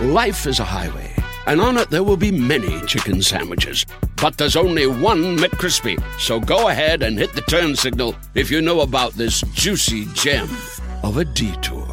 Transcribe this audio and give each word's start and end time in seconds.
Life 0.00 0.46
is 0.46 0.60
a 0.60 0.64
highway, 0.64 1.12
and 1.48 1.60
on 1.60 1.76
it 1.76 1.90
there 1.90 2.04
will 2.04 2.16
be 2.16 2.30
many 2.30 2.80
chicken 2.86 3.20
sandwiches. 3.20 3.84
But 4.22 4.38
there's 4.38 4.54
only 4.54 4.86
one 4.86 5.36
McCrispy. 5.36 5.98
So 6.20 6.38
go 6.38 6.68
ahead 6.68 7.02
and 7.02 7.18
hit 7.18 7.32
the 7.34 7.42
turn 7.42 7.74
signal 7.74 8.14
if 8.36 8.48
you 8.48 8.62
know 8.62 8.82
about 8.82 9.14
this 9.14 9.42
juicy 9.54 10.06
gem 10.14 10.48
of 11.02 11.18
a 11.18 11.24
detour. 11.24 11.88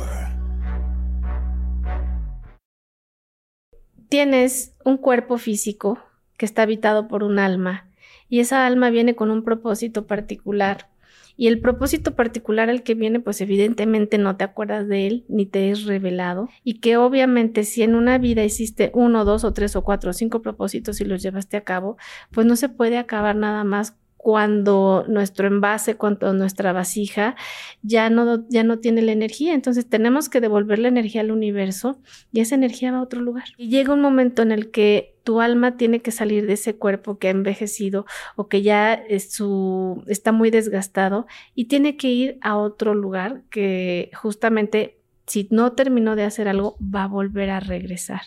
Tienes 4.07 4.75
un 4.85 4.97
cuerpo 4.97 5.39
físico 5.39 5.97
que 6.37 6.45
está 6.45 6.61
habitado 6.61 7.07
por 7.07 7.23
un 7.23 7.39
alma 7.39 7.89
y 8.29 8.41
esa 8.41 8.67
alma 8.67 8.91
viene 8.91 9.15
con 9.15 9.31
un 9.31 9.43
propósito 9.43 10.05
particular. 10.05 10.89
Y 11.37 11.47
el 11.47 11.59
propósito 11.59 12.15
particular 12.15 12.69
al 12.69 12.83
que 12.83 12.95
viene, 12.95 13.19
pues 13.19 13.41
evidentemente 13.41 14.17
no 14.17 14.37
te 14.37 14.43
acuerdas 14.43 14.87
de 14.87 15.07
él 15.07 15.25
ni 15.27 15.45
te 15.45 15.71
es 15.71 15.85
revelado. 15.85 16.49
Y 16.63 16.79
que 16.79 16.97
obviamente 16.97 17.63
si 17.63 17.83
en 17.83 17.95
una 17.95 18.17
vida 18.17 18.43
hiciste 18.43 18.91
uno, 18.93 19.25
dos 19.25 19.43
o 19.43 19.53
tres 19.53 19.75
o 19.75 19.83
cuatro 19.83 20.11
o 20.11 20.13
cinco 20.13 20.41
propósitos 20.41 21.01
y 21.01 21.05
los 21.05 21.21
llevaste 21.21 21.57
a 21.57 21.63
cabo, 21.63 21.97
pues 22.31 22.45
no 22.47 22.55
se 22.55 22.69
puede 22.69 22.97
acabar 22.97 23.35
nada 23.35 23.63
más 23.63 23.97
cuando 24.25 25.05
nuestro 25.07 25.45
envase, 25.45 25.97
cuando 25.97 26.33
nuestra 26.33 26.73
vasija 26.73 27.35
ya 27.83 28.09
no, 28.09 28.49
ya 28.49 28.63
no 28.63 28.79
tiene 28.79 29.03
la 29.03 29.11
energía. 29.11 29.53
Entonces 29.53 29.87
tenemos 29.87 30.29
que 30.29 30.41
devolver 30.41 30.79
la 30.79 30.87
energía 30.87 31.21
al 31.21 31.29
universo 31.29 31.99
y 32.31 32.39
esa 32.39 32.55
energía 32.55 32.91
va 32.91 32.97
a 32.97 33.03
otro 33.03 33.21
lugar. 33.21 33.43
Y 33.55 33.69
llega 33.69 33.93
un 33.93 34.01
momento 34.01 34.41
en 34.41 34.51
el 34.51 34.71
que 34.71 35.15
tu 35.23 35.41
alma 35.41 35.77
tiene 35.77 35.99
que 35.99 36.09
salir 36.09 36.47
de 36.47 36.53
ese 36.53 36.75
cuerpo 36.75 37.19
que 37.19 37.27
ha 37.27 37.29
envejecido 37.29 38.07
o 38.35 38.47
que 38.47 38.63
ya 38.63 39.03
su, 39.29 40.03
está 40.07 40.31
muy 40.31 40.49
desgastado 40.49 41.27
y 41.53 41.65
tiene 41.65 41.95
que 41.95 42.09
ir 42.09 42.39
a 42.41 42.57
otro 42.57 42.95
lugar 42.95 43.43
que 43.51 44.09
justamente 44.15 44.97
si 45.27 45.47
no 45.51 45.73
terminó 45.73 46.15
de 46.15 46.23
hacer 46.23 46.47
algo 46.47 46.79
va 46.81 47.03
a 47.03 47.07
volver 47.07 47.51
a 47.51 47.59
regresar. 47.59 48.21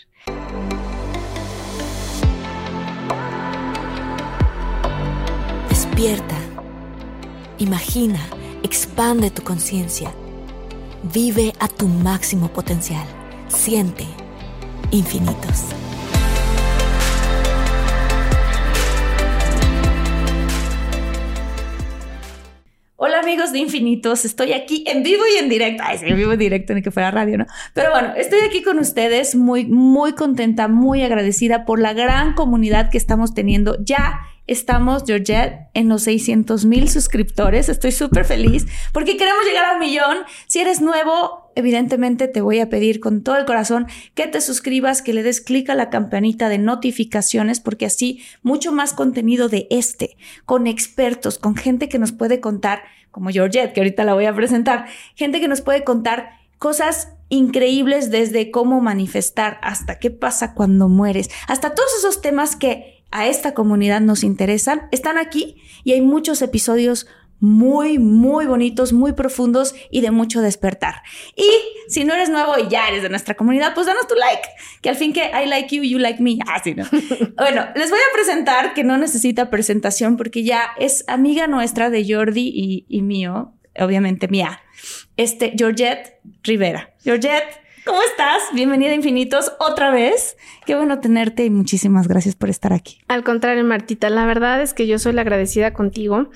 Despierta, 5.99 6.37
imagina, 7.59 8.21
expande 8.63 9.33
tu 9.33 9.43
conciencia, 9.43 10.13
vive 11.13 11.53
a 11.59 11.67
tu 11.67 11.89
máximo 11.89 12.53
potencial, 12.53 13.05
siente 13.49 14.05
infinitos. 14.93 15.75
Hola 22.95 23.19
amigos 23.19 23.51
de 23.51 23.59
Infinitos, 23.59 24.25
estoy 24.25 24.53
aquí 24.53 24.85
en 24.87 25.03
vivo 25.03 25.25
y 25.35 25.39
en 25.43 25.49
directo. 25.49 25.83
Ay, 25.85 25.99
sí, 25.99 26.07
en 26.07 26.17
vivo 26.17 26.31
y 26.31 26.35
en 26.35 26.39
directo, 26.39 26.75
ni 26.75 26.83
que 26.83 26.93
fuera 26.93 27.11
radio, 27.11 27.39
¿no? 27.39 27.47
Pero 27.75 27.91
bueno, 27.91 28.13
estoy 28.17 28.39
aquí 28.47 28.63
con 28.63 28.79
ustedes 28.79 29.35
muy, 29.35 29.67
muy 29.67 30.13
contenta, 30.13 30.69
muy 30.69 31.03
agradecida 31.03 31.65
por 31.65 31.81
la 31.81 31.93
gran 31.93 32.35
comunidad 32.35 32.89
que 32.89 32.99
estamos 32.99 33.35
teniendo 33.35 33.77
ya 33.83 34.21
Estamos, 34.49 35.05
Georgette, 35.07 35.69
en 35.75 35.91
los 35.91 36.05
600 36.05 36.65
mil 36.65 36.89
suscriptores. 36.89 37.69
Estoy 37.69 37.93
súper 37.93 38.25
feliz 38.25 38.67
porque 38.95 39.19
queremos 39.19 39.45
llegar 39.45 39.67
a 39.67 39.73
un 39.75 39.79
millón. 39.79 40.17
Si 40.47 40.59
eres 40.59 40.81
nuevo, 40.81 41.53
evidentemente 41.55 42.29
te 42.29 42.41
voy 42.41 42.61
a 42.61 42.71
pedir 42.71 42.99
con 42.99 43.23
todo 43.23 43.37
el 43.37 43.45
corazón 43.45 43.87
que 44.15 44.27
te 44.27 44.41
suscribas, 44.41 45.03
que 45.03 45.13
le 45.13 45.23
des 45.23 45.43
clic 45.43 45.69
a 45.69 45.75
la 45.75 45.91
campanita 45.91 46.49
de 46.49 46.57
notificaciones, 46.57 47.61
porque 47.61 47.85
así 47.85 48.25
mucho 48.43 48.73
más 48.73 48.95
contenido 48.95 49.51
de 49.51 49.67
este, 49.69 50.17
con 50.47 50.67
expertos, 50.67 51.39
con 51.39 51.55
gente 51.55 51.91
que 51.91 51.99
nos 51.99 52.13
puede 52.13 52.41
contar, 52.41 52.85
como 53.11 53.29
Georgette, 53.29 53.75
que 53.75 53.81
ahorita 53.81 54.05
la 54.05 54.15
voy 54.15 54.25
a 54.25 54.35
presentar, 54.35 54.87
gente 55.15 55.41
que 55.41 55.49
nos 55.49 55.61
puede 55.61 55.85
contar 55.85 56.31
cosas 56.59 57.13
increíbles 57.29 58.11
desde 58.11 58.51
cómo 58.51 58.81
manifestar 58.81 59.59
hasta 59.63 59.99
qué 59.99 60.11
pasa 60.11 60.55
cuando 60.55 60.89
mueres, 60.89 61.29
hasta 61.49 61.75
todos 61.75 61.91
esos 61.99 62.23
temas 62.23 62.57
que 62.57 62.98
a 63.11 63.27
esta 63.27 63.55
comunidad 63.55 64.01
nos 64.01 64.25
interesan, 64.25 64.89
están 64.93 65.19
aquí 65.19 65.57
y 65.85 65.93
hay 65.93 66.01
muchos 66.01 66.43
episodios 66.43 67.07
muy, 67.41 67.99
muy 67.99 68.47
bonitos, 68.47 68.93
muy 68.93 69.13
profundos 69.13 69.75
y 69.91 70.01
de 70.01 70.11
mucho 70.11 70.41
despertar. 70.41 71.03
Y 71.37 71.49
si 71.89 72.05
no 72.05 72.15
eres 72.15 72.31
nuevo 72.31 72.59
y 72.59 72.69
ya 72.69 72.89
eres 72.89 73.03
de 73.03 73.09
nuestra 73.09 73.35
comunidad, 73.35 73.75
pues 73.75 73.87
danos 73.87 74.09
tu 74.09 74.15
like, 74.15 74.49
que 74.83 74.89
al 74.89 74.97
fin 74.97 75.13
que 75.13 75.31
I 75.31 75.47
like 75.47 75.75
you, 75.75 75.83
you 75.83 75.99
like 75.99 76.23
me. 76.23 76.39
Ah, 76.49 76.63
¿no? 76.75 76.85
bueno, 77.37 77.67
les 77.75 77.91
voy 77.91 77.99
a 77.99 78.15
presentar 78.15 78.75
que 78.75 78.83
no 78.83 78.97
necesita 78.97 79.51
presentación 79.51 80.17
porque 80.17 80.43
ya 80.43 80.71
es 80.79 81.05
amiga 81.07 81.47
nuestra 81.47 81.91
de 81.91 82.05
Jordi 82.13 82.51
y, 82.53 82.87
y 82.89 83.03
mío, 83.03 83.53
obviamente 83.79 84.29
mía, 84.29 84.61
este, 85.17 85.53
Georgette 85.57 86.19
Rivera. 86.43 86.95
Georgette, 87.05 87.61
¿Cómo 87.89 88.03
estás? 88.03 88.43
Bienvenida 88.53 88.91
a 88.91 88.95
Infinitos 88.95 89.51
otra 89.59 89.91
vez. 89.91 90.37
Qué 90.67 90.75
bueno 90.75 91.01
tenerte 91.01 91.47
y 91.47 91.51
muchísimas 91.51 92.07
gracias 92.07 92.37
por 92.37 92.51
estar 92.51 92.75
aquí. 92.75 92.99
Al 93.09 93.25
contrario, 93.25 93.65
Martita, 93.65 94.11
la 94.11 94.27
verdad 94.27 94.61
es 94.61 94.75
que 94.75 94.87
yo 94.87 94.99
soy 94.99 95.15
la 95.15 95.23
agradecida 95.23 95.73
contigo. 95.73 96.29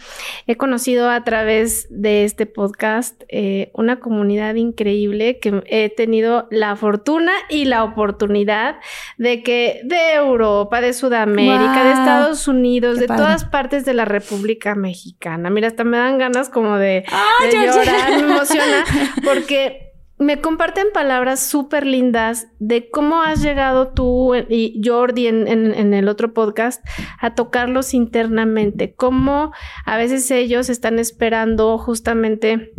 He 0.46 0.56
conocido 0.56 1.10
a 1.10 1.24
través 1.24 1.88
de 1.91 2.24
este 2.24 2.46
podcast 2.46 3.22
eh, 3.28 3.70
una 3.74 4.00
comunidad 4.00 4.54
increíble 4.54 5.41
que 5.41 5.62
he 5.66 5.91
tenido 5.91 6.48
la 6.50 6.74
fortuna 6.74 7.32
y 7.50 7.66
la 7.66 7.84
oportunidad 7.84 8.76
de 9.18 9.42
que 9.42 9.82
de 9.84 10.14
Europa, 10.14 10.80
de 10.80 10.94
Sudamérica, 10.94 11.84
de 11.84 11.91
Estados 11.91 12.48
Unidos, 12.48 12.98
de 12.98 13.08
todas 13.08 13.44
partes 13.44 13.84
de 13.84 13.92
la 13.92 14.06
República 14.06 14.74
Mexicana. 14.74 15.50
Mira, 15.50 15.68
hasta 15.68 15.84
me 15.84 15.98
dan 15.98 16.16
ganas 16.16 16.48
como 16.48 16.78
de, 16.78 17.04
de 17.42 17.66
llorar, 17.66 18.10
me 18.12 18.32
emociona 18.32 18.84
porque 19.22 19.91
me 20.22 20.41
comparten 20.41 20.87
palabras 20.93 21.41
súper 21.41 21.87
lindas 21.87 22.49
de 22.59 22.88
cómo 22.91 23.22
has 23.22 23.43
llegado 23.43 23.88
tú 23.88 24.34
y 24.34 24.81
Jordi 24.83 25.27
en, 25.27 25.94
el 25.94 26.09
otro 26.09 26.33
podcast 26.33 26.84
a 27.21 27.34
tocarlos 27.34 27.94
internamente, 27.94 28.94
cómo 28.94 29.53
a 29.84 29.97
veces 29.97 30.31
ellos 30.31 30.69
están 30.69 30.99
esperando 30.99 31.77
justamente 31.78 32.72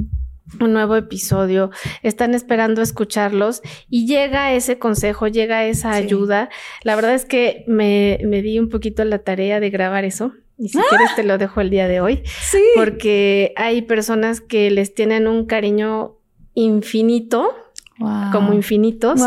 un 0.59 0.73
nuevo 0.73 0.95
episodio, 0.95 1.71
están 2.01 2.33
esperando 2.33 2.81
escucharlos 2.81 3.61
y 3.89 4.05
llega 4.05 4.53
ese 4.53 4.77
consejo, 4.77 5.27
llega 5.27 5.65
esa 5.65 5.93
ayuda. 5.93 6.49
La 6.83 6.95
verdad 6.95 7.13
es 7.13 7.25
que 7.25 7.63
me, 7.67 8.19
di 8.21 8.59
un 8.59 8.69
poquito 8.69 9.03
la 9.05 9.19
tarea 9.19 9.59
de 9.59 9.69
grabar 9.69 10.05
eso. 10.05 10.33
Y 10.57 10.69
si 10.69 10.77
quieres 10.77 11.09
¡Ah! 11.11 11.15
te 11.15 11.23
lo 11.23 11.37
dejo 11.39 11.61
el 11.61 11.71
día 11.71 11.87
de 11.87 11.99
hoy. 11.99 12.21
Sí. 12.25 12.61
Porque 12.75 13.53
hay 13.55 13.81
personas 13.81 14.39
que 14.39 14.69
les 14.69 14.93
tienen 14.93 15.27
un 15.27 15.45
cariño 15.45 16.19
infinito, 16.53 17.55
como 18.31 18.53
infinitos. 18.53 19.21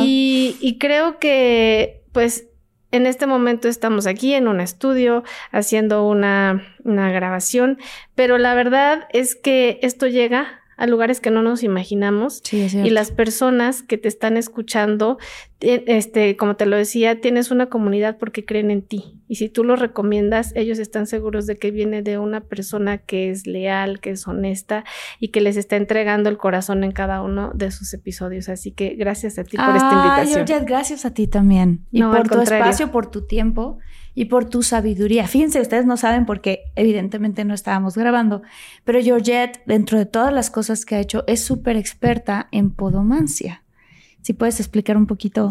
Y, 0.00 0.56
y 0.60 0.78
creo 0.78 1.18
que, 1.18 2.02
pues, 2.12 2.46
en 2.90 3.06
este 3.06 3.26
momento 3.26 3.68
estamos 3.68 4.06
aquí 4.06 4.34
en 4.34 4.48
un 4.48 4.60
estudio 4.60 5.24
haciendo 5.50 6.06
una, 6.06 6.62
una, 6.84 7.10
grabación, 7.10 7.78
pero 8.14 8.38
la 8.38 8.54
verdad 8.54 9.08
es 9.12 9.34
que 9.34 9.78
esto 9.82 10.06
llega 10.06 10.61
a 10.82 10.86
lugares 10.88 11.20
que 11.20 11.30
no 11.30 11.42
nos 11.42 11.62
imaginamos. 11.62 12.42
Y 12.50 12.90
las 12.90 13.12
personas 13.12 13.84
que 13.84 13.98
te 13.98 14.08
están 14.08 14.36
escuchando, 14.36 15.16
este, 15.60 16.36
como 16.36 16.56
te 16.56 16.66
lo 16.66 16.76
decía, 16.76 17.20
tienes 17.20 17.52
una 17.52 17.66
comunidad 17.66 18.18
porque 18.18 18.44
creen 18.44 18.72
en 18.72 18.82
ti. 18.82 19.22
Y 19.28 19.36
si 19.36 19.48
tú 19.48 19.62
lo 19.62 19.76
recomiendas, 19.76 20.52
ellos 20.56 20.80
están 20.80 21.06
seguros 21.06 21.46
de 21.46 21.56
que 21.56 21.70
viene 21.70 22.02
de 22.02 22.18
una 22.18 22.40
persona 22.40 22.98
que 22.98 23.30
es 23.30 23.46
leal, 23.46 24.00
que 24.00 24.10
es 24.10 24.26
honesta 24.26 24.82
y 25.20 25.28
que 25.28 25.40
les 25.40 25.56
está 25.56 25.76
entregando 25.76 26.28
el 26.28 26.36
corazón 26.36 26.82
en 26.82 26.90
cada 26.90 27.22
uno 27.22 27.52
de 27.54 27.70
sus 27.70 27.94
episodios. 27.94 28.48
Así 28.48 28.72
que 28.72 28.96
gracias 28.96 29.38
a 29.38 29.44
ti 29.44 29.56
por 29.56 29.76
esta 29.76 30.24
invitación. 30.24 30.64
gracias 30.66 31.04
a 31.04 31.14
ti 31.14 31.28
también. 31.28 31.86
Y 31.92 32.02
por 32.02 32.28
tu 32.28 32.40
espacio, 32.40 32.90
por 32.90 33.08
tu 33.08 33.24
tiempo 33.24 33.78
y 34.14 34.26
por 34.26 34.48
tu 34.48 34.62
sabiduría. 34.62 35.26
Fíjense, 35.26 35.60
ustedes 35.60 35.86
no 35.86 35.96
saben 35.96 36.26
porque 36.26 36.64
evidentemente 36.76 37.44
no 37.44 37.54
estábamos 37.54 37.96
grabando, 37.96 38.42
pero 38.84 39.00
Georgette, 39.00 39.62
dentro 39.66 39.98
de 39.98 40.06
todas 40.06 40.32
las 40.32 40.50
cosas 40.50 40.84
que 40.84 40.96
ha 40.96 41.00
hecho, 41.00 41.24
es 41.26 41.44
súper 41.44 41.76
experta 41.76 42.48
en 42.52 42.70
podomancia. 42.70 43.62
Si 44.22 44.32
puedes 44.32 44.60
explicar 44.60 44.96
un 44.96 45.06
poquito 45.06 45.50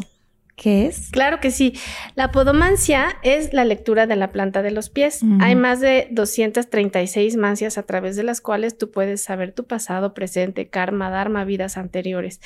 ¿Qué 0.62 0.86
es? 0.86 1.10
Claro 1.10 1.40
que 1.40 1.50
sí. 1.50 1.74
La 2.14 2.32
podomancia 2.32 3.18
es 3.24 3.52
la 3.52 3.66
lectura 3.66 4.06
de 4.06 4.16
la 4.16 4.32
planta 4.32 4.62
de 4.62 4.70
los 4.70 4.92
pies. 4.92 5.22
Hay 5.40 5.56
más 5.56 5.80
de 5.80 6.08
236 6.12 7.36
mancias 7.36 7.80
a 7.80 7.84
través 7.84 8.16
de 8.16 8.22
las 8.22 8.42
cuales 8.42 8.78
tú 8.78 8.92
puedes 8.92 9.24
saber 9.24 9.54
tu 9.54 9.66
pasado, 9.66 10.14
presente, 10.14 10.68
karma, 10.68 11.10
dharma, 11.10 11.46
vidas 11.46 11.78
anteriores. 11.78 12.42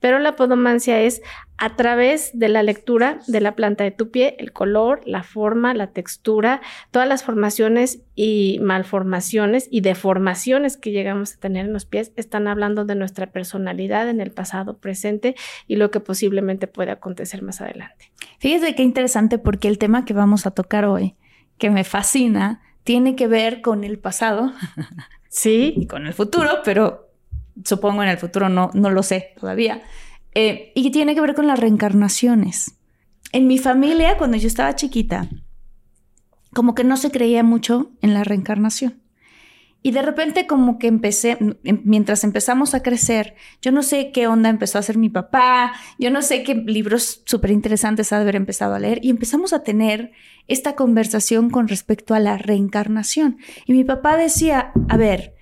Pero 0.00 0.18
la 0.18 0.34
podomancia 0.34 1.00
es 1.00 1.22
a 1.60 1.76
través 1.76 2.30
de 2.32 2.48
la 2.48 2.62
lectura 2.62 3.20
de 3.26 3.42
la 3.42 3.54
planta 3.54 3.84
de 3.84 3.90
tu 3.90 4.10
pie, 4.10 4.34
el 4.38 4.50
color, 4.50 5.02
la 5.04 5.22
forma, 5.22 5.74
la 5.74 5.88
textura, 5.88 6.62
todas 6.90 7.06
las 7.06 7.22
formaciones 7.22 8.00
y 8.14 8.58
malformaciones 8.62 9.68
y 9.70 9.82
deformaciones 9.82 10.78
que 10.78 10.90
llegamos 10.90 11.34
a 11.34 11.38
tener 11.38 11.66
en 11.66 11.74
los 11.74 11.84
pies 11.84 12.12
están 12.16 12.48
hablando 12.48 12.86
de 12.86 12.94
nuestra 12.94 13.26
personalidad 13.26 14.08
en 14.08 14.22
el 14.22 14.30
pasado, 14.30 14.78
presente 14.78 15.36
y 15.66 15.76
lo 15.76 15.90
que 15.90 16.00
posiblemente 16.00 16.66
puede 16.66 16.92
acontecer 16.92 17.42
más 17.42 17.60
adelante. 17.60 18.10
Fíjate 18.38 18.74
qué 18.74 18.82
interesante 18.82 19.36
porque 19.36 19.68
el 19.68 19.76
tema 19.76 20.06
que 20.06 20.14
vamos 20.14 20.46
a 20.46 20.52
tocar 20.52 20.86
hoy, 20.86 21.14
que 21.58 21.68
me 21.68 21.84
fascina, 21.84 22.62
tiene 22.84 23.16
que 23.16 23.26
ver 23.26 23.60
con 23.60 23.84
el 23.84 23.98
pasado. 23.98 24.50
Sí. 25.28 25.74
y 25.76 25.86
con 25.86 26.06
el 26.06 26.14
futuro, 26.14 26.62
pero 26.64 27.10
supongo 27.66 28.02
en 28.02 28.08
el 28.08 28.16
futuro 28.16 28.48
no, 28.48 28.70
no 28.72 28.88
lo 28.88 29.02
sé 29.02 29.34
todavía. 29.38 29.82
Eh, 30.34 30.72
y 30.74 30.90
tiene 30.90 31.14
que 31.14 31.20
ver 31.20 31.34
con 31.34 31.46
las 31.46 31.58
reencarnaciones. 31.58 32.76
En 33.32 33.46
mi 33.46 33.58
familia, 33.58 34.16
cuando 34.16 34.36
yo 34.36 34.48
estaba 34.48 34.74
chiquita, 34.74 35.28
como 36.52 36.74
que 36.74 36.84
no 36.84 36.96
se 36.96 37.10
creía 37.10 37.42
mucho 37.42 37.90
en 38.02 38.14
la 38.14 38.24
reencarnación. 38.24 39.00
Y 39.82 39.92
de 39.92 40.02
repente 40.02 40.46
como 40.46 40.78
que 40.78 40.88
empecé, 40.88 41.38
mientras 41.62 42.22
empezamos 42.22 42.74
a 42.74 42.82
crecer, 42.82 43.34
yo 43.62 43.72
no 43.72 43.82
sé 43.82 44.10
qué 44.12 44.26
onda 44.26 44.50
empezó 44.50 44.76
a 44.76 44.80
hacer 44.80 44.98
mi 44.98 45.08
papá, 45.08 45.72
yo 45.98 46.10
no 46.10 46.20
sé 46.20 46.42
qué 46.42 46.54
libros 46.54 47.22
súper 47.24 47.50
interesantes 47.50 48.12
ha 48.12 48.16
de 48.16 48.22
haber 48.22 48.36
empezado 48.36 48.74
a 48.74 48.78
leer 48.78 48.98
y 49.02 49.08
empezamos 49.08 49.54
a 49.54 49.62
tener 49.62 50.12
esta 50.48 50.74
conversación 50.74 51.48
con 51.48 51.66
respecto 51.66 52.12
a 52.12 52.20
la 52.20 52.36
reencarnación. 52.36 53.38
Y 53.64 53.72
mi 53.72 53.84
papá 53.84 54.18
decía, 54.18 54.72
a 54.88 54.96
ver, 54.98 55.34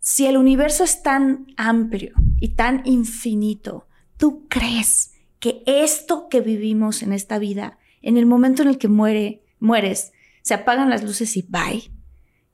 si 0.00 0.26
el 0.26 0.38
universo 0.38 0.84
es 0.84 1.02
tan 1.02 1.46
amplio 1.58 2.14
y 2.40 2.54
tan 2.54 2.80
infinito, 2.86 3.87
¿tú 4.18 4.46
crees 4.48 5.14
que 5.40 5.62
esto 5.66 6.28
que 6.28 6.40
vivimos 6.40 7.02
en 7.02 7.14
esta 7.14 7.38
vida, 7.38 7.78
en 8.02 8.18
el 8.18 8.26
momento 8.26 8.62
en 8.62 8.68
el 8.68 8.76
que 8.76 8.88
muere, 8.88 9.42
mueres, 9.58 10.12
se 10.42 10.54
apagan 10.54 10.90
las 10.90 11.02
luces 11.02 11.36
y 11.36 11.42
bye? 11.48 11.90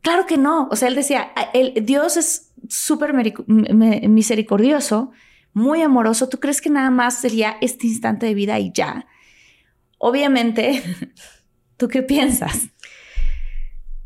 Claro 0.00 0.26
que 0.26 0.36
no. 0.36 0.68
O 0.70 0.76
sea, 0.76 0.88
él 0.88 0.94
decía, 0.94 1.32
el, 1.54 1.84
Dios 1.86 2.16
es 2.16 2.52
súper 2.68 3.14
misericordioso, 3.48 5.10
muy 5.54 5.82
amoroso. 5.82 6.28
¿Tú 6.28 6.38
crees 6.38 6.60
que 6.60 6.70
nada 6.70 6.90
más 6.90 7.20
sería 7.20 7.56
este 7.60 7.86
instante 7.86 8.26
de 8.26 8.34
vida 8.34 8.58
y 8.60 8.70
ya? 8.72 9.06
Obviamente, 9.98 10.82
¿tú 11.78 11.88
qué 11.88 12.02
piensas? 12.02 12.68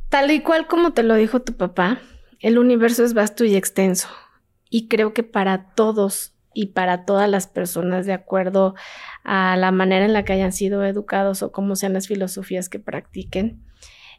Tal 0.08 0.30
y 0.30 0.40
cual 0.40 0.68
como 0.68 0.92
te 0.92 1.02
lo 1.02 1.16
dijo 1.16 1.42
tu 1.42 1.56
papá, 1.56 2.00
el 2.38 2.58
universo 2.58 3.04
es 3.04 3.12
vasto 3.12 3.44
y 3.44 3.56
extenso. 3.56 4.08
Y 4.70 4.86
creo 4.86 5.12
que 5.12 5.24
para 5.24 5.74
todos 5.74 6.37
y 6.58 6.66
para 6.66 7.04
todas 7.04 7.30
las 7.30 7.46
personas, 7.46 8.04
de 8.04 8.12
acuerdo 8.12 8.74
a 9.22 9.56
la 9.56 9.70
manera 9.70 10.04
en 10.04 10.12
la 10.12 10.24
que 10.24 10.32
hayan 10.32 10.50
sido 10.50 10.84
educados 10.84 11.44
o 11.44 11.52
cómo 11.52 11.76
sean 11.76 11.92
las 11.92 12.08
filosofías 12.08 12.68
que 12.68 12.80
practiquen, 12.80 13.62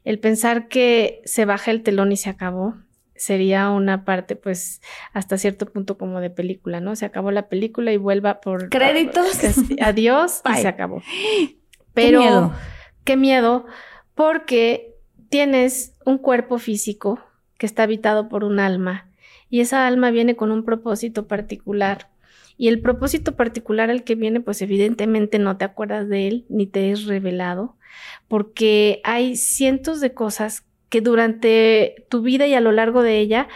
el 0.06 0.20
pensar 0.20 0.70
que 0.70 1.22
se 1.26 1.44
baja 1.44 1.72
el 1.72 1.84
telón 1.84 2.14
y 2.14 2.16
se 2.16 2.30
acabó 2.30 2.76
sería 3.14 3.70
una 3.72 4.06
parte, 4.06 4.38
pues, 4.38 4.82
hasta 5.12 5.38
cierto 5.38 5.66
punto 5.66 5.98
como 5.98 6.22
de 6.22 6.30
película, 6.30 6.80
¿no? 6.80 6.96
Se 6.96 7.06
acabó 7.06 7.32
la 7.32 7.50
película 7.50 7.92
y 7.92 7.98
vuelva 7.98 8.40
por 8.40 8.70
créditos. 8.70 9.38
Adiós 9.82 10.42
y 10.50 10.62
se 10.62 10.68
acabó. 10.70 11.04
Pero 11.94 12.22
qué 12.22 12.26
miedo. 12.26 12.54
qué 13.04 13.18
miedo, 13.18 13.66
porque 14.16 14.96
tienes 15.28 15.94
un 16.06 16.18
cuerpo 16.18 16.58
físico 16.58 17.20
que 17.58 17.66
está 17.66 17.84
habitado 17.84 18.30
por 18.30 18.46
un 18.46 18.62
alma 18.62 19.10
y 19.50 19.60
esa 19.60 19.88
alma 19.88 20.10
viene 20.10 20.38
con 20.38 20.52
un 20.52 20.64
propósito 20.64 21.28
particular. 21.28 22.08
Y 22.60 22.68
el 22.68 22.82
propósito 22.82 23.36
particular 23.36 23.90
al 23.90 24.04
que 24.04 24.14
viene, 24.14 24.40
pues 24.40 24.62
evidentemente 24.62 25.40
no 25.40 25.58
te 25.58 25.66
acuerdas 25.66 26.08
de 26.08 26.28
él 26.28 26.46
ni 26.50 26.68
te 26.68 26.92
es 26.92 27.06
revelado 27.06 27.80
porque 28.28 29.02
hay 29.04 29.36
cientos 29.36 30.00
de 30.00 30.14
cosas 30.14 30.64
que 30.90 31.02
durante 31.02 32.06
tu 32.10 32.22
vida 32.22 32.48
y 32.48 32.54
a 32.54 32.62
lo 32.62 32.72
largo 32.72 33.04
de 33.04 33.20
ella, 33.20 33.48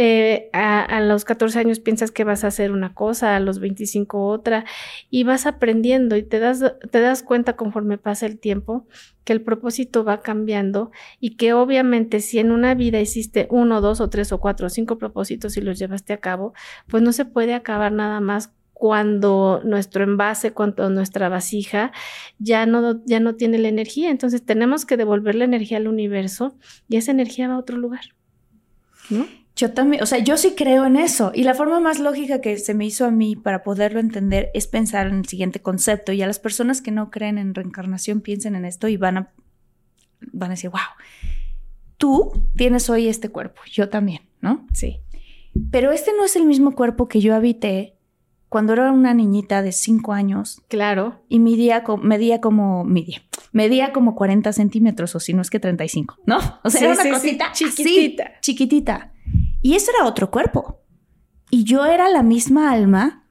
eh, 0.00 0.48
a, 0.52 1.00
los 1.00 1.24
14 1.24 1.58
años 1.58 1.80
piensas 1.80 2.12
que 2.12 2.22
vas 2.22 2.44
a 2.44 2.46
hacer 2.46 2.70
una 2.70 2.94
cosa, 2.94 3.34
a 3.34 3.40
los 3.40 3.58
25 3.58 4.28
otra, 4.28 4.64
y 5.10 5.24
vas 5.24 5.44
aprendiendo 5.44 6.14
y 6.14 6.22
te 6.22 6.38
das, 6.38 6.62
te 6.92 7.00
das 7.00 7.24
cuenta 7.24 7.56
conforme 7.56 7.98
pasa 7.98 8.26
el 8.26 8.38
tiempo 8.38 8.86
que 9.24 9.32
el 9.32 9.42
propósito 9.42 10.04
va 10.04 10.20
cambiando 10.20 10.92
y 11.18 11.30
que 11.36 11.52
obviamente 11.52 12.20
si 12.20 12.38
en 12.38 12.52
una 12.52 12.76
vida 12.76 13.00
hiciste 13.00 13.48
uno, 13.50 13.80
dos 13.80 14.00
o 14.00 14.08
tres 14.08 14.30
o 14.30 14.38
cuatro 14.38 14.68
o 14.68 14.70
cinco 14.70 14.98
propósitos 14.98 15.56
y 15.56 15.62
los 15.62 15.80
llevaste 15.80 16.12
a 16.12 16.18
cabo, 16.18 16.54
pues 16.86 17.02
no 17.02 17.12
se 17.12 17.24
puede 17.24 17.54
acabar 17.54 17.90
nada 17.90 18.20
más 18.20 18.52
cuando 18.72 19.62
nuestro 19.64 20.04
envase, 20.04 20.52
cuando 20.52 20.90
nuestra 20.90 21.28
vasija 21.28 21.90
ya 22.38 22.66
no, 22.66 23.04
ya 23.04 23.18
no 23.18 23.34
tiene 23.34 23.58
la 23.58 23.66
energía. 23.66 24.10
Entonces 24.10 24.46
tenemos 24.46 24.86
que 24.86 24.96
devolver 24.96 25.34
la 25.34 25.44
energía 25.44 25.78
al 25.78 25.88
universo 25.88 26.56
y 26.88 26.98
esa 26.98 27.10
energía 27.10 27.48
va 27.48 27.54
a 27.54 27.58
otro 27.58 27.76
lugar. 27.76 28.14
Yo 29.58 29.72
también, 29.72 30.04
o 30.04 30.06
sea, 30.06 30.18
yo 30.18 30.36
sí 30.36 30.54
creo 30.56 30.86
en 30.86 30.94
eso. 30.94 31.32
Y 31.34 31.42
la 31.42 31.52
forma 31.52 31.80
más 31.80 31.98
lógica 31.98 32.40
que 32.40 32.58
se 32.58 32.74
me 32.74 32.86
hizo 32.86 33.04
a 33.04 33.10
mí 33.10 33.34
para 33.34 33.64
poderlo 33.64 33.98
entender 33.98 34.50
es 34.54 34.68
pensar 34.68 35.08
en 35.08 35.16
el 35.16 35.26
siguiente 35.26 35.58
concepto. 35.60 36.12
Y 36.12 36.22
a 36.22 36.28
las 36.28 36.38
personas 36.38 36.80
que 36.80 36.92
no 36.92 37.10
creen 37.10 37.38
en 37.38 37.56
reencarnación 37.56 38.20
piensen 38.20 38.54
en 38.54 38.64
esto 38.64 38.86
y 38.86 38.96
van 38.96 39.18
a, 39.18 39.32
van 40.20 40.50
a 40.50 40.54
decir, 40.54 40.70
wow, 40.70 40.78
tú 41.96 42.30
tienes 42.56 42.88
hoy 42.88 43.08
este 43.08 43.30
cuerpo, 43.30 43.60
yo 43.68 43.88
también, 43.88 44.22
¿no? 44.40 44.64
Sí. 44.72 45.00
Pero 45.72 45.90
este 45.90 46.12
no 46.16 46.24
es 46.24 46.36
el 46.36 46.44
mismo 46.44 46.76
cuerpo 46.76 47.08
que 47.08 47.20
yo 47.20 47.34
habité 47.34 47.96
cuando 48.48 48.74
era 48.74 48.92
una 48.92 49.12
niñita 49.12 49.62
de 49.62 49.72
5 49.72 50.12
años. 50.12 50.62
Claro. 50.68 51.24
Y 51.28 51.40
medía, 51.40 51.82
medía 52.00 52.40
como, 52.40 52.84
medía, 52.84 53.22
medía 53.50 53.92
como 53.92 54.14
40 54.14 54.52
centímetros, 54.52 55.16
o 55.16 55.20
si 55.20 55.34
no 55.34 55.42
es 55.42 55.50
que 55.50 55.58
35, 55.58 56.18
¿no? 56.26 56.38
O 56.62 56.70
sea, 56.70 56.92
era 56.92 57.02
una 57.02 57.10
cosita 57.10 57.50
chiquitita. 57.52 58.40
chiquitita. 58.40 59.12
Y 59.62 59.74
ese 59.74 59.90
era 59.90 60.06
otro 60.06 60.30
cuerpo. 60.30 60.82
Y 61.50 61.64
yo 61.64 61.84
era 61.86 62.08
la 62.08 62.22
misma 62.22 62.70
alma 62.70 63.24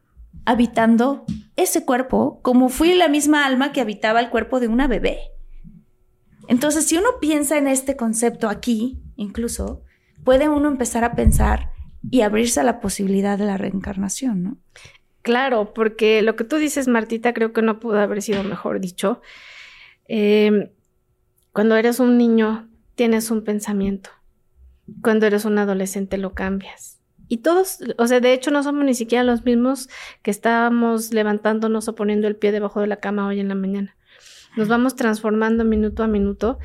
habitando 0.46 1.26
ese 1.56 1.86
cuerpo, 1.86 2.42
como 2.42 2.70
fui 2.70 2.94
la 2.94 3.10
misma 3.10 3.46
alma 3.46 3.72
que 3.72 3.82
habitaba 3.82 4.20
el 4.20 4.30
cuerpo 4.30 4.60
de 4.60 4.68
una 4.68 4.88
bebé. 4.88 5.20
Entonces, 6.48 6.86
si 6.86 6.98
uno 6.98 7.10
piensa 7.20 7.58
en 7.58 7.68
este 7.68 7.98
concepto 7.98 8.48
aquí, 8.48 9.02
incluso, 9.16 9.84
puede 10.24 10.48
uno 10.48 10.70
empezar 10.70 11.04
a 11.04 11.16
pensar 11.16 11.72
y 12.10 12.22
abrirse 12.22 12.60
a 12.60 12.64
la 12.64 12.80
posibilidad 12.80 13.38
de 13.38 13.46
la 13.46 13.58
reencarnación, 13.58 14.44
¿no? 14.44 14.58
Claro, 15.22 15.74
porque 15.74 16.22
lo 16.22 16.38
que 16.38 16.46
tú 16.46 16.56
dices, 16.56 16.88
Martita, 16.88 17.34
creo 17.34 17.52
que 17.52 17.62
no 17.62 17.80
pudo 17.80 18.00
haber 18.00 18.22
sido 18.22 18.44
mejor 18.44 18.80
dicho. 18.80 19.22
Em, 20.08 20.70
cuando 21.52 21.76
eres 21.76 22.00
un 22.00 22.18
niño, 22.18 22.70
tienes 22.96 23.30
un 23.30 23.44
pensamiento. 23.44 24.10
Cuando 25.02 25.26
eres 25.26 25.46
un 25.46 25.58
adolescente, 25.58 26.18
lo 26.18 26.34
cambias. 26.34 27.00
Y 27.28 27.38
todos, 27.38 27.80
o 27.98 28.08
sea, 28.08 28.20
de 28.20 28.34
hecho 28.34 28.52
no 28.52 28.64
somos 28.64 28.86
ni 28.86 28.94
siquiera 28.94 29.24
los 29.24 29.44
mismos 29.44 29.90
que 30.22 30.32
estábamos 30.32 31.14
levantándonos 31.14 31.88
o 31.88 31.96
poniendo 31.96 32.28
el 32.28 32.38
pie 32.38 32.52
debajo 32.52 32.80
de 32.80 32.88
la 32.88 32.98
cama 32.98 33.28
hoy 33.28 33.40
en 33.40 33.50
la 33.50 33.56
mañana. 33.56 33.96
Nos 34.56 34.70
vamos 34.70 34.96
transformando 34.96 35.66
minuto 35.66 36.04
a 36.04 36.08
minuto 36.08 36.58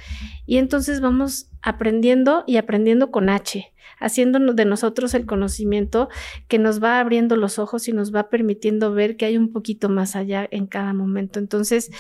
y 0.47 0.59
entonces 0.59 1.01
vamos 1.01 1.51
aprendiendo 1.63 2.45
y 2.47 2.57
aprendiendo 2.57 3.11
con 3.11 3.29
H 3.29 3.73
haciendo 4.03 4.41
de 4.53 4.65
nosotros 4.65 5.15
el 5.15 5.27
conocimiento 5.27 6.09
que 6.49 6.59
nos 6.59 6.83
va 6.83 7.01
abriendo 7.01 7.37
los 7.37 7.59
ojos 7.59 7.89
y 7.89 7.93
nos 7.93 8.15
va 8.15 8.29
permitiendo 8.29 8.93
ver 8.93 9.17
que 9.17 9.27
hay 9.27 9.37
un 9.37 9.53
poquito 9.53 9.89
más 9.89 10.17
allá 10.17 10.47
en 10.51 10.67
cada 10.67 10.93
momento. 10.93 11.39
Entonces, 11.39 11.91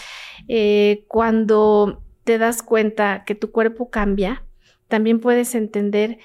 eh, 0.49 1.05
cuando 1.09 2.03
te 2.25 2.39
das 2.39 2.63
cuenta 2.63 3.25
que 3.25 3.35
tu 3.35 3.51
cuerpo 3.51 3.91
cambia, 3.91 4.45
también 4.93 5.21
puedes 5.21 5.55
entender 5.55 6.19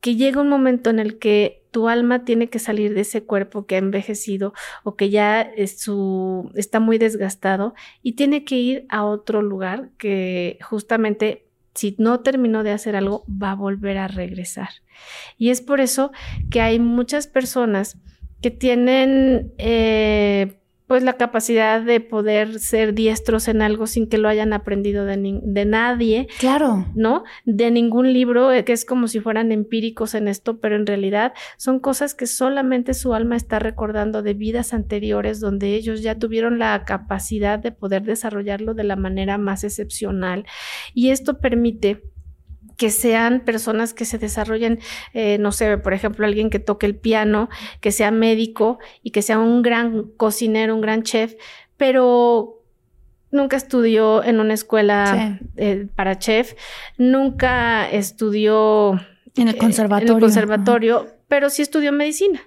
que 0.00 0.16
llega 0.16 0.40
un 0.40 0.48
momento 0.48 0.88
en 0.88 1.00
el 1.00 1.18
que 1.18 1.66
tu 1.70 1.86
alma 1.86 2.24
tiene 2.24 2.48
que 2.48 2.58
salir 2.58 2.94
de 2.94 3.02
ese 3.02 3.24
cuerpo 3.24 3.66
que 3.66 3.74
ha 3.74 3.78
envejecido 3.78 4.54
o 4.84 4.96
que 4.96 5.10
ya 5.10 5.50
su, 5.66 6.50
está 6.54 6.80
muy 6.80 6.96
desgastado 6.96 7.74
y 8.02 8.12
tiene 8.12 8.42
que 8.46 8.56
ir 8.56 8.86
a 8.88 9.04
otro 9.04 9.42
lugar 9.42 9.90
que 9.98 10.58
justamente 10.62 11.44
si 11.74 11.94
no 11.98 12.20
terminó 12.20 12.62
de 12.62 12.70
hacer 12.70 12.96
algo, 12.96 13.26
va 13.28 13.50
a 13.50 13.54
volver 13.54 13.98
a 13.98 14.08
regresar. 14.08 14.70
Y 15.36 15.50
es 15.50 15.60
por 15.60 15.82
eso 15.82 16.10
que 16.50 16.62
hay 16.62 16.78
muchas 16.78 17.26
personas 17.26 17.98
que 18.40 18.50
tienen 18.50 19.52
eh, 19.58 20.58
pues 20.86 21.02
la 21.02 21.14
capacidad 21.14 21.82
de 21.82 22.00
poder 22.00 22.60
ser 22.60 22.94
diestros 22.94 23.48
en 23.48 23.60
algo 23.60 23.86
sin 23.86 24.08
que 24.08 24.18
lo 24.18 24.28
hayan 24.28 24.52
aprendido 24.52 25.04
de, 25.04 25.64
nadie. 25.66 26.28
Claro. 26.38 26.86
¿No? 26.94 27.24
De 27.44 27.70
ningún 27.70 28.12
libro, 28.12 28.52
eh, 28.52 28.64
que 28.64 28.72
es 28.72 28.84
como 28.84 29.08
si 29.08 29.20
fueran 29.20 29.50
empíricos 29.50 30.14
en 30.14 30.28
esto, 30.28 30.60
pero 30.60 30.76
en 30.76 30.86
realidad 30.86 31.34
son 31.56 31.80
cosas 31.80 32.14
que 32.14 32.26
solamente 32.26 32.94
su 32.94 33.14
alma 33.14 33.36
está 33.36 33.58
recordando 33.58 34.22
de 34.22 34.34
vidas 34.34 34.72
anteriores 34.72 35.40
donde 35.40 35.74
ellos 35.74 36.02
ya 36.02 36.18
tuvieron 36.18 36.58
la 36.58 36.84
capacidad 36.84 37.58
de 37.58 37.72
poder 37.72 38.04
desarrollarlo 38.04 38.74
de 38.74 38.84
la 38.84 38.96
manera 38.96 39.38
más 39.38 39.64
excepcional. 39.64 40.46
Y 40.94 41.10
esto 41.10 41.38
permite 41.38 42.02
que 42.76 42.90
sean 42.90 43.40
personas 43.40 43.94
que 43.94 44.04
se 44.04 44.18
desarrollen, 44.18 44.80
eh, 45.14 45.38
no 45.38 45.52
sé, 45.52 45.78
por 45.78 45.94
ejemplo, 45.94 46.26
alguien 46.26 46.50
que 46.50 46.58
toque 46.58 46.86
el 46.86 46.96
piano, 46.96 47.48
que 47.80 47.92
sea 47.92 48.10
médico 48.10 48.78
y 49.02 49.10
que 49.10 49.22
sea 49.22 49.38
un 49.38 49.62
gran 49.62 50.04
cocinero, 50.16 50.74
un 50.74 50.80
gran 50.80 51.02
chef, 51.02 51.34
pero 51.76 52.62
nunca 53.30 53.56
estudió 53.56 54.22
en 54.22 54.40
una 54.40 54.54
escuela 54.54 55.38
eh, 55.56 55.86
para 55.94 56.18
chef, 56.18 56.54
nunca 56.98 57.90
estudió 57.90 59.00
en 59.36 59.48
el 59.48 59.56
conservatorio, 59.56 60.12
en 60.12 60.16
el 60.16 60.20
conservatorio 60.20 61.16
pero 61.28 61.50
sí 61.50 61.62
estudió 61.62 61.92
medicina. 61.92 62.40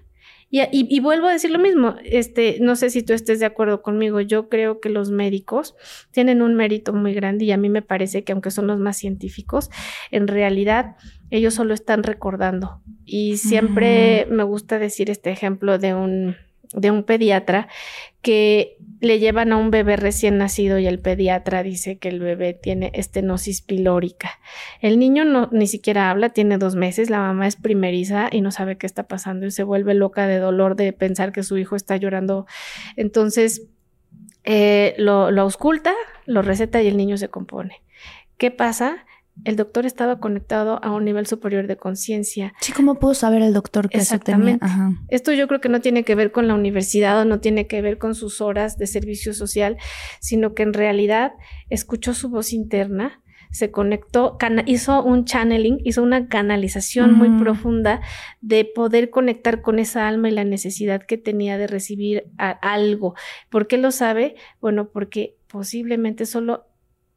Y, 0.52 1.00
vuelvo 1.00 1.28
a 1.28 1.34
decir 1.34 1.52
lo 1.52 1.60
mismo, 1.60 1.96
este, 2.04 2.58
no 2.60 2.76
sé 2.76 2.90
si 2.90 3.04
tú 3.04 3.14
estés 3.14 3.40
de 3.40 3.46
acuerdo 3.46 3.84
conmigo, 3.84 4.20
yo 4.20 4.50
creo 4.50 4.80
que 4.80 4.90
los 4.90 5.12
médicos 5.12 5.76
tienen 6.10 6.42
un 6.42 6.56
mérito 6.56 6.92
muy 6.92 7.14
grande 7.14 7.46
y 7.46 7.52
a 7.52 7.58
mí 7.58 7.70
me 7.70 7.84
parece 7.84 8.24
que 8.24 8.32
aunque 8.32 8.50
son 8.50 8.66
los 8.66 8.80
más 8.80 8.98
científicos, 8.98 9.70
en 10.10 10.28
realidad 10.28 10.96
ellos 11.30 11.54
solo 11.54 11.76
están 11.76 12.02
recordando. 12.02 12.82
Y 13.06 13.38
siempre 13.38 14.26
me 14.32 14.44
gusta 14.44 14.80
decir 14.80 15.12
este 15.12 15.30
ejemplo 15.30 15.78
de 15.78 15.94
un, 15.94 16.36
de 16.74 16.90
un 16.90 17.04
pediatra 17.04 17.68
que 18.24 18.78
le 19.02 19.20
llevan 19.20 19.54
a 19.54 19.58
un 19.58 19.72
bebé 19.72 19.96
recién 19.96 20.38
nacido 20.38 20.78
y 20.78 20.88
el 20.88 21.00
pediatra 21.00 21.64
dice 21.64 21.98
que 21.98 22.10
el 22.10 22.20
bebé 22.20 22.54
tiene 22.54 22.92
estenosis 22.94 23.62
pilórica. 23.62 24.40
El 24.82 25.00
niño 25.00 25.24
no 25.26 25.50
ni 25.52 25.68
siquiera 25.68 26.10
habla, 26.10 26.30
tiene 26.30 26.58
dos 26.58 26.76
meses, 26.76 27.10
la 27.10 27.20
mamá 27.20 27.48
es 27.48 27.56
primeriza 27.56 28.30
y 28.32 28.42
no 28.42 28.52
sabe 28.52 28.78
qué 28.78 28.86
está 28.86 29.04
pasando 29.04 29.46
y 29.46 29.52
se 29.52 29.64
vuelve 29.64 29.94
loca 29.94 30.28
de 30.28 30.40
dolor 30.40 30.76
de 30.76 30.92
pensar 30.92 31.32
que 31.32 31.44
su 31.44 31.58
hijo 31.58 31.76
está 31.76 31.96
llorando. 31.96 32.46
Entonces 32.98 33.68
eh, 34.44 34.96
lo, 34.98 35.32
lo 35.32 35.42
ausculta, 35.42 35.94
lo 36.26 36.42
receta 36.42 36.82
y 36.82 36.88
el 36.88 36.98
niño 36.98 37.18
se 37.18 37.30
compone. 37.30 37.82
¿Qué 38.38 38.52
pasa? 38.52 39.06
El 39.46 39.56
doctor 39.56 39.86
estaba 39.86 40.20
conectado 40.20 40.84
a 40.84 40.92
un 40.92 41.06
nivel 41.06 41.28
superior 41.28 41.68
de 41.68 41.78
conciencia. 41.78 42.54
Sí, 42.62 42.72
¿cómo 42.72 42.96
pudo 42.96 43.14
saber 43.14 43.42
el 43.42 43.54
doctor 43.54 43.90
que 43.90 43.98
Exactamente. 43.98 44.66
Esto 45.10 45.34
yo 45.34 45.48
creo 45.48 45.62
que 45.62 45.70
no 45.70 45.82
tiene 45.82 46.04
que 46.04 46.16
ver 46.16 46.32
con 46.32 46.48
la 46.48 46.56
universidad 46.56 47.20
o 47.22 47.26
no 47.26 47.40
tiene 47.40 47.68
que 47.68 47.82
ver 47.82 47.98
con 47.98 48.16
sus 48.16 48.42
horas 48.42 48.78
de 48.78 48.88
servicio 48.88 49.34
social, 49.34 49.78
sino 50.20 50.54
que 50.54 50.64
en 50.64 50.74
realidad 50.74 51.34
escuchó 51.70 52.14
su 52.14 52.30
voz 52.30 52.54
interna, 52.54 53.22
se 53.52 53.72
conectó, 53.72 54.38
hizo 54.68 55.04
un 55.04 55.26
channeling, 55.26 55.80
hizo 55.84 56.04
una 56.04 56.28
canalización 56.28 57.14
muy 57.14 57.30
profunda 57.40 58.00
de 58.42 58.64
poder 58.64 59.10
conectar 59.10 59.62
con 59.62 59.80
esa 59.80 60.08
alma 60.08 60.30
y 60.30 60.34
la 60.34 60.44
necesidad 60.44 61.02
que 61.02 61.18
tenía 61.18 61.58
de 61.58 61.66
recibir 61.66 62.26
algo. 62.38 63.16
¿Por 63.50 63.68
qué 63.68 63.78
lo 63.78 63.92
sabe? 63.92 64.36
Bueno, 64.62 64.90
porque 64.90 65.36
posiblemente 65.48 66.28
solo 66.28 66.69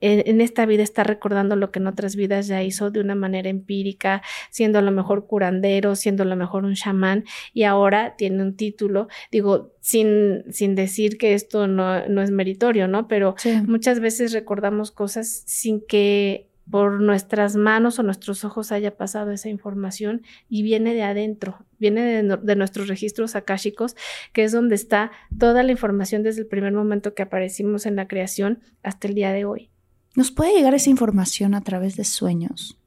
en, 0.02 0.40
esta 0.40 0.66
vida 0.66 0.82
está 0.82 1.04
recordando 1.04 1.56
lo 1.56 1.70
que 1.70 1.78
en 1.78 1.86
otras 1.86 2.16
vidas 2.16 2.48
ya 2.48 2.62
hizo 2.62 2.90
de 2.90 3.00
una 3.00 3.14
manera 3.14 3.48
empírica, 3.48 4.22
siendo 4.50 4.78
a 4.78 4.82
lo 4.82 4.90
mejor 4.90 5.26
curandero, 5.26 5.94
siendo 5.94 6.24
a 6.24 6.26
lo 6.26 6.36
mejor 6.36 6.64
un 6.64 6.74
chamán 6.74 7.24
y 7.54 7.62
ahora 7.62 8.16
tiene 8.16 8.42
un 8.42 8.56
título, 8.56 9.08
digo, 9.30 9.72
sin, 9.80 10.44
sin 10.52 10.74
decir 10.74 11.18
que 11.18 11.34
esto 11.34 11.68
no, 11.68 12.06
no 12.08 12.20
es 12.20 12.30
meritorio, 12.30 12.88
¿no? 12.88 13.08
Pero 13.08 13.36
muchas 13.66 14.00
veces 14.00 14.32
recordamos 14.32 14.90
cosas 14.90 15.44
sin 15.46 15.80
que 15.86 16.48
por 16.70 17.00
nuestras 17.00 17.56
manos 17.56 17.98
o 17.98 18.02
nuestros 18.02 18.44
ojos 18.44 18.72
haya 18.72 18.96
pasado 18.96 19.32
esa 19.32 19.48
información 19.48 20.22
y 20.48 20.62
viene 20.62 20.94
de 20.94 21.02
adentro, 21.02 21.64
viene 21.78 22.02
de, 22.02 22.38
de, 22.40 22.56
nuestros 22.56 22.88
registros 22.88 23.34
akáshicos, 23.34 23.96
que 24.32 24.44
es 24.44 24.52
donde 24.52 24.76
está 24.76 25.10
toda 25.38 25.64
la 25.64 25.72
información 25.72 26.22
desde 26.22 26.42
el 26.42 26.46
primer 26.46 26.72
momento 26.72 27.14
que 27.14 27.22
aparecimos 27.22 27.84
en 27.84 27.96
la 27.96 28.06
creación 28.06 28.60
hasta 28.82 29.08
el 29.08 29.14
día 29.14 29.32
de 29.32 29.44
hoy. 29.44 29.71
¿Nos 30.14 30.30
puede 30.30 30.54
llegar 30.54 30.74
esa 30.74 30.90
información 30.90 31.54
a 31.54 31.62
través 31.62 31.96
de 31.96 32.04
sueños? 32.04 32.78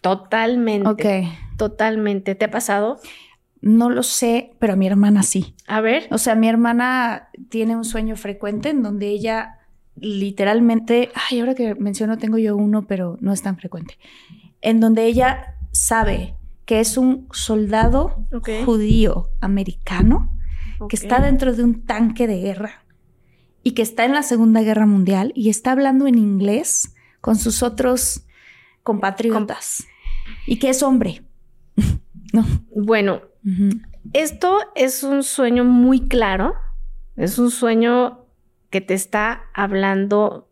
Totalmente. 0.00 0.88
Ok. 0.88 1.28
Totalmente. 1.56 2.34
¿Te 2.34 2.44
ha 2.44 2.50
pasado? 2.50 2.98
No 3.60 3.88
lo 3.88 4.02
sé, 4.02 4.52
pero 4.58 4.74
a 4.74 4.76
mi 4.76 4.86
hermana 4.86 5.22
sí. 5.22 5.54
A 5.66 5.80
ver. 5.80 6.06
O 6.10 6.18
sea, 6.18 6.34
mi 6.34 6.48
hermana 6.48 7.28
tiene 7.48 7.76
un 7.76 7.84
sueño 7.84 8.16
frecuente 8.16 8.68
en 8.68 8.82
donde 8.82 9.08
ella 9.08 9.60
literalmente, 9.96 11.10
ay, 11.30 11.40
ahora 11.40 11.54
que 11.54 11.74
menciono 11.74 12.18
tengo 12.18 12.36
yo 12.36 12.56
uno, 12.56 12.86
pero 12.86 13.16
no 13.20 13.32
es 13.32 13.42
tan 13.42 13.56
frecuente, 13.56 13.96
en 14.60 14.80
donde 14.80 15.04
ella 15.06 15.54
sabe 15.72 16.34
que 16.66 16.80
es 16.80 16.98
un 16.98 17.28
soldado 17.32 18.26
judío 18.64 19.28
americano 19.40 20.30
que 20.88 20.96
está 20.96 21.20
dentro 21.20 21.54
de 21.54 21.62
un 21.62 21.84
tanque 21.84 22.26
de 22.26 22.40
guerra 22.40 22.83
y 23.64 23.72
que 23.72 23.82
está 23.82 24.04
en 24.04 24.12
la 24.12 24.22
Segunda 24.22 24.60
Guerra 24.60 24.86
Mundial 24.86 25.32
y 25.34 25.48
está 25.48 25.72
hablando 25.72 26.06
en 26.06 26.18
inglés 26.18 26.94
con 27.20 27.36
sus 27.36 27.62
otros 27.62 28.26
compatriotas 28.82 29.86
y 30.46 30.58
que 30.58 30.68
es 30.68 30.82
hombre. 30.82 31.22
no. 32.32 32.46
Bueno, 32.74 33.22
esto 34.12 34.58
es 34.74 35.02
un 35.02 35.22
sueño 35.22 35.64
muy 35.64 36.06
claro, 36.06 36.54
es 37.16 37.38
un 37.38 37.50
sueño 37.50 38.26
que 38.70 38.82
te 38.82 38.94
está 38.94 39.44
hablando. 39.54 40.50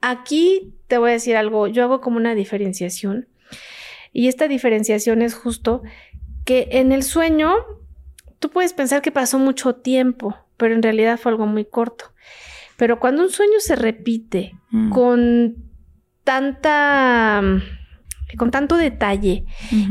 Aquí 0.00 0.74
te 0.86 0.98
voy 0.98 1.10
a 1.10 1.14
decir 1.14 1.36
algo, 1.36 1.66
yo 1.66 1.82
hago 1.82 2.00
como 2.00 2.16
una 2.16 2.34
diferenciación 2.34 3.26
y 4.12 4.28
esta 4.28 4.46
diferenciación 4.46 5.22
es 5.22 5.34
justo 5.34 5.82
que 6.44 6.68
en 6.72 6.92
el 6.92 7.02
sueño 7.02 7.54
tú 8.38 8.50
puedes 8.50 8.72
pensar 8.72 9.02
que 9.02 9.10
pasó 9.10 9.38
mucho 9.38 9.76
tiempo, 9.76 10.36
pero 10.62 10.76
en 10.76 10.82
realidad 10.84 11.18
fue 11.18 11.32
algo 11.32 11.48
muy 11.48 11.64
corto. 11.64 12.04
Pero 12.76 13.00
cuando 13.00 13.24
un 13.24 13.30
sueño 13.30 13.58
se 13.58 13.74
repite 13.74 14.52
mm. 14.70 14.90
con 14.90 15.56
tanta 16.22 17.42
con 18.38 18.52
tanto 18.52 18.76
detalle 18.76 19.44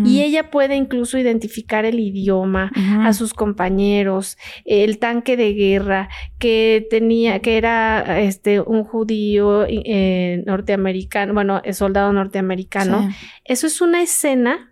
y 0.05 0.21
ella 0.21 0.49
puede 0.49 0.75
incluso 0.75 1.17
identificar 1.17 1.83
el 1.83 1.99
idioma, 1.99 2.71
a 3.03 3.11
sus 3.11 3.33
compañeros, 3.33 4.37
el 4.63 4.97
tanque 4.97 5.35
de 5.35 5.53
guerra 5.53 6.09
que 6.39 6.87
tenía, 6.89 7.39
que 7.39 7.57
era 7.57 8.21
este 8.21 8.61
un 8.61 8.85
judío 8.85 9.65
eh, 9.67 10.41
norteamericano, 10.47 11.33
bueno, 11.33 11.61
soldado 11.73 12.13
norteamericano. 12.13 13.09
Eso 13.43 13.67
es 13.67 13.81
una 13.81 14.01
escena 14.01 14.70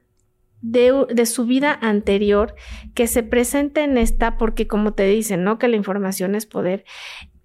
de, 0.61 1.25
su 1.25 1.45
vida 1.45 1.77
anterior 1.81 2.55
que 2.93 3.07
se 3.07 3.23
presenta 3.23 3.83
en 3.83 3.97
esta, 3.97 4.37
porque 4.37 4.67
como 4.67 4.93
te 4.93 5.07
dicen, 5.07 5.43
¿no? 5.43 5.57
Que 5.57 5.67
la 5.67 5.75
información 5.75 6.35
es 6.35 6.45
poder. 6.45 6.83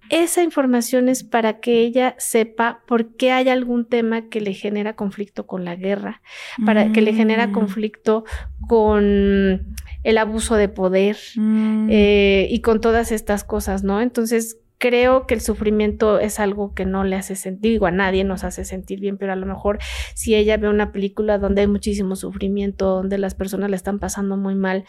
Esa 0.09 0.43
información 0.43 1.09
es 1.09 1.23
para 1.23 1.59
que 1.59 1.79
ella 1.79 2.15
sepa 2.19 2.83
por 2.87 3.15
qué 3.15 3.31
hay 3.31 3.49
algún 3.49 3.85
tema 3.85 4.29
que 4.29 4.39
le 4.39 4.53
genera 4.53 4.95
conflicto 4.95 5.47
con 5.47 5.65
la 5.65 5.75
guerra, 5.75 6.21
para 6.63 6.91
que 6.91 7.01
le 7.01 7.13
genera 7.13 7.47
mm. 7.47 7.51
conflicto 7.53 8.23
con 8.67 9.75
el 10.03 10.17
abuso 10.19 10.55
de 10.55 10.69
poder 10.69 11.17
mm. 11.35 11.87
eh, 11.89 12.47
y 12.51 12.61
con 12.61 12.81
todas 12.81 13.11
estas 13.11 13.43
cosas, 13.43 13.83
¿no? 13.83 13.99
Entonces, 13.99 14.59
creo 14.77 15.25
que 15.27 15.33
el 15.33 15.41
sufrimiento 15.41 16.19
es 16.19 16.39
algo 16.39 16.73
que 16.73 16.85
no 16.85 17.03
le 17.03 17.15
hace 17.15 17.35
sentir, 17.35 17.71
digo, 17.71 17.85
a 17.85 17.91
nadie 17.91 18.23
nos 18.23 18.43
hace 18.43 18.65
sentir 18.65 18.99
bien, 18.99 19.17
pero 19.17 19.33
a 19.33 19.35
lo 19.35 19.45
mejor 19.45 19.79
si 20.13 20.35
ella 20.35 20.57
ve 20.57 20.69
una 20.69 20.91
película 20.91 21.37
donde 21.37 21.61
hay 21.61 21.67
muchísimo 21.67 22.15
sufrimiento, 22.15 22.87
donde 22.87 23.17
las 23.17 23.35
personas 23.35 23.69
le 23.69 23.75
están 23.75 23.99
pasando 23.99 24.37
muy 24.37 24.55
mal 24.55 24.85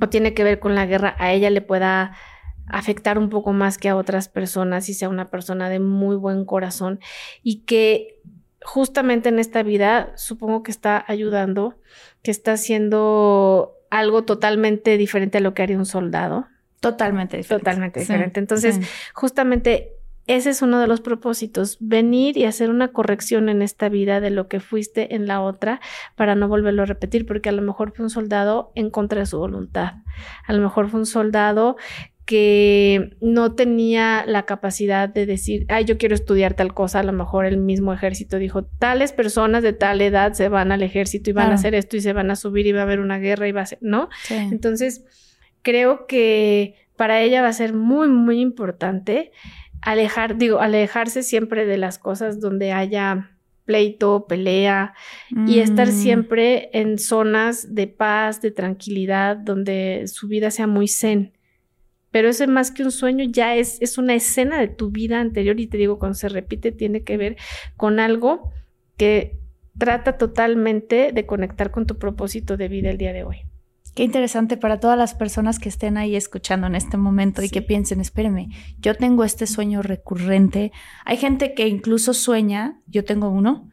o 0.00 0.08
tiene 0.08 0.34
que 0.34 0.44
ver 0.44 0.58
con 0.58 0.74
la 0.74 0.86
guerra, 0.86 1.14
a 1.18 1.32
ella 1.32 1.50
le 1.50 1.60
pueda 1.60 2.16
afectar 2.66 3.18
un 3.18 3.28
poco 3.28 3.52
más 3.52 3.76
que 3.76 3.90
a 3.90 3.96
otras 3.96 4.28
personas 4.28 4.88
y 4.88 4.94
sea 4.94 5.08
una 5.08 5.30
persona 5.30 5.68
de 5.68 5.80
muy 5.80 6.16
buen 6.16 6.44
corazón 6.44 6.98
y 7.42 7.64
que 7.64 8.20
justamente 8.62 9.28
en 9.28 9.38
esta 9.38 9.62
vida 9.62 10.12
supongo 10.16 10.62
que 10.62 10.70
está 10.70 11.04
ayudando, 11.06 11.78
que 12.22 12.30
está 12.30 12.52
haciendo 12.52 13.74
algo 13.90 14.24
totalmente 14.24 14.96
diferente 14.96 15.38
a 15.38 15.40
lo 15.42 15.52
que 15.52 15.62
haría 15.62 15.76
un 15.76 15.84
soldado 15.84 16.46
Totalmente 16.90 17.36
diferente. 17.36 17.64
Totalmente 17.64 18.00
diferente. 18.00 18.40
Entonces, 18.40 18.80
justamente 19.12 19.92
ese 20.26 20.50
es 20.50 20.62
uno 20.62 20.80
de 20.80 20.86
los 20.86 21.00
propósitos, 21.00 21.76
venir 21.80 22.38
y 22.38 22.44
hacer 22.44 22.70
una 22.70 22.88
corrección 22.88 23.48
en 23.48 23.60
esta 23.60 23.88
vida 23.90 24.20
de 24.20 24.30
lo 24.30 24.48
que 24.48 24.58
fuiste 24.58 25.14
en 25.14 25.26
la 25.26 25.42
otra 25.42 25.80
para 26.16 26.34
no 26.34 26.48
volverlo 26.48 26.82
a 26.82 26.86
repetir, 26.86 27.26
porque 27.26 27.50
a 27.50 27.52
lo 27.52 27.60
mejor 27.60 27.92
fue 27.94 28.04
un 28.04 28.10
soldado 28.10 28.72
en 28.74 28.90
contra 28.90 29.20
de 29.20 29.26
su 29.26 29.38
voluntad, 29.38 29.94
a 30.46 30.52
lo 30.54 30.62
mejor 30.62 30.88
fue 30.88 31.00
un 31.00 31.06
soldado 31.06 31.76
que 32.24 33.18
no 33.20 33.54
tenía 33.54 34.24
la 34.26 34.44
capacidad 34.44 35.10
de 35.10 35.26
decir, 35.26 35.66
ay, 35.68 35.84
yo 35.84 35.98
quiero 35.98 36.14
estudiar 36.14 36.54
tal 36.54 36.72
cosa, 36.72 37.00
a 37.00 37.02
lo 37.02 37.12
mejor 37.12 37.44
el 37.44 37.58
mismo 37.58 37.92
ejército 37.92 38.38
dijo, 38.38 38.64
tales 38.64 39.12
personas 39.12 39.62
de 39.62 39.74
tal 39.74 40.00
edad 40.00 40.32
se 40.32 40.48
van 40.48 40.72
al 40.72 40.82
ejército 40.82 41.28
y 41.28 41.34
van 41.34 41.50
a 41.50 41.56
hacer 41.56 41.74
esto 41.74 41.98
y 41.98 42.00
se 42.00 42.14
van 42.14 42.30
a 42.30 42.36
subir 42.36 42.66
y 42.66 42.72
va 42.72 42.80
a 42.80 42.84
haber 42.84 43.00
una 43.00 43.18
guerra 43.18 43.46
y 43.46 43.52
va 43.52 43.60
a 43.60 43.66
ser, 43.66 43.78
¿no? 43.82 44.08
Entonces, 44.30 45.04
creo 45.64 46.06
que 46.06 46.76
para 46.94 47.20
ella 47.20 47.42
va 47.42 47.48
a 47.48 47.52
ser 47.52 47.72
muy, 47.72 48.08
muy 48.08 48.40
importante 48.40 49.32
alejar, 49.82 50.38
digo, 50.38 50.60
alejarse 50.60 51.24
siempre 51.24 51.66
de 51.66 51.76
las 51.76 51.98
cosas 51.98 52.40
donde 52.40 52.72
haya 52.72 53.30
pleito, 53.64 54.26
pelea 54.28 54.94
y 55.46 55.60
estar 55.60 55.88
mm. 55.88 55.92
siempre 55.92 56.70
en 56.72 56.98
zonas 56.98 57.74
de 57.74 57.86
paz, 57.86 58.40
de 58.40 58.50
tranquilidad, 58.50 59.36
donde 59.36 60.04
su 60.06 60.28
vida 60.28 60.50
sea 60.50 60.66
muy 60.66 60.86
zen. 60.86 61.32
Pero 62.10 62.28
eso 62.28 62.46
más 62.46 62.70
que 62.70 62.84
un 62.84 62.92
sueño 62.92 63.24
ya 63.28 63.56
es, 63.56 63.80
es 63.80 63.98
una 63.98 64.14
escena 64.14 64.60
de 64.60 64.68
tu 64.68 64.90
vida 64.90 65.18
anterior 65.18 65.58
y 65.58 65.66
te 65.66 65.78
digo, 65.78 65.98
cuando 65.98 66.14
se 66.14 66.28
repite 66.28 66.72
tiene 66.72 67.02
que 67.02 67.16
ver 67.16 67.36
con 67.76 67.98
algo 68.00 68.52
que 68.96 69.38
trata 69.78 70.18
totalmente 70.18 71.10
de 71.12 71.26
conectar 71.26 71.70
con 71.70 71.86
tu 71.86 71.98
propósito 71.98 72.56
de 72.56 72.68
vida 72.68 72.90
el 72.90 72.98
día 72.98 73.12
de 73.12 73.24
hoy. 73.24 73.38
Qué 73.94 74.02
interesante 74.02 74.56
para 74.56 74.80
todas 74.80 74.98
las 74.98 75.14
personas 75.14 75.58
que 75.58 75.68
estén 75.68 75.96
ahí 75.96 76.16
escuchando 76.16 76.66
en 76.66 76.74
este 76.74 76.96
momento 76.96 77.42
y 77.42 77.48
que 77.48 77.62
piensen, 77.62 78.00
espéreme, 78.00 78.48
yo 78.80 78.96
tengo 78.96 79.22
este 79.22 79.46
sueño 79.46 79.82
recurrente. 79.82 80.72
Hay 81.04 81.16
gente 81.16 81.54
que 81.54 81.68
incluso 81.68 82.12
sueña, 82.12 82.80
yo 82.88 83.04
tengo 83.04 83.28
uno, 83.28 83.68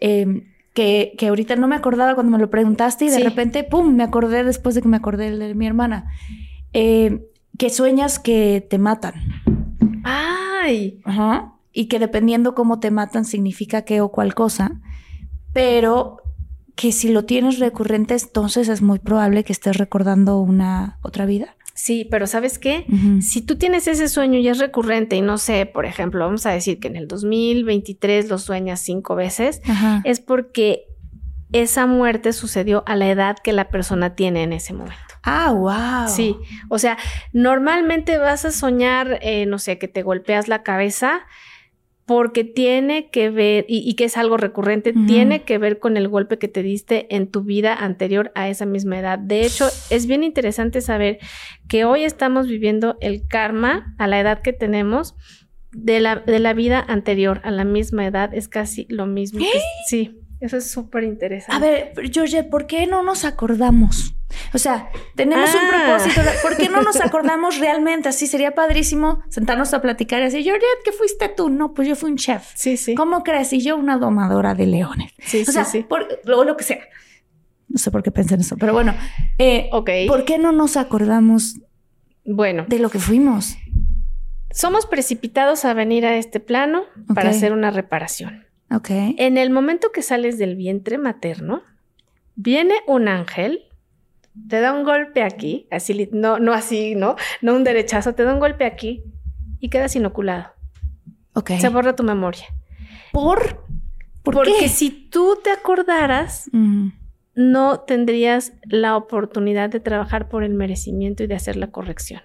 eh, 0.00 0.46
que, 0.72 1.14
que 1.18 1.28
ahorita 1.28 1.56
no 1.56 1.66
me 1.68 1.74
acordaba 1.74 2.14
cuando 2.14 2.30
me 2.32 2.38
lo 2.38 2.48
preguntaste 2.50 3.06
y 3.06 3.08
de 3.08 3.16
Sí. 3.16 3.22
repente, 3.22 3.64
¡pum!, 3.64 3.94
me 3.96 4.04
acordé 4.04 4.44
después 4.44 4.74
de 4.76 4.82
que 4.82 4.88
me 4.88 4.98
acordé 4.98 5.36
de 5.36 5.54
mi 5.54 5.66
hermana. 5.66 6.12
Eh, 6.72 7.22
que 7.58 7.70
sueñas 7.70 8.18
que 8.18 8.64
te 8.68 8.78
matan. 8.78 9.14
Ay, 10.04 11.00
Ajá. 11.04 11.54
Y 11.72 11.86
que 11.86 11.98
dependiendo 11.98 12.54
cómo 12.54 12.78
te 12.80 12.90
matan 12.90 13.24
significa 13.24 13.82
qué 13.82 14.00
o 14.00 14.10
cuál 14.10 14.34
cosa. 14.34 14.80
Pero 15.52 16.18
que 16.76 16.92
si 16.92 17.08
lo 17.08 17.24
tienes 17.24 17.58
recurrente, 17.58 18.14
entonces 18.14 18.68
es 18.68 18.82
muy 18.82 18.98
probable 18.98 19.42
que 19.44 19.52
estés 19.52 19.76
recordando 19.78 20.38
una 20.38 20.98
otra 21.02 21.26
vida. 21.26 21.56
sí, 21.74 22.06
pero 22.10 22.26
¿sabes 22.26 22.58
qué? 22.58 22.86
Si 23.20 23.42
tú 23.42 23.56
tienes 23.56 23.86
ese 23.88 24.08
sueño 24.08 24.38
y 24.38 24.48
es 24.48 24.58
recurrente 24.58 25.16
y 25.16 25.20
no 25.22 25.36
sé, 25.38 25.66
por 25.66 25.84
ejemplo, 25.86 26.24
vamos 26.24 26.46
a 26.46 26.50
decir 26.50 26.78
que 26.78 26.88
en 26.88 26.96
el 26.96 27.08
2023 27.08 28.28
lo 28.28 28.38
sueñas 28.38 28.80
cinco 28.80 29.14
veces, 29.14 29.60
Ajá. 29.66 30.00
es 30.04 30.20
porque 30.20 30.84
esa 31.52 31.86
muerte 31.86 32.32
sucedió 32.32 32.82
a 32.86 32.96
la 32.96 33.08
edad 33.10 33.36
que 33.42 33.52
la 33.52 33.68
persona 33.68 34.14
tiene 34.14 34.42
en 34.42 34.52
ese 34.52 34.72
momento. 34.72 34.96
Ah, 35.22 35.52
wow. 35.52 36.08
Sí, 36.08 36.36
o 36.68 36.78
sea, 36.78 36.96
normalmente 37.32 38.16
vas 38.18 38.44
a 38.44 38.52
soñar, 38.52 39.18
eh, 39.22 39.44
no 39.46 39.58
sé, 39.58 39.78
que 39.78 39.88
te 39.88 40.02
golpeas 40.02 40.48
la 40.48 40.62
cabeza 40.62 41.20
porque 42.06 42.44
tiene 42.44 43.10
que 43.10 43.30
ver, 43.30 43.64
y, 43.68 43.78
y 43.88 43.94
que 43.94 44.04
es 44.04 44.16
algo 44.16 44.36
recurrente, 44.36 44.92
tiene 45.06 45.42
que 45.42 45.58
ver 45.58 45.78
con 45.80 45.96
el 45.96 46.06
golpe 46.08 46.38
que 46.38 46.48
te 46.48 46.62
diste 46.62 47.14
en 47.14 47.26
tu 47.26 47.42
vida 47.42 47.74
anterior 47.74 48.30
a 48.34 48.48
esa 48.48 48.64
misma 48.64 48.98
edad. 48.98 49.18
De 49.18 49.44
hecho, 49.44 49.66
es 49.90 50.06
bien 50.06 50.22
interesante 50.22 50.80
saber 50.80 51.18
que 51.68 51.84
hoy 51.84 52.04
estamos 52.04 52.46
viviendo 52.46 52.96
el 53.00 53.26
karma 53.26 53.94
a 53.98 54.06
la 54.06 54.20
edad 54.20 54.40
que 54.40 54.52
tenemos 54.52 55.14
de 55.72 56.00
la, 56.00 56.16
de 56.16 56.38
la 56.38 56.54
vida 56.54 56.78
anterior 56.86 57.40
a 57.44 57.50
la 57.50 57.64
misma 57.64 58.06
edad. 58.06 58.32
Es 58.32 58.48
casi 58.48 58.86
lo 58.88 59.06
mismo. 59.06 59.40
que- 59.40 59.58
sí, 59.88 60.20
eso 60.40 60.56
es 60.58 60.70
súper 60.70 61.02
interesante. 61.04 61.56
A 61.56 61.68
ver, 61.68 61.92
Georgette, 62.12 62.48
¿por 62.48 62.66
qué 62.66 62.86
no 62.86 63.02
nos 63.02 63.24
acordamos? 63.24 64.14
O 64.52 64.58
sea, 64.58 64.90
tenemos 65.14 65.50
un 65.54 65.60
Ah. 65.72 65.84
propósito. 65.86 66.22
de- 66.22 66.38
¿Por 66.42 66.56
qué 66.56 66.68
no 66.68 66.82
nos 66.82 66.96
acordamos 67.00 67.58
realmente? 67.58 68.08
Así 68.08 68.26
sería 68.26 68.54
padrísimo 68.54 69.22
sentarnos 69.28 69.72
a 69.74 69.80
platicar 69.80 70.20
y 70.20 70.24
decir, 70.24 70.42
Georgette, 70.42 70.82
¿qué 70.84 70.92
fuiste 70.92 71.28
tú? 71.28 71.48
No, 71.48 71.74
pues 71.74 71.88
yo 71.88 71.96
fui 71.96 72.10
un 72.10 72.16
chef. 72.16 72.50
Sí, 72.54 72.76
sí. 72.76 72.94
¿Cómo 72.94 73.22
crees? 73.22 73.52
Y 73.52 73.60
yo 73.60 73.76
una 73.76 73.98
domadora 73.98 74.54
de 74.54 74.66
leones. 74.66 75.12
Sí, 75.20 75.42
o 75.42 75.44
sí, 75.44 75.52
sea, 75.52 75.64
sí. 75.64 75.82
por, 75.82 76.06
lo, 76.24 76.44
lo 76.44 76.56
que 76.56 76.64
sea. 76.64 76.78
No 77.68 77.78
sé 77.78 77.90
por 77.90 78.02
qué 78.02 78.10
pensé 78.10 78.34
en 78.34 78.40
eso, 78.40 78.56
pero 78.56 78.72
bueno. 78.72 78.94
eh, 79.38 79.68
Ok. 79.72 79.90
¿Por 80.08 80.24
qué 80.24 80.38
no 80.38 80.52
nos 80.52 80.76
acordamos 80.76 81.56
Bueno, 82.24 82.64
de 82.68 82.78
lo 82.78 82.90
que 82.90 82.98
fuimos? 82.98 83.56
somos 84.50 84.86
precipitados 84.86 85.64
a 85.66 85.74
venir 85.74 86.06
a 86.06 86.16
este 86.16 86.40
plano 86.40 86.84
para 87.14 87.28
hacer 87.30 87.52
una 87.52 87.70
reparación. 87.70 88.46
Ok. 88.74 88.88
En 88.90 89.36
el 89.36 89.50
momento 89.50 89.92
que 89.92 90.00
sales 90.02 90.38
del 90.38 90.56
vientre 90.56 90.96
materno, 90.96 91.62
viene 92.36 92.74
un 92.86 93.06
ángel, 93.08 93.64
te 94.48 94.60
da 94.60 94.72
un 94.72 94.84
golpe 94.84 95.22
aquí, 95.22 95.66
así, 95.70 96.08
no, 96.12 96.38
no 96.38 96.52
así, 96.52 96.94
¿no? 96.94 97.16
No 97.42 97.54
un 97.54 97.64
derechazo, 97.64 98.14
te 98.14 98.22
da 98.24 98.32
un 98.32 98.40
golpe 98.40 98.64
aquí 98.64 99.04
y 99.60 99.68
quedas 99.68 99.96
inoculado. 99.96 100.52
Ok. 101.34 101.52
Se 101.58 101.68
borra 101.68 101.94
tu 101.94 102.02
memoria. 102.02 102.46
¿Por? 103.12 103.64
¿Por 104.22 104.34
Porque 104.34 104.54
qué? 104.60 104.68
si 104.68 104.90
tú 104.90 105.38
te 105.42 105.50
acordaras, 105.50 106.50
no 107.34 107.80
tendrías 107.80 108.52
la 108.64 108.96
oportunidad 108.96 109.70
de 109.70 109.80
trabajar 109.80 110.28
por 110.28 110.42
el 110.42 110.54
merecimiento 110.54 111.22
y 111.22 111.26
de 111.26 111.34
hacer 111.34 111.56
la 111.56 111.70
corrección. 111.70 112.22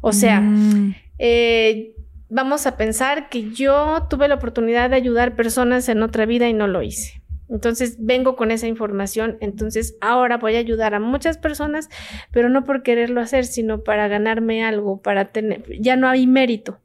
O 0.00 0.12
sea, 0.12 0.40
mm, 0.40 0.94
eh, 1.18 1.94
vamos 2.28 2.66
a 2.66 2.76
pensar 2.76 3.28
que 3.28 3.50
yo 3.52 4.06
tuve 4.10 4.28
la 4.28 4.34
oportunidad 4.34 4.90
de 4.90 4.96
ayudar 4.96 5.36
personas 5.36 5.88
en 5.88 6.02
otra 6.02 6.26
vida 6.26 6.48
y 6.48 6.52
no 6.52 6.66
lo 6.66 6.82
hice. 6.82 7.21
Entonces 7.48 7.96
vengo 7.98 8.34
con 8.36 8.50
esa 8.50 8.66
información, 8.66 9.36
entonces 9.40 9.96
ahora 10.00 10.38
voy 10.38 10.56
a 10.56 10.58
ayudar 10.58 10.94
a 10.94 11.00
muchas 11.00 11.36
personas, 11.38 11.88
pero 12.30 12.48
no 12.48 12.64
por 12.64 12.82
quererlo 12.82 13.20
hacer, 13.20 13.44
sino 13.44 13.82
para 13.82 14.08
ganarme 14.08 14.64
algo, 14.64 15.02
para 15.02 15.26
tener, 15.26 15.62
ya 15.80 15.96
no 15.96 16.08
hay 16.08 16.26
mérito. 16.26 16.78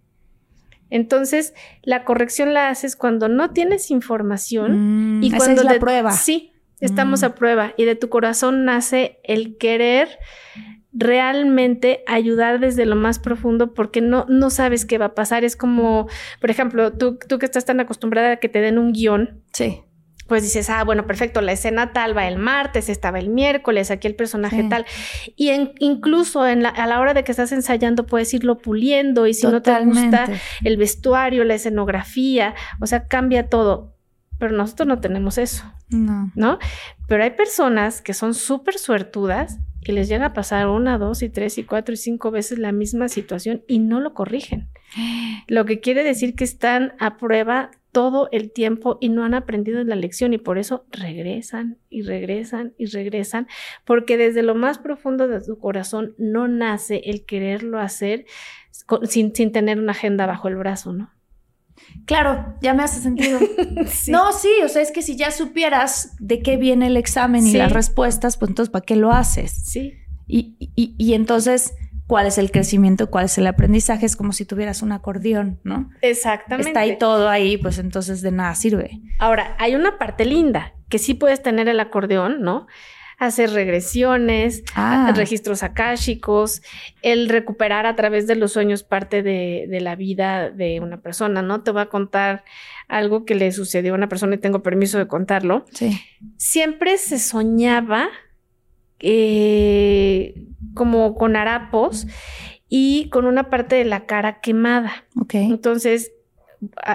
Entonces, 0.90 1.54
la 1.84 2.04
corrección 2.06 2.54
la 2.54 2.70
haces 2.70 2.96
cuando 2.96 3.28
no 3.28 3.52
tienes 3.52 3.92
información 3.92 5.20
mm, 5.20 5.24
y 5.24 5.28
esa 5.28 5.38
cuando 5.38 5.62
es 5.62 5.66
la 5.66 5.74
de- 5.74 5.80
prueba. 5.80 6.12
Sí, 6.12 6.52
estamos 6.80 7.22
Mm. 7.22 7.26
a 7.26 7.36
prueba 7.36 7.74
y 7.78 7.86
de 7.86 7.96
tu 7.96 8.08
corazón 8.10 8.64
nace 8.66 9.20
el 9.24 9.58
querer 9.58 10.08
realmente 10.94 12.04
ayudar 12.08 12.60
desde 12.60 12.86
lo 12.86 12.96
más 12.96 13.20
profundo 13.20 13.74
porque 13.74 14.02
no, 14.02 14.26
no 14.30 14.50
sabes 14.50 14.86
qué 14.86 14.98
va 14.98 15.08
a 15.08 15.16
pasar. 15.16 15.44
Es 15.44 15.56
como, 15.56 16.08
por 16.42 16.50
ejemplo, 16.50 16.94
tú, 16.94 17.20
tú 17.28 17.38
que 17.40 17.46
estás 17.46 17.66
tan 17.66 17.80
acostumbrada 17.80 18.32
a 18.34 18.38
que 18.38 18.50
te 18.50 18.62
den 18.62 18.78
un 18.80 18.94
guion, 18.94 19.42
Sí. 19.54 19.82
Pues 20.28 20.44
dices, 20.44 20.70
ah, 20.70 20.84
bueno, 20.84 21.08
perfecto, 21.08 21.42
la 21.42 21.54
escena 21.54 21.94
tal 21.94 22.16
va 22.16 22.28
el 22.28 22.38
martes, 22.38 22.90
estaba 22.90 23.18
el 23.20 23.30
miércoles, 23.30 23.92
aquí 23.92 24.08
el 24.08 24.16
personaje 24.16 24.64
Sí. 24.64 24.70
tal. 24.70 24.86
Y 25.36 25.50
en- 25.50 25.72
incluso 25.80 26.46
en 26.46 26.64
la- 26.64 26.70
a 26.70 26.86
la 26.88 27.00
hora 27.00 27.14
de 27.14 27.24
que 27.24 27.32
estás 27.32 27.52
ensayando 27.52 28.06
puedes 28.06 28.34
irlo 28.34 28.58
puliendo 28.58 29.26
y 29.28 29.34
si 29.34 29.48
no 29.48 29.62
te 29.62 29.72
gusta 29.86 30.28
el 30.64 30.78
vestuario, 30.78 31.44
la 31.46 31.54
escenografía, 31.56 32.56
o 32.82 32.88
sea, 32.88 33.08
cambia 33.08 33.48
todo. 33.50 33.94
Pero 34.40 34.52
nosotros 34.56 34.88
no 34.88 35.00
tenemos 35.00 35.38
eso. 35.38 35.64
No. 35.90 36.32
¿no? 36.36 36.60
Pero 37.08 37.24
hay 37.24 37.32
personas 37.32 38.02
que 38.02 38.14
son 38.14 38.34
súper 38.34 38.78
suertudas 38.78 39.58
y 39.82 39.94
les 39.94 40.10
llega 40.10 40.26
a 40.26 40.34
pasar 40.34 40.68
una, 40.68 40.98
dos 40.98 41.24
y 41.24 41.30
tres 41.30 41.58
y 41.58 41.64
cuatro 41.64 41.94
y 41.94 41.98
cinco 41.98 42.30
veces 42.30 42.60
la 42.60 42.74
misma 42.74 43.08
situación 43.08 43.64
y 43.70 43.80
no 43.80 44.02
lo 44.02 44.14
corrigen. 44.14 44.68
Lo 45.48 45.64
que 45.66 45.80
quiere 45.80 46.04
decir 46.04 46.36
que 46.36 46.44
están 46.44 46.94
a 47.00 47.16
prueba 47.18 47.72
todo 47.98 48.30
el 48.32 48.52
tiempo 48.52 49.00
y 49.02 49.10
no 49.10 49.24
han 49.24 49.34
aprendido 49.34 49.84
la 49.84 49.96
lección 49.96 50.32
y 50.34 50.38
por 50.38 50.60
eso 50.60 50.86
regresan 50.92 51.78
y 51.90 52.04
regresan 52.04 52.74
y 52.78 52.86
regresan 52.86 53.48
porque 53.86 54.18
desde 54.18 54.44
lo 54.44 54.54
más 54.54 54.78
profundo 54.78 55.28
de 55.28 55.42
tu 55.42 55.58
corazón 55.58 56.14
no 56.20 56.48
nace 56.48 57.02
el 57.06 57.26
quererlo 57.26 57.80
hacer 57.80 58.26
con- 58.86 59.08
sin, 59.08 59.34
sin 59.34 59.52
tener 59.52 59.80
una 59.80 59.94
agenda 59.94 60.28
bajo 60.28 60.48
el 60.48 60.58
brazo, 60.58 60.94
¿no? 60.94 61.10
Claro, 62.06 62.56
ya 62.62 62.74
me 62.76 62.84
hace 62.84 63.02
sentido. 63.02 63.40
Sí. 63.88 64.12
No, 64.12 64.32
sí, 64.32 64.50
o 64.64 64.70
sea, 64.70 64.82
es 64.82 64.92
que 64.92 65.02
si 65.02 65.16
ya 65.16 65.32
supieras 65.32 66.16
de 66.20 66.40
qué 66.42 66.58
viene 66.58 66.88
el 66.88 66.98
examen 66.98 67.46
y 67.48 67.52
Sí. 67.52 67.58
las 67.58 67.72
respuestas, 67.72 68.38
pues 68.38 68.50
entonces, 68.50 68.72
¿para 68.72 68.86
qué 68.86 68.96
lo 68.96 69.12
haces? 69.12 69.52
Sí, 69.66 69.94
Y, 70.28 70.56
y, 70.60 70.94
y 70.98 71.14
entonces, 71.14 71.74
¿cuál 72.08 72.26
es 72.28 72.38
el 72.38 72.50
crecimiento? 72.52 73.10
¿Cuál 73.12 73.26
es 73.26 73.38
el 73.38 73.46
aprendizaje? 73.48 74.06
Es 74.06 74.16
como 74.16 74.32
si 74.34 74.46
tuvieras 74.46 74.82
un 74.82 74.92
acordeón, 74.94 75.60
¿no? 75.64 75.90
exactamente. 76.02 76.70
Está 76.70 76.80
ahí 76.82 76.98
todo 76.98 77.30
ahí, 77.30 77.58
pues 77.58 77.78
entonces 77.78 78.22
de 78.22 78.32
nada 78.32 78.56
sirve. 78.56 79.00
Ahora, 79.20 79.56
hay 79.60 79.76
una 79.76 79.98
parte 79.98 80.26
linda 80.26 80.74
que 80.90 80.98
sí 81.00 81.14
puedes 81.14 81.44
tener 81.44 81.68
el 81.68 81.80
acordeón, 81.80 82.42
¿no? 82.42 82.66
Hacer 83.20 83.50
regresiones, 83.52 84.64
Ah. 84.76 85.12
registros 85.16 85.64
akáshicos, 85.64 86.62
el 87.02 87.30
recuperar 87.30 87.86
a 87.88 87.96
través 87.96 88.28
de 88.28 88.36
los 88.36 88.54
sueños 88.54 88.84
parte 88.84 89.24
de, 89.24 89.66
de 89.70 89.82
la 89.82 89.96
vida 89.96 90.52
de 90.52 90.80
una 90.82 91.02
persona, 91.02 91.42
¿no? 91.42 91.62
Te 91.64 91.72
voy 91.72 91.82
a 91.82 91.88
contar 91.88 92.44
algo 92.88 93.26
que 93.26 93.34
le 93.36 93.52
sucedió 93.52 93.94
a 93.94 93.98
una 93.98 94.08
persona 94.08 94.36
y 94.36 94.38
tengo 94.38 94.62
permiso 94.62 94.98
de 95.00 95.08
contarlo. 95.08 95.66
Sí. 95.74 96.00
Siempre 96.38 96.98
se 97.00 97.18
soñaba 97.20 98.08
eh, 99.00 100.46
como 100.74 101.16
con 101.16 101.36
harapos 101.36 102.08
y 102.70 103.10
con 103.10 103.26
una 103.26 103.50
parte 103.50 103.76
de 103.76 103.86
la 103.86 104.06
cara 104.06 104.42
quemada. 104.42 105.06
Ok. 105.20 105.36
Entonces, 105.36 106.12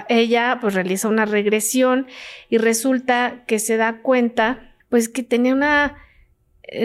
ella 0.09 0.57
pues 0.61 0.73
realiza 0.73 1.07
una 1.07 1.25
regresión 1.25 2.07
y 2.49 2.57
resulta 2.57 3.43
que 3.47 3.59
se 3.59 3.77
da 3.77 4.01
cuenta 4.01 4.73
pues 4.89 5.09
que 5.09 5.23
tenía 5.23 5.53
una 5.53 5.97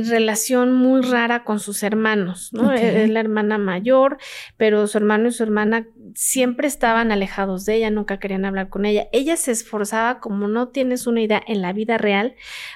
relación 0.09 0.72
muy 0.72 1.03
rara 1.03 1.44
con 1.44 1.61
sus 1.61 1.83
hermanos, 1.83 2.53
¿no? 2.53 2.68
Ok. 2.68 2.74
Es 2.74 3.11
la 3.11 3.20
hermana 3.20 3.59
mayor, 3.59 4.18
pero 4.57 4.87
su 4.87 4.98
hermano 4.98 5.29
y 5.29 5.33
su 5.33 5.42
hermana 5.42 5.87
siempre 6.14 6.68
estaban 6.68 7.12
alejados 7.12 7.64
de 7.64 7.77
ella, 7.77 7.90
nunca 7.90 8.18
querían 8.18 8.44
hablar 8.44 8.68
con 8.68 8.87
ella. 8.87 9.09
Ella 9.12 9.37
se 9.37 9.53
esforzaba, 9.53 10.20
como 10.20 10.48
no 10.48 10.68
tienes 10.68 11.07
una 11.07 11.20
idea, 11.20 11.42
en 11.46 11.62
la 11.62 11.72
vida 11.72 11.98
real, 11.98 12.35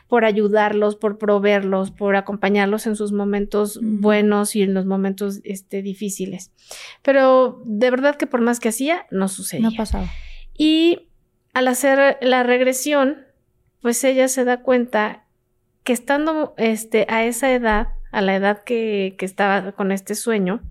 por 0.09 0.25
ayudarlos, 0.25 0.97
por 0.97 1.19
proveerlos, 1.19 1.91
por 1.91 2.17
acompañarlos 2.17 2.87
en 2.87 2.97
sus 2.97 3.13
momentos 3.13 3.79
buenos 3.83 4.57
y 4.57 4.63
en 4.63 4.75
los 4.75 4.87
momentos 4.87 5.41
este, 5.45 5.83
difíciles. 5.83 6.53
Pero 7.03 7.63
de 7.65 7.91
verdad 7.91 8.17
que 8.17 8.27
por 8.27 8.41
más 8.41 8.61
que 8.61 8.69
hacía, 8.69 9.07
no 9.11 9.29
sucedía. 9.29 9.69
No 9.69 9.77
pasaba. 9.77 10.09
Y 10.57 11.09
al 11.53 11.69
hacer 11.69 12.19
la 12.21 12.43
regresión, 12.43 13.27
pues 13.81 14.03
ella 14.05 14.29
se 14.29 14.45
da 14.45 14.63
cuenta 14.63 15.22
que 15.85 15.93
estando 15.93 16.55
este, 16.57 17.07
a 17.09 17.25
esa 17.25 17.53
edad, 17.53 17.89
a 18.11 18.21
la 18.21 18.37
edad 18.37 18.63
que, 18.65 19.15
que 19.19 19.25
estaba 19.25 19.73
con 19.73 19.93
este 19.93 20.15
sueño, 20.15 20.63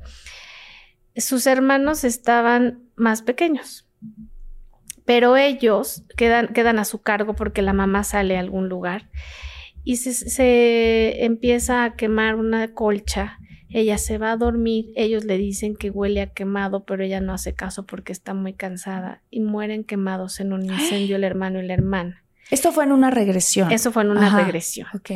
sus 1.16 1.48
hermanos 1.48 2.04
estaban 2.04 2.84
más 2.96 3.22
pequeños. 3.22 3.88
Pero 5.06 5.36
ellos 5.36 6.06
quedan, 6.16 6.50
quedan 6.50 6.80
a 6.80 6.86
su 6.86 7.02
cargo 7.02 7.36
porque 7.36 7.62
la 7.62 7.74
mamá 7.74 8.04
sale 8.04 8.38
a 8.38 8.40
algún 8.40 8.70
lugar 8.70 9.10
y 9.84 9.98
se, 9.98 10.14
se 10.14 11.26
empieza 11.26 11.84
a 11.84 11.96
quemar 11.96 12.36
una 12.36 12.74
colcha. 12.74 13.40
Ella 13.70 13.98
se 13.98 14.18
va 14.18 14.34
a 14.34 14.38
dormir, 14.38 14.92
ellos 14.96 15.24
le 15.24 15.38
dicen 15.38 15.76
que 15.76 15.90
huele 15.90 16.22
a 16.22 16.34
quemado, 16.34 16.86
pero 16.86 17.04
ella 17.04 17.22
no 17.22 17.34
hace 17.34 17.54
caso 17.56 17.86
porque 17.86 18.12
está 18.12 18.34
muy 18.34 18.54
cansada 18.54 19.22
y 19.30 19.40
mueren 19.40 19.84
quemados 19.84 20.40
en 20.40 20.54
un 20.54 20.66
incendio 20.66 21.16
el 21.16 21.24
hermano 21.24 21.60
y 21.60 21.68
la 21.68 21.74
hermana. 21.74 22.24
Esto 22.50 22.72
fue 22.72 22.84
en 22.84 22.92
una 22.92 23.12
regresión. 23.12 23.72
Eso 23.72 23.92
fue 23.92 24.04
en 24.04 24.12
una 24.12 24.28
Ajá. 24.28 24.44
regresión. 24.44 24.88
Ok. 24.94 25.12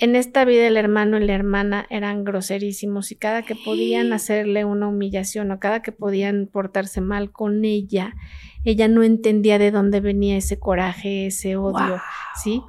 En 0.00 0.14
esta 0.14 0.44
vida 0.44 0.68
el 0.68 0.76
hermano 0.76 1.18
y 1.18 1.26
la 1.26 1.34
hermana 1.34 1.84
eran 1.90 2.22
groserísimos 2.22 3.10
y 3.10 3.16
cada 3.16 3.42
que 3.42 3.56
podían 3.56 4.12
hacerle 4.12 4.64
una 4.64 4.86
humillación 4.86 5.50
o 5.50 5.58
cada 5.58 5.82
que 5.82 5.90
podían 5.90 6.46
portarse 6.46 7.00
mal 7.00 7.32
con 7.32 7.64
ella, 7.64 8.14
ella 8.62 8.86
no 8.86 9.02
entendía 9.02 9.58
de 9.58 9.72
dónde 9.72 9.98
venía 10.00 10.36
ese 10.36 10.60
coraje, 10.60 11.26
ese 11.26 11.56
odio, 11.56 11.88
Wow. 11.88 11.98
¿sí? 12.40 12.62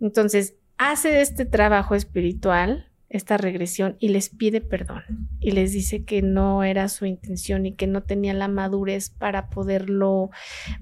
Entonces, 0.00 0.56
hace 0.76 1.20
este 1.20 1.44
trabajo 1.44 1.94
espiritual, 1.94 2.90
esta 3.12 3.36
regresión, 3.36 3.96
y 4.00 4.08
les 4.08 4.28
pide 4.30 4.60
perdón. 4.60 5.02
Y 5.40 5.52
les 5.52 5.72
dice 5.72 6.04
que 6.04 6.22
no 6.22 6.64
era 6.64 6.88
su 6.88 7.06
intención 7.06 7.66
y 7.66 7.74
que 7.74 7.86
no 7.86 8.02
tenía 8.02 8.34
la 8.34 8.48
madurez 8.48 9.10
para 9.10 9.48
poderlo 9.50 10.30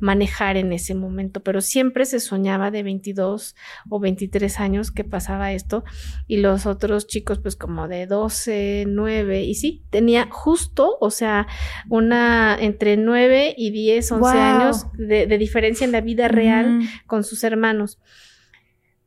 manejar 0.01 0.57
en 0.57 0.73
ese 0.73 0.95
momento. 0.95 1.43
Pero 1.43 1.61
siempre 1.61 2.05
se 2.07 2.21
soñaba 2.21 2.71
de 2.71 2.83
22 2.83 3.57
o 3.88 4.01
23 4.01 4.61
años 4.61 4.90
que 4.90 5.05
pasaba 5.05 5.53
esto. 5.53 5.85
Y 6.27 6.38
los 6.38 6.66
otros 6.66 7.07
chicos, 7.07 7.38
pues 7.40 7.57
como 7.57 7.88
de 7.88 8.07
12, 8.07 8.85
9. 8.88 9.43
Y 9.43 9.55
sí, 9.55 9.83
tenía 9.90 10.29
justo, 10.31 10.97
o 11.01 11.11
sea, 11.11 11.47
una 11.88 12.57
entre 12.61 12.97
9 12.97 13.55
y 13.57 13.71
10, 13.71 14.12
11 14.12 14.21
Wow. 14.21 14.31
años 14.40 14.87
de, 14.95 15.27
de 15.27 15.38
diferencia 15.38 15.85
en 15.85 15.93
la 15.93 16.01
vida 16.01 16.29
real 16.29 16.71
Mm. 16.81 16.88
con 17.07 17.25
sus 17.25 17.43
hermanos. 17.45 17.99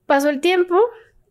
Pasó 0.05 0.29
el 0.29 0.39
tiempo 0.41 0.75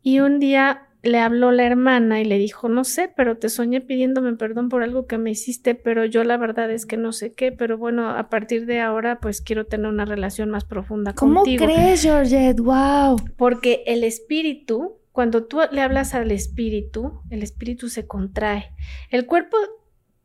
y 0.02 0.20
un 0.20 0.38
día 0.38 0.88
le 1.02 1.18
habló 1.18 1.50
la 1.50 1.64
hermana 1.64 2.20
y 2.20 2.24
le 2.24 2.38
dijo, 2.38 2.68
no 2.68 2.84
sé, 2.84 3.12
pero 3.14 3.36
te 3.36 3.48
soñé 3.48 3.80
pidiéndome 3.80 4.34
perdón 4.34 4.68
por 4.68 4.82
algo 4.82 5.06
que 5.06 5.18
me 5.18 5.32
hiciste, 5.32 5.74
pero 5.74 6.04
yo 6.04 6.22
la 6.22 6.36
verdad 6.36 6.70
es 6.70 6.86
que 6.86 6.96
no 6.96 7.12
sé 7.12 7.32
qué, 7.32 7.50
pero 7.50 7.76
bueno, 7.76 8.10
a 8.10 8.28
partir 8.28 8.66
de 8.66 8.80
ahora 8.80 9.18
pues 9.18 9.40
quiero 9.40 9.66
tener 9.66 9.88
una 9.88 10.04
relación 10.04 10.50
más 10.50 10.64
profunda 10.64 11.12
¿Cómo 11.14 11.40
contigo. 11.40 11.64
crees, 11.64 12.02
Georgette? 12.02 12.60
Wow. 12.60 13.16
Porque 13.36 13.82
el 13.86 14.04
espíritu, 14.04 15.00
cuando 15.10 15.44
tú 15.44 15.58
le 15.72 15.80
hablas 15.80 16.14
al 16.14 16.30
espíritu, 16.30 17.20
el 17.30 17.42
espíritu 17.42 17.88
se 17.88 18.06
contrae. 18.06 18.70
El 19.10 19.26
cuerpo, 19.26 19.56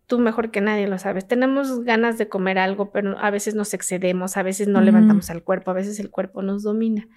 tú 0.06 0.20
mejor 0.20 0.52
que 0.52 0.62
nadie 0.62 0.88
lo 0.88 1.00
sabes, 1.00 1.28
tenemos 1.28 1.86
ganas 1.86 2.20
de 2.20 2.30
comer 2.30 2.60
algo, 2.60 2.92
pero 2.92 3.18
a 3.18 3.32
veces 3.32 3.56
nos 3.56 3.74
excedemos, 3.74 4.38
a 4.38 4.44
veces 4.44 4.68
no 4.68 4.82
levantamos 4.82 5.32
al 5.32 5.44
cuerpo, 5.44 5.72
a 5.72 5.74
veces 5.74 6.00
el 6.00 6.12
cuerpo 6.12 6.44
nos 6.44 6.62
domina. 6.62 7.08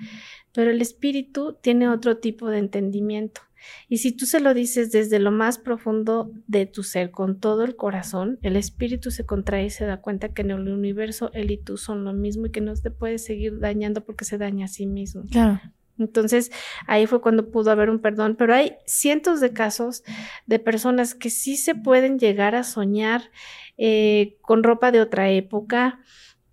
Pero 0.53 0.71
el 0.71 0.81
espíritu 0.81 1.59
tiene 1.61 1.91
otro 1.91 2.17
tipo 2.17 2.49
de 2.49 2.59
entendimiento. 2.59 3.43
Y 3.89 3.99
si 3.99 4.13
tú 4.13 4.27
se 4.27 4.41
lo 4.41 4.55
dices 4.55 4.91
desde 4.93 5.19
lo 5.19 5.31
más 5.31 5.59
profundo 5.59 6.31
de 6.47 6.67
tu 6.67 6.83
ser, 6.83 7.11
con 7.11 7.39
todo 7.39 7.65
el 7.65 7.77
corazón, 7.77 8.39
el 8.43 8.57
espíritu 8.57 9.11
se 9.11 9.27
contrae 9.27 9.67
y 9.67 9.71
se 9.71 9.85
da 9.85 10.01
cuenta 10.01 10.31
que 10.31 10.43
en 10.43 10.51
el 10.51 10.69
universo 10.69 11.31
él 11.35 11.51
y 11.51 11.59
tú 11.59 11.77
son 11.77 12.05
lo 12.05 12.13
mismo 12.13 12.47
y 12.47 12.51
que 12.51 12.61
no 12.61 12.75
te 12.75 12.91
puede 12.91 13.19
seguir 13.19 13.59
dañando 13.59 14.05
porque 14.05 14.25
se 14.25 14.39
daña 14.39 14.67
a 14.67 14.69
sí 14.69 14.87
mismo. 14.87 15.25
Claro. 15.31 15.61
Entonces 15.99 16.51
ahí 16.87 17.07
fue 17.07 17.21
cuando 17.21 17.51
pudo 17.51 17.71
haber 17.71 17.91
un 17.91 18.01
perdón, 18.01 18.37
pero 18.37 18.55
hay 18.55 18.77
cientos 18.87 19.41
de 19.41 19.53
casos 19.53 20.03
de 20.47 20.59
personas 20.59 21.15
que 21.15 21.31
sí 21.31 21.57
se 21.57 21.75
pueden 21.75 22.19
llegar 22.19 22.55
a 22.55 22.65
soñar 22.65 23.31
eh, 23.77 24.39
con 24.41 24.63
ropa 24.63 24.91
de 24.91 25.01
otra 25.01 25.31
época, 25.31 26.01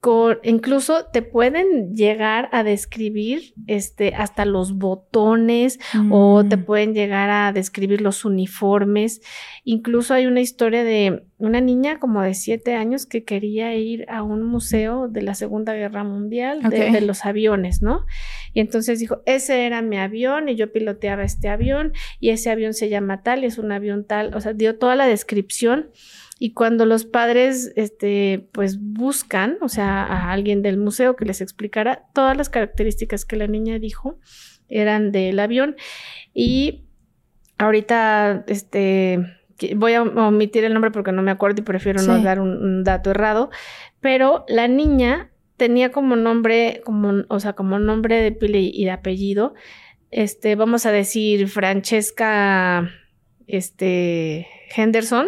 con, 0.07 0.39
incluso 0.43 1.03
te 1.11 1.21
pueden 1.21 1.93
llegar 1.93 2.47
a 2.53 2.63
describir 2.63 3.53
este, 3.67 4.15
hasta 4.15 4.45
los 4.45 4.77
botones 4.77 5.79
o 6.11 6.45
te 6.45 6.55
Mm. 6.55 6.63
pueden 6.63 6.93
llegar 6.93 7.29
a 7.29 7.51
describir 7.51 7.99
los 7.99 8.23
uniformes. 8.23 9.19
Incluso 9.65 10.13
hay 10.13 10.25
una 10.25 10.39
historia 10.39 10.85
de 10.85 11.23
una 11.39 11.59
niña 11.59 11.99
como 11.99 12.21
de 12.21 12.35
siete 12.35 12.73
años 12.73 13.05
que 13.05 13.25
quería 13.25 13.75
ir 13.75 14.05
a 14.07 14.23
un 14.23 14.43
museo 14.43 15.09
de 15.09 15.23
la 15.23 15.35
Segunda 15.35 15.73
Guerra 15.73 16.05
Mundial 16.05 16.61
de, 16.63 16.89
de 16.91 17.01
los 17.01 17.25
aviones, 17.25 17.81
¿no? 17.81 18.05
Y 18.53 18.61
entonces 18.61 18.99
dijo, 18.99 19.21
ese 19.25 19.65
era 19.65 19.81
mi 19.81 19.97
avión 19.97 20.47
y 20.47 20.55
yo 20.55 20.71
piloteaba 20.71 21.23
este 21.23 21.49
avión 21.49 21.91
y 22.21 22.29
ese 22.29 22.49
avión 22.49 22.73
se 22.73 22.87
llama 22.87 23.23
tal 23.23 23.43
y 23.43 23.47
es 23.47 23.57
un 23.57 23.73
avión 23.73 24.05
tal, 24.05 24.33
o 24.35 24.39
sea, 24.39 24.53
dio 24.53 24.77
toda 24.77 24.95
la 24.95 25.05
descripción. 25.05 25.89
Y 26.39 26.53
cuando 26.53 26.85
los 26.85 27.05
padres, 27.05 27.73
este, 27.75 28.47
pues 28.51 28.79
buscan, 28.79 29.57
o 29.61 29.69
sea, 29.69 30.03
a 30.03 30.31
alguien 30.31 30.61
del 30.61 30.77
museo 30.77 31.15
que 31.15 31.25
les 31.25 31.41
explicara 31.41 32.05
todas 32.13 32.37
las 32.37 32.49
características 32.49 33.25
que 33.25 33.37
la 33.37 33.47
niña 33.47 33.79
dijo, 33.79 34.19
eran 34.67 35.11
del 35.11 35.39
avión. 35.39 35.75
Y 36.33 36.85
ahorita, 37.57 38.45
este, 38.47 39.19
voy 39.75 39.93
a 39.93 40.03
omitir 40.03 40.63
el 40.63 40.73
nombre 40.73 40.91
porque 40.91 41.11
no 41.11 41.21
me 41.21 41.31
acuerdo 41.31 41.61
y 41.61 41.65
prefiero 41.65 42.01
no 42.03 42.21
dar 42.21 42.39
un, 42.39 42.49
un 42.49 42.83
dato 42.83 43.11
errado, 43.11 43.49
pero 43.99 44.45
la 44.47 44.67
niña 44.67 45.31
tenía 45.57 45.91
como 45.91 46.15
nombre, 46.15 46.81
como, 46.85 47.23
o 47.29 47.39
sea, 47.39 47.53
como 47.53 47.79
nombre 47.79 48.21
de 48.21 48.31
pila 48.31 48.57
y 48.59 48.71
y 48.73 48.85
de 48.85 48.91
apellido, 48.91 49.55
este, 50.11 50.55
vamos 50.55 50.85
a 50.85 50.91
decir 50.91 51.47
Francesca, 51.47 52.89
este, 53.47 54.47
Henderson, 54.75 55.27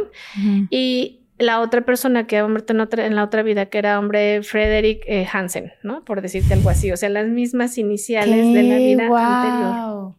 y 0.70 1.22
la 1.38 1.62
otra 1.62 1.82
persona 1.86 2.28
que 2.28 2.38
había 2.38 2.50
muerto 2.50 2.74
en, 2.74 2.82
otra, 2.82 3.06
en 3.06 3.16
la 3.16 3.24
otra 3.24 3.44
vida, 3.44 3.68
que 3.68 3.78
era 3.78 3.98
hombre 3.98 4.44
Frederick 4.44 5.04
eh, 5.08 5.26
Hansen, 5.32 5.72
¿no? 5.84 6.04
Por 6.04 6.22
decirte 6.22 6.54
algo 6.54 6.70
así. 6.70 6.92
O 6.92 6.98
sea, 6.98 7.08
las 7.10 7.28
mismas 7.28 7.78
iniciales 7.78 8.54
de 8.54 8.64
la 8.64 8.78
¡Qué 8.78 8.86
vida 8.96 9.08
guau! 9.08 9.22
anterior. 9.24 10.16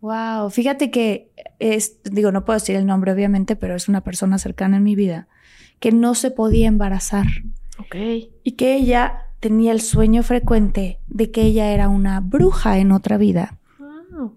Wow, 0.00 0.50
fíjate 0.50 0.90
que 0.90 1.30
es, 1.58 2.02
digo, 2.04 2.30
no 2.32 2.44
puedo 2.44 2.58
decir 2.58 2.76
el 2.76 2.84
nombre 2.86 3.12
obviamente, 3.12 3.56
pero 3.56 3.74
es 3.74 3.88
una 3.88 4.02
persona 4.02 4.38
cercana 4.38 4.76
en 4.78 4.82
mi 4.82 4.94
vida 4.94 5.28
que 5.80 5.92
no 5.92 6.14
se 6.14 6.30
podía 6.30 6.68
embarazar 6.68 7.26
Ok. 7.78 7.96
y 8.42 8.52
que 8.52 8.74
ella 8.74 9.20
tenía 9.40 9.72
el 9.72 9.80
sueño 9.80 10.22
frecuente 10.22 10.98
de 11.08 11.30
que 11.30 11.42
ella 11.42 11.72
era 11.72 11.88
una 11.88 12.20
bruja 12.20 12.78
en 12.78 12.92
otra 12.92 13.16
vida 13.18 13.58
Wow. 13.78 14.36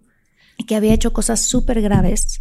y 0.58 0.66
que 0.66 0.76
había 0.76 0.94
hecho 0.94 1.14
cosas 1.14 1.42
súper 1.42 1.82
graves 1.82 2.40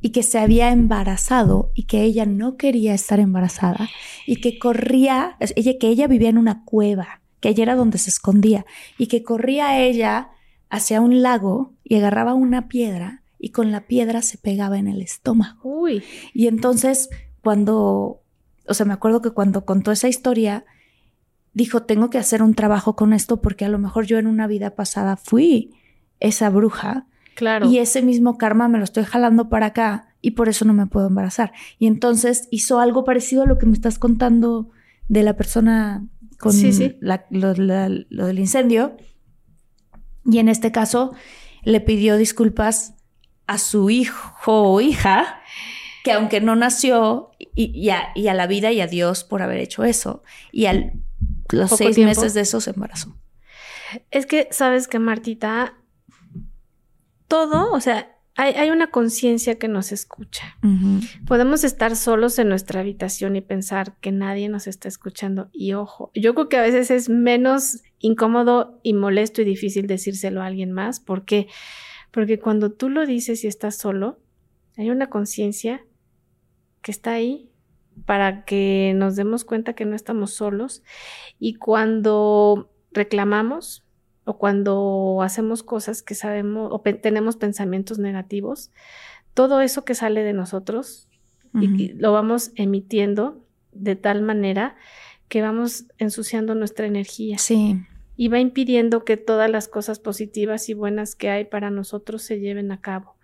y 0.00 0.10
que 0.10 0.22
se 0.22 0.38
había 0.38 0.70
embarazado 0.70 1.72
y 1.74 1.84
que 1.84 2.02
ella 2.02 2.26
no 2.26 2.56
quería 2.56 2.94
estar 2.94 3.20
embarazada 3.20 3.88
y 4.26 4.36
que 4.36 4.58
corría, 4.58 5.36
ella, 5.40 5.72
que 5.78 5.88
ella 5.88 6.06
vivía 6.06 6.28
en 6.28 6.38
una 6.38 6.64
cueva, 6.64 7.22
que 7.40 7.48
ella 7.48 7.62
era 7.62 7.74
donde 7.74 7.98
se 7.98 8.10
escondía 8.10 8.66
y 8.98 9.06
que 9.06 9.22
corría 9.22 9.80
ella 9.80 10.30
hacia 10.68 11.00
un 11.00 11.22
lago 11.22 11.72
y 11.82 11.96
agarraba 11.96 12.34
una 12.34 12.68
piedra 12.68 13.22
y 13.38 13.50
con 13.50 13.72
la 13.72 13.86
piedra 13.86 14.22
se 14.22 14.38
pegaba 14.38 14.78
en 14.78 14.88
el 14.88 15.00
estómago. 15.00 15.60
Uy. 15.62 16.02
Y 16.32 16.48
entonces 16.48 17.08
cuando, 17.42 18.22
o 18.66 18.74
sea, 18.74 18.86
me 18.86 18.94
acuerdo 18.94 19.22
que 19.22 19.30
cuando 19.30 19.64
contó 19.64 19.92
esa 19.92 20.08
historia, 20.08 20.64
dijo, 21.52 21.84
tengo 21.84 22.10
que 22.10 22.18
hacer 22.18 22.42
un 22.42 22.54
trabajo 22.54 22.96
con 22.96 23.12
esto 23.12 23.40
porque 23.40 23.64
a 23.64 23.68
lo 23.68 23.78
mejor 23.78 24.06
yo 24.06 24.18
en 24.18 24.26
una 24.26 24.46
vida 24.46 24.74
pasada 24.74 25.16
fui 25.16 25.74
esa 26.20 26.50
bruja 26.50 27.06
Claro. 27.34 27.68
y 27.70 27.78
ese 27.78 28.00
mismo 28.02 28.38
karma 28.38 28.68
me 28.68 28.78
lo 28.78 28.84
estoy 28.84 29.04
jalando 29.04 29.48
para 29.48 29.66
acá 29.66 30.14
y 30.20 30.32
por 30.32 30.48
eso 30.48 30.64
no 30.64 30.72
me 30.72 30.86
puedo 30.86 31.08
embarazar. 31.08 31.52
Y 31.78 31.86
entonces 31.86 32.48
hizo 32.50 32.80
algo 32.80 33.04
parecido 33.04 33.42
a 33.42 33.46
lo 33.46 33.58
que 33.58 33.66
me 33.66 33.72
estás 33.74 33.98
contando 33.98 34.70
de 35.08 35.22
la 35.22 35.36
persona 35.36 36.06
con 36.38 36.52
Sí, 36.52 36.72
sí. 36.72 36.96
la- 37.00 37.26
lo, 37.30 37.52
la- 37.54 37.88
lo 37.88 38.26
del 38.26 38.38
incendio. 38.38 38.96
Y 40.24 40.38
en 40.38 40.48
este 40.48 40.72
caso 40.72 41.12
le 41.62 41.80
pidió 41.80 42.16
disculpas 42.16 42.94
a 43.46 43.58
su 43.58 43.90
hijo 43.90 44.32
o 44.46 44.80
hija, 44.80 45.40
que 46.02 46.12
aunque 46.12 46.40
no 46.40 46.56
nació, 46.56 47.30
y, 47.54 47.66
y 47.78 47.90
a, 47.90 48.04
y 48.14 48.28
a 48.28 48.34
la 48.34 48.46
vida 48.46 48.72
y 48.72 48.80
a 48.80 48.86
Dios 48.86 49.24
por 49.24 49.42
haber 49.42 49.58
hecho 49.58 49.84
eso. 49.84 50.22
Y 50.52 50.66
a 50.66 50.72
los 51.52 51.70
Poco 51.70 51.76
seis 51.76 51.94
tiempo. 51.96 52.08
meses 52.10 52.32
de 52.34 52.40
eso 52.42 52.60
se 52.60 52.70
embarazó. 52.70 53.16
Es 54.10 54.26
que, 54.26 54.48
¿sabes 54.50 54.88
que 54.88 54.98
Martita? 54.98 55.74
Todo, 57.34 57.72
o 57.72 57.80
sea, 57.80 58.16
hay, 58.36 58.54
hay 58.54 58.70
una 58.70 58.92
conciencia 58.92 59.58
que 59.58 59.66
nos 59.66 59.90
escucha. 59.90 60.56
Podemos 61.26 61.64
estar 61.64 61.96
solos 61.96 62.38
en 62.38 62.48
nuestra 62.48 62.78
habitación 62.78 63.34
y 63.34 63.40
pensar 63.40 63.96
que 64.00 64.12
nadie 64.12 64.48
nos 64.48 64.68
está 64.68 64.86
escuchando. 64.86 65.48
Y 65.52 65.72
ojo, 65.72 66.12
yo 66.14 66.34
creo 66.34 66.48
que 66.48 66.58
a 66.58 66.62
veces 66.62 66.92
es 66.92 67.08
menos 67.08 67.82
incómodo 67.98 68.78
y 68.84 68.92
molesto 68.92 69.42
y 69.42 69.44
difícil 69.44 69.88
decírselo 69.88 70.42
a 70.42 70.46
alguien 70.46 70.70
más. 70.70 71.00
¿Por 71.00 71.24
qué? 71.24 71.48
Porque 72.12 72.38
cuando 72.38 72.70
tú 72.70 72.88
lo 72.88 73.04
dices 73.04 73.42
y 73.42 73.48
estás 73.48 73.76
solo, 73.76 74.20
hay 74.76 74.90
una 74.90 75.10
conciencia 75.10 75.84
que 76.82 76.92
está 76.92 77.14
ahí 77.14 77.50
para 78.06 78.44
que 78.44 78.92
nos 78.94 79.16
demos 79.16 79.44
cuenta 79.44 79.74
que 79.74 79.86
no 79.86 79.96
estamos 79.96 80.32
solos. 80.32 80.84
Y 81.40 81.54
cuando 81.54 82.70
reclamamos 82.92 83.83
o 84.24 84.38
cuando 84.38 85.18
hacemos 85.22 85.62
cosas 85.62 86.02
que 86.02 86.14
sabemos 86.14 86.70
o 86.72 86.82
pe- 86.82 86.94
tenemos 86.94 87.36
pensamientos 87.36 87.98
negativos, 87.98 88.70
todo 89.34 89.60
eso 89.60 89.84
que 89.84 89.94
sale 89.94 90.22
de 90.22 90.32
nosotros 90.32 91.08
y 91.60 91.92
lo 91.92 92.12
vamos 92.12 92.50
emitiendo 92.56 93.44
de 93.72 93.94
tal 93.96 94.22
manera 94.22 94.74
que 95.28 95.40
vamos 95.40 95.84
ensuciando 95.98 96.54
nuestra 96.54 96.86
energía. 96.86 97.38
Sí. 97.38 97.80
y 98.16 98.28
va 98.28 98.38
impidiendo 98.38 99.04
que 99.04 99.16
todas 99.16 99.50
las 99.50 99.66
cosas 99.68 99.98
positivas 99.98 100.68
y 100.68 100.74
buenas 100.74 101.16
que 101.16 101.30
hay 101.30 101.44
para 101.44 101.70
nosotros 101.70 102.22
se 102.22 102.38
lleven 102.38 102.70
a 102.72 102.80
cabo. 102.80 103.16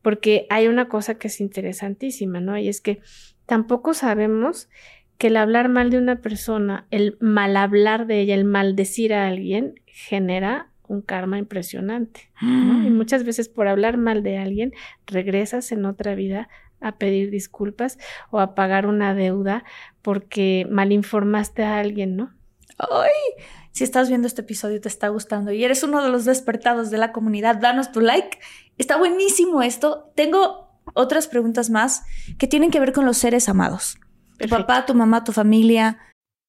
Porque 0.00 0.46
hay 0.48 0.68
una 0.68 0.88
cosa 0.88 1.16
que 1.16 1.28
es 1.28 1.40
interesantísima, 1.40 2.40
¿no? 2.40 2.56
Y 2.56 2.68
es 2.68 2.80
que 2.80 3.00
tampoco 3.44 3.92
sabemos 3.92 4.68
que 5.18 5.26
el 5.26 5.36
hablar 5.36 5.68
mal 5.68 5.90
de 5.90 5.98
una 5.98 6.16
persona, 6.22 6.86
el 6.90 7.16
mal 7.20 7.56
hablar 7.56 8.06
de 8.06 8.20
ella, 8.20 8.34
el 8.34 8.44
maldecir 8.44 9.12
a 9.12 9.26
alguien, 9.26 9.74
genera 9.86 10.70
un 10.86 11.02
karma 11.02 11.38
impresionante. 11.38 12.30
¿no? 12.40 12.86
Y 12.86 12.90
mm. 12.90 12.96
muchas 12.96 13.24
veces 13.24 13.48
por 13.48 13.68
hablar 13.68 13.98
mal 13.98 14.22
de 14.22 14.38
alguien, 14.38 14.72
regresas 15.06 15.70
en 15.72 15.84
otra 15.84 16.14
vida 16.14 16.48
a 16.80 16.96
pedir 16.96 17.30
disculpas 17.30 17.98
o 18.30 18.38
a 18.38 18.54
pagar 18.54 18.86
una 18.86 19.14
deuda 19.14 19.64
porque 20.02 20.66
malinformaste 20.70 21.64
a 21.64 21.78
alguien, 21.78 22.16
¿no? 22.16 22.32
¡Ay! 22.78 23.44
Si 23.72 23.82
estás 23.82 24.08
viendo 24.08 24.28
este 24.28 24.42
episodio 24.42 24.76
y 24.76 24.80
te 24.80 24.88
está 24.88 25.08
gustando 25.08 25.52
y 25.52 25.64
eres 25.64 25.82
uno 25.82 26.02
de 26.02 26.10
los 26.10 26.24
despertados 26.24 26.90
de 26.90 26.98
la 26.98 27.12
comunidad, 27.12 27.56
danos 27.56 27.90
tu 27.90 28.00
like. 28.00 28.38
Está 28.78 28.96
buenísimo 28.96 29.62
esto. 29.62 30.12
Tengo 30.14 30.68
otras 30.94 31.26
preguntas 31.26 31.70
más 31.70 32.04
que 32.38 32.46
tienen 32.46 32.70
que 32.70 32.80
ver 32.80 32.92
con 32.92 33.04
los 33.04 33.18
seres 33.18 33.48
amados. 33.48 33.98
Tu 34.38 34.48
papá, 34.48 34.86
tu 34.86 34.94
mamá, 34.94 35.24
tu 35.24 35.32
familia. 35.32 35.98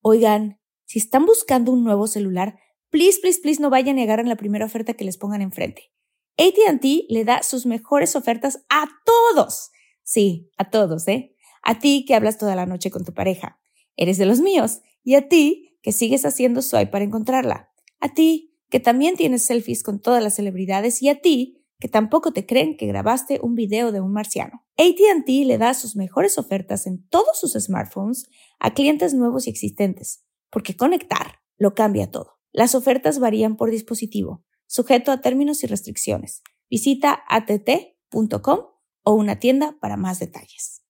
Oigan, 0.02 0.60
si 0.86 0.99
están 0.99 1.25
buscando 1.25 1.71
un 1.71 1.84
nuevo 1.84 2.08
celular, 2.08 2.60
please, 2.89 3.19
please, 3.19 3.39
please 3.41 3.62
no 3.62 3.69
vayan 3.69 3.97
a 3.97 4.02
negar 4.02 4.19
en 4.19 4.30
la 4.30 4.36
primera 4.36 4.65
oferta 4.65 4.93
que 4.93 5.06
les 5.06 5.17
pongan 5.17 5.41
enfrente. 5.41 5.91
ATT 6.38 6.86
le 7.10 7.25
da 7.25 7.41
sus 7.43 7.65
mejores 7.65 8.15
ofertas 8.15 8.63
a 8.69 8.88
todos. 9.06 9.71
Sí, 10.04 10.52
a 10.58 10.69
todos, 10.69 11.08
¿eh? 11.08 11.36
A 11.63 11.80
ti 11.80 12.06
que 12.08 12.15
hablas 12.15 12.38
toda 12.38 12.56
la 12.56 12.65
noche 12.65 12.91
con 12.91 13.04
tu 13.04 13.13
pareja. 13.13 13.60
Eres 13.95 14.17
de 14.17 14.25
los 14.25 14.39
míos. 14.39 14.82
Y 15.04 15.15
a 15.15 15.28
ti 15.28 15.78
que 15.82 15.91
sigues 15.91 16.25
haciendo 16.25 16.62
swipe 16.62 16.91
para 16.91 17.06
encontrarla. 17.06 17.71
A 17.99 18.13
ti 18.13 18.56
que 18.69 18.80
también 18.80 19.15
tienes 19.15 19.43
selfies 19.43 19.84
con 19.84 19.99
todas 19.99 20.23
las 20.23 20.36
celebridades. 20.36 21.02
Y 21.02 21.10
a 21.10 21.21
ti 21.21 21.59
que 21.80 21.88
tampoco 21.88 22.32
te 22.34 22.46
creen 22.46 22.76
que 22.78 22.88
grabaste 22.88 23.39
un 23.42 23.56
video 23.56 23.92
de 23.92 24.02
un 24.02 24.12
marciano. 24.12 24.65
ATT 24.78 25.28
le 25.46 25.58
da 25.58 25.74
sus 25.74 25.96
mejores 25.96 26.38
ofertas 26.38 26.86
en 26.88 27.08
todos 27.08 27.39
sus 27.39 27.54
smartphones 27.54 28.28
a 28.60 28.74
clientes 28.74 29.13
nuevos 29.13 29.48
y 29.48 29.50
existentes, 29.50 30.26
porque 30.50 30.76
conectar 30.76 31.39
lo 31.58 31.74
cambia 31.74 32.12
todo. 32.12 32.39
Las 32.52 32.76
ofertas 32.76 33.20
varían 33.20 33.56
por 33.56 33.72
dispositivo, 33.72 34.44
sujeto 34.68 35.12
a 35.12 35.22
términos 35.22 35.63
y 35.63 35.68
restricciones. 35.68 36.42
Visita 36.70 37.24
att.com 37.28 38.60
o 39.04 39.13
una 39.13 39.39
tienda 39.39 39.76
para 39.80 39.98
más 39.98 40.20
detalles. 40.20 40.82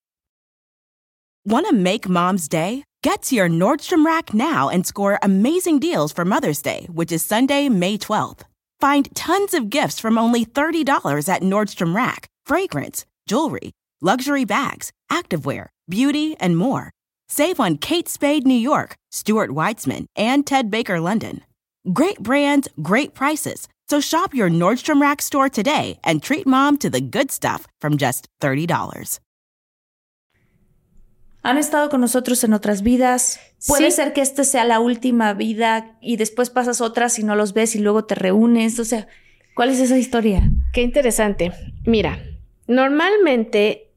Want 1.46 1.72
make 1.72 2.08
mom's 2.08 2.50
day? 2.50 2.84
Get 3.02 3.22
to 3.30 3.36
your 3.36 3.48
Nordstrom 3.48 4.06
Rack 4.06 4.34
now 4.34 4.68
and 4.70 4.86
score 4.86 5.18
amazing 5.24 5.80
deals 5.80 6.12
for 6.12 6.26
Mother's 6.26 6.62
Day, 6.62 6.88
which 6.92 7.14
is 7.14 7.24
Sunday, 7.24 7.70
May 7.70 7.98
12th. 7.98 8.49
Find 8.80 9.14
tons 9.14 9.54
of 9.54 9.70
gifts 9.70 10.00
from 10.00 10.18
only 10.18 10.46
$30 10.46 11.28
at 11.28 11.42
Nordstrom 11.42 11.94
Rack 11.94 12.28
fragrance, 12.46 13.06
jewelry, 13.28 13.72
luxury 14.02 14.46
bags, 14.46 14.92
activewear, 15.12 15.68
beauty, 15.88 16.36
and 16.40 16.58
more. 16.58 16.92
Save 17.28 17.60
on 17.60 17.78
Kate 17.78 18.08
Spade 18.10 18.48
New 18.48 18.56
York, 18.56 18.96
Stuart 19.12 19.52
Weitzman, 19.52 20.06
and 20.16 20.48
Ted 20.48 20.72
Baker 20.72 21.00
London. 21.00 21.42
Great 21.94 22.20
brands, 22.20 22.68
great 22.82 23.14
prices. 23.14 23.68
So 23.90 24.00
shop 24.00 24.34
your 24.34 24.50
Nordstrom 24.50 25.02
Rack 25.02 25.22
store 25.22 25.50
today 25.50 26.00
and 26.04 26.24
treat 26.24 26.48
mom 26.48 26.78
to 26.78 26.90
the 26.90 27.02
good 27.02 27.32
stuff 27.32 27.68
from 27.82 27.98
just 27.98 28.28
$30. 28.42 29.20
Han 31.42 31.58
estado 31.58 31.90
con 31.90 32.02
nosotros 32.02 32.44
en 32.44 32.54
otras 32.54 32.82
vidas. 32.82 33.40
Puede 33.68 33.92
ser 33.92 34.14
que 34.14 34.22
esta 34.22 34.44
sea 34.44 34.66
la 34.66 34.80
última 34.80 35.34
vida 35.34 35.98
y 36.02 36.18
después 36.18 36.50
pasas 36.50 36.82
otras 36.82 37.18
y 37.20 37.24
no 37.24 37.36
los 37.36 37.54
ves 37.54 37.76
y 37.76 37.80
luego 37.80 38.06
te 38.06 38.16
reúnes. 38.16 38.80
O 38.80 38.86
sea, 38.86 39.08
¿cuál 39.56 39.70
es 39.70 39.80
esa 39.80 39.98
historia? 39.98 40.52
Qué 40.74 40.82
interesante. 40.82 41.52
Mira, 41.86 42.20
normalmente 42.68 43.92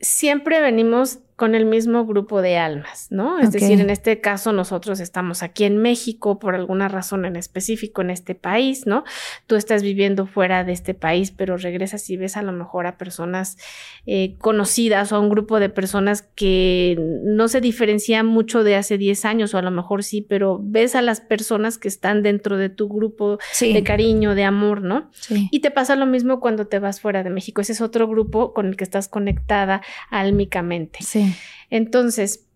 siempre 0.00 0.60
venimos 0.60 1.18
con 1.36 1.54
el 1.54 1.66
mismo 1.66 2.06
grupo 2.06 2.40
de 2.40 2.56
almas, 2.56 3.08
¿no? 3.10 3.38
Es 3.38 3.52
decir, 3.52 3.78
en 3.78 3.90
este 3.90 4.22
caso 4.22 4.52
nosotros 4.52 5.00
estamos 5.00 5.42
aquí 5.42 5.64
en 5.64 5.76
México 5.76 6.38
por 6.38 6.54
alguna 6.54 6.88
razón 6.88 7.26
en 7.26 7.36
específico 7.36 8.00
en 8.00 8.08
este 8.08 8.34
país, 8.34 8.86
¿no? 8.86 9.04
Tú 9.46 9.56
estás 9.56 9.82
viviendo 9.82 10.26
fuera 10.26 10.64
de 10.64 10.72
este 10.72 10.94
país, 10.94 11.32
pero 11.32 11.58
regresas 11.58 12.08
y 12.08 12.16
ves 12.16 12.38
a 12.38 12.42
lo 12.42 12.52
mejor 12.52 12.86
a 12.86 12.96
personas 12.96 13.58
eh, 14.06 14.36
conocidas 14.38 15.12
o 15.12 15.16
a 15.16 15.20
un 15.20 15.28
grupo 15.28 15.60
de 15.60 15.68
personas 15.68 16.22
que 16.22 16.96
no 17.24 17.48
se 17.48 17.60
diferencian 17.60 18.24
mucho 18.24 18.64
de 18.64 18.76
hace 18.76 18.96
10 18.96 19.26
años 19.26 19.52
o 19.52 19.58
a 19.58 19.62
lo 19.62 19.70
mejor 19.70 20.04
sí, 20.04 20.22
pero 20.22 20.58
ves 20.62 20.94
a 20.94 21.02
las 21.02 21.20
personas 21.20 21.76
que 21.76 21.88
están 21.88 22.22
dentro 22.22 22.56
de 22.56 22.70
tu 22.70 22.88
grupo 22.88 23.38
de 23.60 23.82
cariño, 23.82 24.34
de 24.34 24.44
amor, 24.44 24.80
¿no? 24.80 25.10
Sí. 25.12 25.48
Y 25.50 25.60
te 25.60 25.70
pasa 25.70 25.96
lo 25.96 26.06
mismo 26.06 26.40
cuando 26.40 26.66
te 26.66 26.78
vas 26.78 27.02
fuera 27.02 27.22
de 27.22 27.28
México. 27.28 27.60
Ese 27.60 27.72
es 27.72 27.82
otro 27.82 28.08
grupo 28.08 28.54
con 28.54 28.68
el 28.68 28.76
que 28.76 28.84
estás 28.84 29.08
conectada 29.08 29.82
álmicamente. 30.08 31.00
Sí. 31.02 31.25
Entonces, 31.70 32.46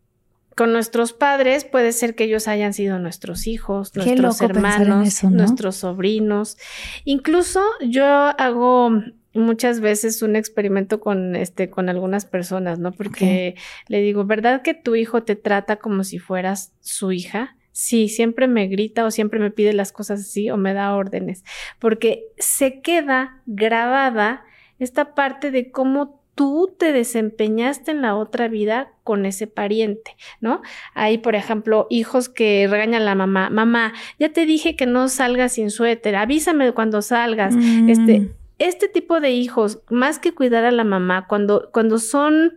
con 0.57 0.73
nuestros 0.73 1.13
padres 1.13 1.65
puede 1.65 1.93
ser 1.93 2.15
que 2.15 2.25
ellos 2.25 2.49
hayan 2.49 2.75
sido 2.75 2.99
nuestros 2.99 3.47
hijos, 3.47 3.95
nuestros 3.97 4.41
hermanos, 4.43 5.25
nuestros 5.25 5.77
sobrinos. 5.77 6.59
Incluso 7.05 7.63
yo 7.81 8.05
hago 8.05 8.91
muchas 9.33 9.81
veces 9.81 10.23
un 10.23 10.37
experimento 10.37 11.01
con 11.01 11.37
este 11.37 11.71
con 11.71 11.89
algunas 11.89 12.25
personas, 12.25 12.79
¿no? 12.79 12.93
Porque 12.93 13.55
le 13.89 14.01
digo, 14.01 14.25
¿verdad 14.25 14.63
que 14.63 14.75
tu 14.75 14.97
hijo 14.97 15.23
te 15.23 15.37
trata 15.37 15.77
como 15.77 16.05
si 16.05 16.19
fueras 16.19 16.73
su 16.81 17.13
hija? 17.13 17.57
Sí, 17.73 18.09
siempre 18.09 18.49
me 18.49 18.67
grita 18.67 19.05
o 19.05 19.11
siempre 19.11 19.39
me 19.39 19.51
pide 19.51 19.73
las 19.73 19.93
cosas 19.93 20.21
así 20.21 20.51
o 20.51 20.57
me 20.57 20.75
da 20.75 20.95
órdenes, 20.95 21.45
porque 21.79 22.25
se 22.37 22.83
queda 22.83 23.41
grabada 23.47 24.45
esta 24.79 25.15
parte 25.15 25.51
de 25.51 25.71
cómo 25.71 26.20
tú 26.41 26.75
te 26.79 26.95
desempeñaste 26.95 27.91
en 27.91 28.01
la 28.01 28.17
otra 28.17 28.49
vida 28.49 28.95
con 29.05 29.27
ese 29.27 29.47
pariente, 29.47 30.17
¿no? 30.41 30.63
Hay, 30.95 31.19
por 31.19 31.35
ejemplo, 31.35 31.87
hijos 31.91 32.31
que 32.31 32.67
regañan 32.67 33.03
a 33.03 33.05
la 33.05 33.15
mamá, 33.15 33.51
mamá, 33.51 33.93
ya 34.19 34.33
te 34.33 34.47
dije 34.47 34.75
que 34.75 34.87
no 34.87 35.11
salgas 35.11 35.53
sin 35.53 35.71
suéter, 35.71 36.17
avísame 36.17 36.73
cuando 36.73 37.03
salgas. 37.03 37.55
Este, 37.87 38.21
mm. 38.21 38.31
este 38.59 38.89
tipo 38.89 39.21
de 39.21 39.33
hijos, 39.33 39.83
más 39.91 40.19
que 40.19 40.33
cuidar 40.33 40.65
a 40.65 40.71
la 40.71 40.83
mamá, 40.85 41.27
cuando, 41.27 41.69
cuando 41.75 41.99
son 41.99 42.55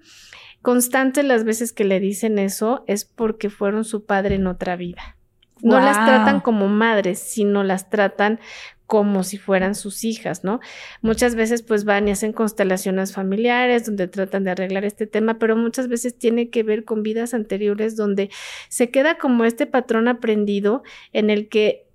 constantes 0.62 1.26
las 1.26 1.43
veces 1.43 1.74
que 1.74 1.84
le 1.84 2.00
dicen 2.00 2.39
eso, 2.39 2.86
es 2.88 3.04
porque 3.04 3.50
fueron 3.50 3.84
su 3.84 4.06
padre 4.06 4.36
en 4.36 4.48
otra 4.48 4.78
vida. 4.78 5.17
No 5.62 5.78
las 5.82 6.06
tratan 6.06 6.39
como 6.39 6.69
madres, 6.69 7.19
sino 7.19 7.63
las 7.63 7.89
tratan 7.89 8.39
como 8.88 9.24
si 9.24 9.38
fueran 9.38 9.76
sus 9.76 10.04
hijas, 10.04 10.43
¿no? 10.43 10.60
Muchas 11.02 11.36
veces 11.36 11.62
pues 11.62 11.86
van 11.86 12.08
y 12.08 12.12
hacen 12.12 12.34
constelaciones 12.34 13.13
familiares 13.13 13.86
donde 13.86 14.08
tratan 14.08 14.43
de 14.43 14.52
arreglar 14.52 14.86
este 14.86 15.08
tema, 15.08 15.39
pero 15.39 15.56
muchas 15.56 15.88
veces 15.88 16.17
tiene 16.17 16.50
que 16.50 16.63
ver 16.63 16.84
con 16.84 17.02
vidas 17.02 17.34
anteriores 17.34 17.96
donde 17.96 18.30
se 18.69 18.89
queda 18.89 19.17
como 19.17 19.46
este 19.46 19.65
patrón 19.65 20.08
aprendido 20.08 20.84
en 21.13 21.30
el 21.30 21.50
que 21.50 21.88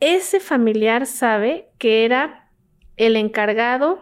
ese 0.00 0.40
familiar 0.40 1.06
sabe 1.06 1.68
que 1.78 2.04
era 2.04 2.50
el 2.96 3.16
encargado 3.16 4.00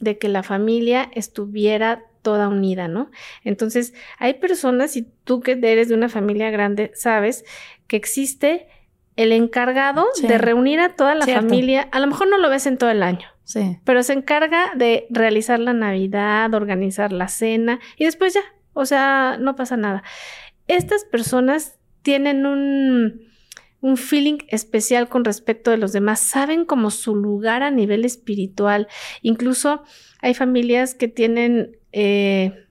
de 0.00 0.18
que 0.18 0.28
la 0.28 0.42
familia 0.42 1.10
estuviera 1.14 2.04
toda 2.22 2.48
unida, 2.48 2.88
¿no? 2.88 3.10
Entonces, 3.44 3.94
hay 4.18 4.34
personas, 4.34 4.96
y 4.96 5.06
tú 5.24 5.40
que 5.40 5.52
eres 5.62 5.88
de 5.88 5.94
una 5.94 6.08
familia 6.08 6.50
grande, 6.50 6.90
sabes 6.94 7.44
que 7.86 7.96
existe 7.96 8.66
el 9.16 9.32
encargado 9.32 10.06
de 10.22 10.38
reunir 10.38 10.80
a 10.80 10.94
toda 10.94 11.14
la 11.14 11.26
familia. 11.26 11.88
A 11.90 12.00
lo 12.00 12.06
mejor 12.06 12.28
no 12.28 12.38
lo 12.38 12.50
ves 12.50 12.66
en 12.66 12.78
todo 12.78 12.90
el 12.90 13.02
año. 13.02 13.28
Sí. 13.44 13.78
Pero 13.84 14.02
se 14.02 14.12
encarga 14.12 14.72
de 14.74 15.06
realizar 15.10 15.58
la 15.58 15.72
Navidad, 15.72 16.52
organizar 16.54 17.12
la 17.12 17.28
cena 17.28 17.80
y 17.96 18.04
después 18.04 18.34
ya, 18.34 18.42
o 18.72 18.84
sea, 18.84 19.38
no 19.40 19.56
pasa 19.56 19.76
nada. 19.76 20.02
Estas 20.66 21.04
personas 21.04 21.78
tienen 22.02 22.44
un, 22.44 23.22
un 23.80 23.96
feeling 23.96 24.38
especial 24.48 25.08
con 25.08 25.24
respecto 25.24 25.70
de 25.70 25.76
los 25.76 25.92
demás, 25.92 26.20
saben 26.20 26.64
como 26.64 26.90
su 26.90 27.14
lugar 27.14 27.62
a 27.62 27.70
nivel 27.70 28.04
espiritual. 28.04 28.88
Incluso 29.22 29.82
hay 30.20 30.34
familias 30.34 30.94
que 30.94 31.08
tienen 31.08 31.76
eh, 31.92 32.65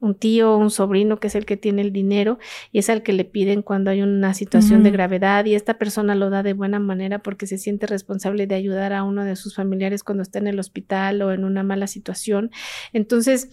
un 0.00 0.14
tío 0.14 0.54
o 0.54 0.56
un 0.56 0.70
sobrino 0.70 1.20
que 1.20 1.28
es 1.28 1.34
el 1.34 1.44
que 1.44 1.56
tiene 1.56 1.82
el 1.82 1.92
dinero 1.92 2.38
y 2.72 2.78
es 2.78 2.88
al 2.90 3.02
que 3.02 3.12
le 3.12 3.24
piden 3.24 3.62
cuando 3.62 3.90
hay 3.90 4.02
una 4.02 4.34
situación 4.34 4.82
de 4.82 4.90
gravedad 4.90 5.44
y 5.44 5.54
esta 5.54 5.78
persona 5.78 6.14
lo 6.14 6.30
da 6.30 6.42
de 6.42 6.54
buena 6.54 6.78
manera 6.78 7.18
porque 7.20 7.46
se 7.46 7.58
siente 7.58 7.86
responsable 7.86 8.46
de 8.46 8.54
ayudar 8.54 8.92
a 8.92 9.04
uno 9.04 9.24
de 9.24 9.36
sus 9.36 9.54
familiares 9.54 10.02
cuando 10.02 10.22
está 10.22 10.38
en 10.38 10.46
el 10.46 10.58
hospital 10.58 11.20
o 11.22 11.32
en 11.32 11.44
una 11.44 11.62
mala 11.62 11.86
situación. 11.86 12.50
Entonces, 12.92 13.50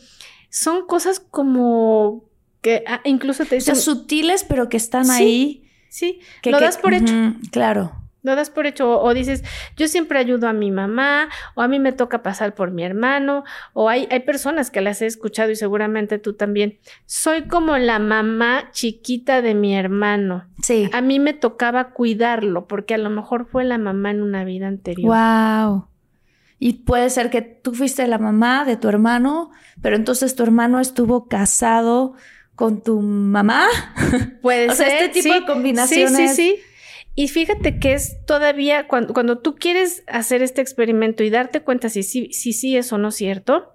son 0.50 0.88
cosas 0.88 1.20
como 1.20 2.26
que 2.62 2.84
ah, 2.88 3.02
incluso 3.04 3.46
te 3.46 3.56
dicen... 3.56 3.76
sutiles, 3.76 4.44
pero 4.44 4.70
que 4.70 4.78
están 4.78 5.10
ahí. 5.12 5.64
Sí, 5.90 6.20
que, 6.42 6.52
lo 6.52 6.60
das 6.60 6.78
por 6.78 6.94
hecho. 6.94 7.14
Claro. 7.52 8.07
Lo 8.28 8.36
das 8.36 8.50
por 8.50 8.68
hecho 8.68 9.02
o, 9.02 9.14
dices, 9.14 9.42
yo 9.78 9.88
siempre 9.88 10.20
ayudo 10.20 10.50
a 10.50 10.54
mi 10.54 10.70
mamá 10.70 11.30
o 11.56 11.62
a 11.62 11.70
mí 11.70 11.80
me 11.80 11.94
toca 11.94 12.24
pasar 12.24 12.56
por 12.56 12.72
mi 12.72 12.84
hermano 12.84 13.46
o 13.72 13.88
hay, 13.88 14.06
hay 14.12 14.20
personas 14.20 14.70
que 14.70 14.82
las 14.82 15.02
he 15.02 15.06
escuchado 15.06 15.50
y 15.50 15.56
seguramente 15.56 16.20
tú 16.20 16.34
también. 16.34 16.78
Soy 17.06 17.44
como 17.44 17.78
la 17.78 18.00
mamá 18.00 18.70
chiquita 18.72 19.42
de 19.42 19.54
mi 19.54 19.78
hermano. 19.78 20.46
Sí. 20.62 20.90
A 20.92 21.00
mí 21.00 21.22
me 21.22 21.34
tocaba 21.34 21.92
cuidarlo 21.92 22.68
porque 22.68 22.96
a 22.96 22.98
lo 22.98 23.10
mejor 23.10 23.48
fue 23.48 23.64
la 23.64 23.78
mamá 23.78 24.12
en 24.12 24.22
una 24.22 24.44
vida 24.44 24.68
anterior. 24.68 25.08
Wow. 25.08 25.88
Y 26.60 26.74
puede 26.74 27.10
ser 27.10 27.30
que 27.30 27.42
tú 27.42 27.74
fuiste 27.74 28.06
la 28.08 28.18
mamá 28.18 28.66
de 28.66 28.76
tu 28.76 28.90
hermano, 28.90 29.52
pero 29.82 29.96
entonces 29.96 30.36
tu 30.36 30.44
hermano 30.44 30.82
estuvo 30.82 31.30
casado 31.30 32.16
con 32.58 32.82
tu 32.82 33.00
mamá. 33.02 33.68
Puede 34.42 34.68
o 34.72 34.74
ser. 34.74 34.88
Sea, 34.88 35.00
este 35.06 35.22
tipo 35.22 35.34
sí, 35.34 35.40
de 35.40 35.46
combinaciones. 35.46 36.36
Sí, 36.36 36.56
sí, 36.56 36.56
sí. 36.58 36.62
Y 37.20 37.30
fíjate 37.30 37.80
que 37.80 37.94
es 37.94 38.24
todavía 38.28 38.88
cuando, 38.88 39.12
cuando 39.12 39.40
tú 39.40 39.56
quieres 39.56 40.04
hacer 40.06 40.44
este 40.44 40.62
experimento 40.62 41.24
y 41.24 41.32
darte 41.32 41.62
cuenta 41.62 41.90
si 41.90 42.04
sí 42.04 42.32
si, 42.32 42.54
si, 42.54 42.78
es 42.78 42.94
o 42.94 43.00
no 43.00 43.10
cierto, 43.10 43.74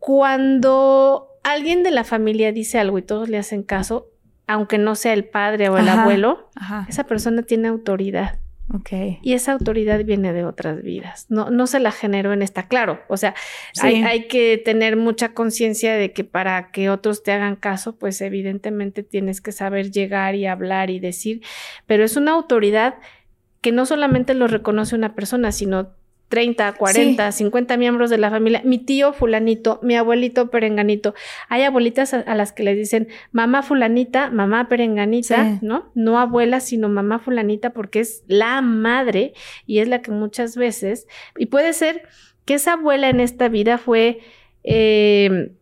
cuando 0.00 1.28
alguien 1.44 1.84
de 1.84 1.92
la 1.92 2.02
familia 2.02 2.50
dice 2.50 2.80
algo 2.80 2.98
y 2.98 3.02
todos 3.02 3.28
le 3.28 3.38
hacen 3.38 3.62
caso, 3.62 4.08
aunque 4.48 4.76
no 4.76 4.96
sea 4.96 5.12
el 5.12 5.24
padre 5.24 5.68
o 5.68 5.78
el 5.78 5.88
Ajá, 5.88 6.02
abuelo, 6.02 6.50
Ajá. 6.56 6.84
esa 6.88 7.04
persona 7.04 7.44
tiene 7.44 7.68
autoridad. 7.68 8.40
Y 9.22 9.32
esa 9.34 9.52
autoridad 9.52 10.04
viene 10.04 10.32
de 10.32 10.44
otras 10.44 10.82
vidas. 10.82 11.26
No, 11.28 11.50
no 11.50 11.66
se 11.66 11.78
la 11.80 11.92
generó 11.92 12.32
en 12.32 12.42
esta. 12.42 12.68
Claro, 12.68 13.00
o 13.08 13.16
sea, 13.16 13.34
Sí. 13.74 13.86
hay, 13.86 14.02
hay 14.02 14.28
que 14.28 14.56
tener 14.64 14.96
mucha 14.96 15.34
conciencia 15.34 15.94
de 15.94 16.12
que 16.12 16.24
para 16.24 16.70
que 16.70 16.88
otros 16.90 17.22
te 17.22 17.32
hagan 17.32 17.56
caso, 17.56 17.96
pues 17.96 18.20
evidentemente 18.20 19.02
tienes 19.02 19.40
que 19.40 19.52
saber 19.52 19.90
llegar 19.90 20.34
y 20.34 20.46
hablar 20.46 20.90
y 20.90 21.00
decir, 21.00 21.42
pero 21.86 22.04
es 22.04 22.16
una 22.16 22.32
autoridad 22.32 22.94
que 23.60 23.72
no 23.72 23.86
solamente 23.86 24.34
lo 24.34 24.46
reconoce 24.48 24.96
una 24.96 25.14
persona, 25.14 25.52
sino 25.52 25.90
30, 26.32 26.72
40, 26.72 27.30
50 27.30 27.76
miembros 27.76 28.08
de 28.08 28.16
la 28.16 28.30
familia, 28.30 28.62
mi 28.64 28.78
tío 28.78 29.12
fulanito, 29.12 29.78
mi 29.82 29.96
abuelito 29.96 30.48
perenganito. 30.48 31.14
Hay 31.50 31.62
abuelitas 31.62 32.14
a, 32.14 32.20
a 32.20 32.34
las 32.34 32.52
que 32.52 32.62
les 32.62 32.78
dicen 32.78 33.08
mamá 33.32 33.62
fulanita, 33.62 34.30
mamá 34.30 34.66
perenganita, 34.66 35.44
Sí. 35.44 35.58
¿no? 35.60 35.90
No 35.94 36.18
abuela, 36.18 36.60
sino 36.60 36.88
mamá 36.88 37.18
fulanita 37.18 37.74
porque 37.74 38.00
es 38.00 38.24
la 38.28 38.62
madre 38.62 39.34
y 39.66 39.80
es 39.80 39.88
la 39.88 40.00
que 40.00 40.10
muchas 40.10 40.56
veces, 40.56 41.06
y 41.36 41.46
puede 41.46 41.74
ser 41.74 42.08
que 42.46 42.54
esa 42.54 42.72
abuela 42.72 43.10
en 43.10 43.20
esta 43.20 43.48
vida 43.48 43.76
fue 43.76 44.20
eh, 44.64 45.52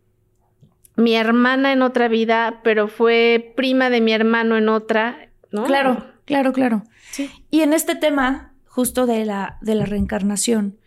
mi 0.95 1.15
hermana 1.15 1.73
en 1.73 1.81
otra 1.81 2.07
vida, 2.07 2.61
pero 2.63 2.87
fue 2.87 3.53
prima 3.57 3.89
de 3.89 3.99
mi 3.99 4.13
hermano 4.13 4.55
en 4.57 4.69
otra, 4.69 5.29
¿no? 5.51 5.65
Claro, 5.65 6.05
claro, 6.23 6.53
claro. 6.53 6.83
Sí. 7.11 7.29
Y 7.49 7.59
en 7.59 7.73
este 7.73 7.95
tema, 7.95 8.50
justo 8.71 9.05
de 9.05 9.25
la, 9.25 9.57
de 9.59 9.75
la 9.75 9.85
reencarnación, 9.85 10.79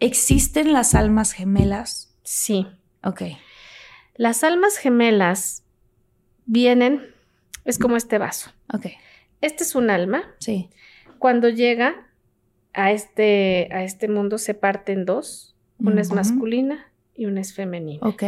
¿existen 0.00 0.72
las 0.72 0.96
almas 0.96 1.32
gemelas? 1.32 2.12
Sí. 2.24 2.66
Ok. 3.04 3.22
Las 4.16 4.42
almas 4.42 4.76
gemelas 4.78 5.64
vienen, 6.44 7.00
es 7.64 7.78
como 7.78 7.96
este 7.96 8.18
vaso. 8.18 8.50
Ok. 8.74 8.86
Este 9.40 9.62
es 9.62 9.76
un 9.76 9.90
alma. 9.90 10.24
Sí. 10.40 10.70
Cuando 11.20 11.48
llega 11.48 12.08
a 12.74 12.90
este, 12.90 13.68
a 13.70 13.84
este 13.84 14.08
mundo 14.08 14.36
se 14.38 14.54
parte 14.54 14.92
en 14.92 15.04
dos. 15.04 15.54
Una 15.78 16.00
es 16.00 16.12
masculina 16.12 16.92
y 17.14 17.26
una 17.26 17.40
es 17.40 17.54
femenina. 17.54 18.04
Ok. 18.06 18.24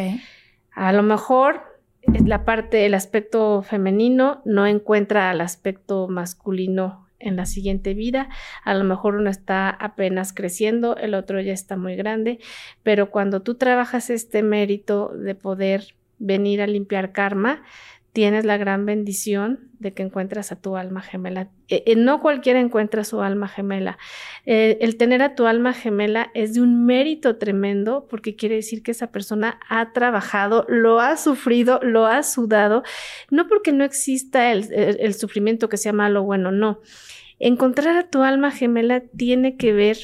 A 0.72 0.92
lo 0.92 1.02
mejor 1.02 1.80
es 2.02 2.22
la 2.22 2.44
parte, 2.44 2.86
el 2.86 2.94
aspecto 2.94 3.62
femenino 3.62 4.42
no 4.44 4.66
encuentra 4.66 5.30
al 5.30 5.40
aspecto 5.40 6.06
masculino 6.06 7.03
en 7.24 7.36
la 7.36 7.46
siguiente 7.46 7.94
vida. 7.94 8.28
A 8.64 8.74
lo 8.74 8.84
mejor 8.84 9.16
uno 9.16 9.30
está 9.30 9.70
apenas 9.70 10.32
creciendo, 10.32 10.96
el 10.96 11.14
otro 11.14 11.40
ya 11.40 11.52
está 11.52 11.76
muy 11.76 11.96
grande, 11.96 12.38
pero 12.82 13.10
cuando 13.10 13.42
tú 13.42 13.56
trabajas 13.56 14.10
este 14.10 14.42
mérito 14.42 15.08
de 15.08 15.34
poder 15.34 15.94
venir 16.18 16.62
a 16.62 16.66
limpiar 16.66 17.12
karma, 17.12 17.62
tienes 18.14 18.44
la 18.46 18.56
gran 18.56 18.86
bendición 18.86 19.68
de 19.80 19.92
que 19.92 20.02
encuentras 20.04 20.52
a 20.52 20.56
tu 20.56 20.76
alma 20.76 21.02
gemela. 21.02 21.50
Eh, 21.68 21.82
eh, 21.86 21.96
no 21.96 22.20
cualquiera 22.20 22.60
encuentra 22.60 23.02
su 23.04 23.20
alma 23.20 23.48
gemela. 23.48 23.98
Eh, 24.46 24.78
el 24.80 24.96
tener 24.96 25.20
a 25.20 25.34
tu 25.34 25.46
alma 25.46 25.72
gemela 25.74 26.30
es 26.32 26.54
de 26.54 26.60
un 26.62 26.86
mérito 26.86 27.36
tremendo 27.38 28.06
porque 28.08 28.36
quiere 28.36 28.54
decir 28.54 28.82
que 28.84 28.92
esa 28.92 29.08
persona 29.10 29.58
ha 29.68 29.92
trabajado, 29.92 30.64
lo 30.68 31.00
ha 31.00 31.16
sufrido, 31.16 31.80
lo 31.82 32.06
ha 32.06 32.22
sudado, 32.22 32.84
no 33.30 33.48
porque 33.48 33.72
no 33.72 33.84
exista 33.84 34.52
el, 34.52 34.72
el- 34.72 34.96
el 35.00 35.14
sufrimiento 35.14 35.68
que 35.68 35.76
sea 35.76 35.92
malo 35.92 36.20
o 36.22 36.24
bueno, 36.24 36.52
no. 36.52 36.80
Encontrar 37.40 37.96
a 37.96 38.08
tu 38.08 38.22
alma 38.22 38.52
gemela 38.52 39.00
tiene 39.00 39.56
que 39.56 39.72
ver 39.72 39.98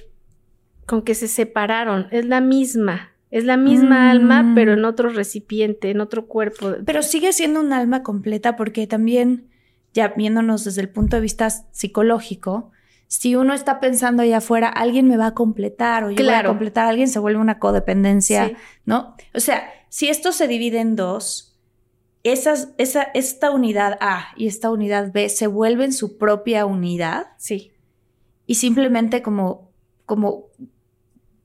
con 0.85 1.03
que 1.03 1.15
se 1.15 1.29
separaron, 1.29 2.09
es 2.11 2.27
la 2.27 2.41
misma. 2.41 3.13
Es 3.31 3.45
la 3.45 3.57
misma 3.57 4.07
Mm. 4.07 4.11
alma, 4.11 4.53
pero 4.55 4.73
en 4.73 4.85
otro 4.85 5.09
recipiente, 5.11 5.91
en 5.91 6.01
otro 6.01 6.27
cuerpo. 6.27 6.75
Pero 6.85 7.03
sigue 7.03 7.33
siendo 7.33 7.61
un 7.61 7.73
alma 7.73 8.03
completa 8.03 8.57
porque 8.57 8.87
también, 8.87 9.49
ya 9.95 10.09
viéndonos 10.17 10.65
desde 10.65 10.81
el 10.81 10.89
punto 10.89 11.17
de 11.17 11.23
vista 11.23 11.49
psicológico, 11.51 12.71
si 13.07 13.35
uno 13.37 13.55
está 13.55 13.81
pensando 13.81 14.23
allá 14.23 14.39
afuera, 14.39 14.69
alguien 14.69 15.09
me 15.09 15.17
va 15.17 15.27
a 15.27 15.35
completar 15.35 16.05
o 16.05 16.11
yo 16.11 16.25
voy 16.25 16.35
a 16.35 16.45
completar 16.45 16.87
a 16.87 16.91
alguien, 16.91 17.09
se 17.09 17.19
vuelve 17.19 17.41
una 17.41 17.59
codependencia, 17.59 18.49
Sí. 18.49 18.55
¿no? 18.85 19.17
O 19.35 19.41
sea, 19.41 19.69
si 19.89 20.09
esto 20.09 20.31
se 20.33 20.47
divide 20.47 20.79
en 20.81 20.95
dos, 20.97 21.57
esas, 22.23 22.69
esa, 22.79 23.03
esta 23.15 23.51
unidad 23.51 23.97
A 24.01 24.29
y 24.37 24.47
esta 24.47 24.71
unidad 24.71 25.13
B 25.13 25.29
se 25.29 25.47
vuelven 25.47 25.93
su 25.93 26.19
propia 26.19 26.67
unidad 26.67 27.29
Sí, 27.39 27.73
y 28.47 28.57
simplemente 28.57 29.23
como, 29.23 29.73
como 30.05 30.45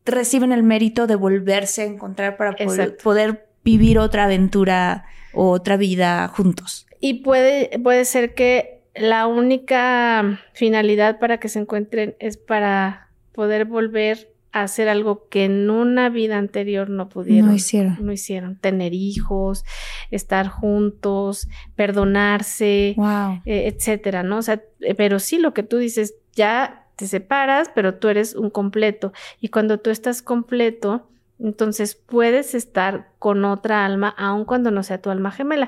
reciben 0.06 0.52
el 0.52 0.64
mérito 0.64 1.08
de 1.08 1.16
volverse 1.16 1.82
a 1.82 1.86
encontrar 1.86 2.38
para 2.38 2.56
poder, 3.04 3.48
vivir 3.64 3.98
otra 3.98 4.26
aventura 4.26 5.06
o 5.34 5.50
otra 5.50 5.76
vida 5.76 6.28
juntos. 6.28 6.86
Y 7.00 7.24
puede, 7.24 7.80
puede 7.84 8.06
ser 8.06 8.36
que 8.36 8.84
la 8.94 9.28
única 9.28 10.40
finalidad 10.54 11.20
para 11.20 11.40
que 11.40 11.50
se 11.50 11.60
encuentren 11.60 12.16
es 12.20 12.38
para 12.38 13.10
poder 13.34 13.66
volver 13.66 14.32
a 14.52 14.62
hacer 14.62 14.88
algo 14.88 15.28
que 15.28 15.44
en 15.44 15.70
una 15.70 16.10
vida 16.10 16.38
anterior 16.38 16.90
no 16.90 17.10
pudieron. 17.10 17.50
No 17.50 17.56
hicieron. 17.56 17.98
No 18.00 18.14
hicieron. 18.14 18.56
Tener 18.58 18.94
hijos, 18.94 19.66
estar 20.12 20.48
juntos, 20.48 21.50
perdonarse, 21.76 22.94
Wow. 22.96 23.42
eh, 23.46 23.68
etcétera, 23.68 24.24
¿no? 24.24 24.38
O 24.38 24.42
sea, 24.42 24.62
eh, 24.80 24.96
pero 24.96 25.20
sí 25.20 25.40
lo 25.40 25.54
que 25.54 25.64
tú 25.64 25.78
dices, 25.78 26.16
ya 26.34 26.85
te 26.96 27.08
separas, 27.08 27.70
pero 27.74 27.96
tú 27.96 28.08
eres 28.08 28.36
un 28.36 28.50
completo. 28.50 29.14
Y 29.42 29.50
cuando 29.50 29.80
tú 29.80 29.90
estás 29.90 30.22
completo, 30.22 31.08
entonces 31.40 31.96
puedes 31.96 32.56
estar 32.56 33.10
con 33.20 33.44
otra 33.44 33.86
alma, 33.86 34.10
aun 34.18 34.46
cuando 34.46 34.72
no 34.72 34.84
sea 34.84 35.02
tu 35.02 35.10
alma 35.10 35.32
gemela. 35.32 35.68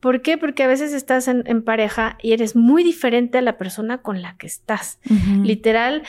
¿Por 0.00 0.22
qué? 0.22 0.38
Porque 0.38 0.62
a 0.62 0.66
veces 0.66 0.92
estás 0.94 1.28
en, 1.28 1.42
en 1.46 1.62
pareja 1.62 2.16
y 2.22 2.32
eres 2.32 2.56
muy 2.56 2.82
diferente 2.82 3.38
a 3.38 3.42
la 3.42 3.58
persona 3.58 3.98
con 3.98 4.22
la 4.22 4.36
que 4.36 4.46
estás. 4.46 4.98
Literal, 5.42 6.02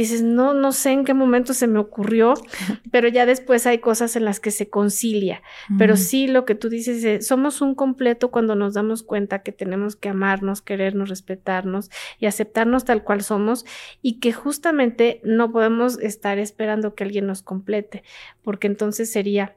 dices, 0.00 0.22
no, 0.22 0.54
no 0.54 0.72
sé 0.72 0.90
en 0.90 1.04
qué 1.04 1.14
momento 1.14 1.54
se 1.54 1.66
me 1.66 1.78
ocurrió, 1.78 2.34
pero 2.90 3.08
ya 3.08 3.26
después 3.26 3.66
hay 3.66 3.78
cosas 3.78 4.16
en 4.16 4.24
las 4.24 4.40
que 4.40 4.50
se 4.50 4.68
concilia. 4.68 5.42
Pero 5.78 5.96
sí, 5.96 6.26
lo 6.26 6.44
que 6.44 6.54
tú 6.54 6.68
dices, 6.68 7.04
es, 7.04 7.26
somos 7.26 7.60
un 7.60 7.74
completo 7.74 8.30
cuando 8.30 8.54
nos 8.54 8.74
damos 8.74 9.02
cuenta 9.02 9.42
que 9.42 9.52
tenemos 9.52 9.96
que 9.96 10.08
amarnos, 10.08 10.62
querernos, 10.62 11.08
respetarnos 11.08 11.90
y 12.18 12.26
aceptarnos 12.26 12.84
tal 12.84 13.04
cual 13.04 13.22
somos 13.22 13.64
y 14.02 14.18
que 14.20 14.32
justamente 14.32 15.20
no 15.24 15.50
podemos 15.52 15.98
estar 16.00 16.38
esperando 16.38 16.94
que 16.94 17.04
alguien 17.04 17.26
nos 17.26 17.42
complete, 17.42 18.02
porque 18.42 18.66
entonces 18.66 19.10
sería 19.10 19.54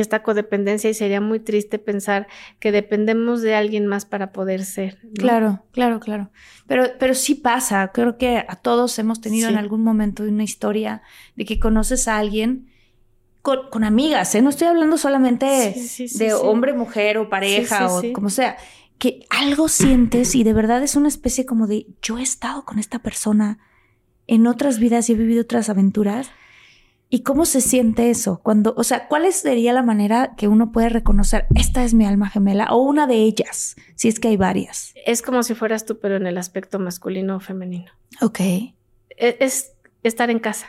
esta 0.00 0.22
codependencia 0.22 0.90
y 0.90 0.94
sería 0.94 1.20
muy 1.20 1.40
triste 1.40 1.78
pensar 1.78 2.26
que 2.60 2.72
dependemos 2.72 3.42
de 3.42 3.54
alguien 3.54 3.86
más 3.86 4.04
para 4.04 4.32
poder 4.32 4.64
ser. 4.64 4.98
¿no? 5.02 5.10
Claro, 5.14 5.64
claro, 5.72 6.00
claro. 6.00 6.30
Pero, 6.66 6.84
pero 6.98 7.14
sí 7.14 7.34
pasa. 7.34 7.90
Creo 7.92 8.18
que 8.18 8.44
a 8.48 8.56
todos 8.56 8.98
hemos 8.98 9.20
tenido 9.20 9.48
Sí. 9.48 9.54
en 9.54 9.58
algún 9.58 9.82
momento 9.82 10.22
una 10.24 10.42
historia 10.44 11.02
de 11.36 11.44
que 11.44 11.58
conoces 11.58 12.08
a 12.08 12.18
alguien 12.18 12.68
con, 13.42 13.70
con 13.70 13.84
amigas, 13.84 14.34
¿eh? 14.34 14.42
No 14.42 14.50
estoy 14.50 14.66
hablando 14.68 14.98
solamente 14.98 15.72
Sí, 15.74 15.86
sí, 15.88 16.08
sí, 16.08 16.18
de 16.18 16.34
hombre, 16.34 16.72
mujer 16.74 17.16
o 17.18 17.28
pareja 17.28 17.92
o 17.92 18.02
como 18.12 18.28
sea. 18.30 18.56
Que 18.98 19.20
algo 19.30 19.68
sientes 19.68 20.34
y 20.34 20.42
de 20.42 20.52
verdad 20.52 20.82
es 20.82 20.96
una 20.96 21.08
especie 21.08 21.44
como 21.46 21.66
de 21.66 21.86
yo 22.02 22.18
he 22.18 22.22
estado 22.22 22.64
con 22.64 22.78
esta 22.78 22.98
persona 22.98 23.58
en 24.26 24.46
otras 24.46 24.78
vidas 24.80 25.08
y 25.08 25.12
he 25.12 25.16
vivido 25.16 25.42
otras 25.42 25.68
aventuras. 25.68 26.28
¿Y 27.08 27.22
cómo 27.22 27.44
se 27.44 27.60
siente 27.60 28.10
eso? 28.10 28.40
Cuando, 28.42 28.74
o 28.76 28.82
sea, 28.82 29.06
¿cuál 29.06 29.32
sería 29.32 29.72
la 29.72 29.82
manera 29.82 30.34
que 30.36 30.48
uno 30.48 30.72
puede 30.72 30.88
reconocer 30.88 31.46
esta 31.54 31.84
es 31.84 31.94
mi 31.94 32.04
alma 32.04 32.28
gemela 32.28 32.66
o 32.72 32.78
una 32.82 33.06
de 33.06 33.16
ellas, 33.16 33.76
si 33.94 34.08
es 34.08 34.18
que 34.18 34.28
hay 34.28 34.36
varias? 34.36 34.92
Es 35.06 35.22
como 35.22 35.42
si 35.44 35.54
fueras 35.54 35.84
tú, 35.86 35.98
pero 36.00 36.16
en 36.16 36.26
el 36.26 36.36
aspecto 36.36 36.78
masculino 36.80 37.36
o 37.36 37.40
femenino. 37.40 37.90
Ok. 38.20 38.40
E- 38.40 38.74
Es 39.16 39.72
estar 40.02 40.30
en 40.30 40.40
casa. 40.40 40.66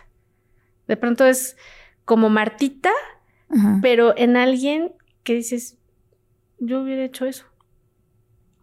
De 0.87 0.95
pronto 0.95 1.25
es 1.25 1.57
como 2.05 2.29
Martita, 2.29 2.91
Ajá. 3.49 3.79
pero 3.81 4.15
en 4.17 4.37
alguien 4.37 4.93
que 5.23 5.33
dices, 5.33 5.77
yo 6.59 6.81
hubiera 6.81 7.03
hecho 7.03 7.25
eso. 7.25 7.45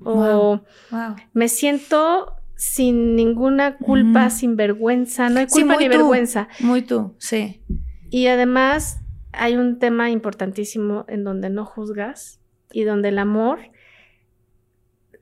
O 0.03 0.15
Wow. 0.15 0.63
Wow. 0.91 1.17
me 1.33 1.49
siento 1.49 2.37
sin 2.57 3.17
ninguna 3.17 3.77
culpa, 3.79 4.31
sin 4.31 4.57
vergüenza. 4.57 5.29
No 5.29 5.41
hay 5.41 5.47
culpa 5.47 5.77
ni 5.77 5.89
vergüenza. 5.89 6.49
Muy 6.61 6.83
tú, 6.83 7.15
sí. 7.19 7.63
Y 8.11 8.27
además 8.29 9.01
hay 9.33 9.57
un 9.57 9.79
tema 9.79 10.11
importantísimo 10.11 11.05
en 11.09 11.25
donde 11.25 11.51
no 11.51 11.65
juzgas 11.65 12.41
y 12.73 12.85
donde 12.85 13.09
el 13.09 13.19
amor, 13.19 13.59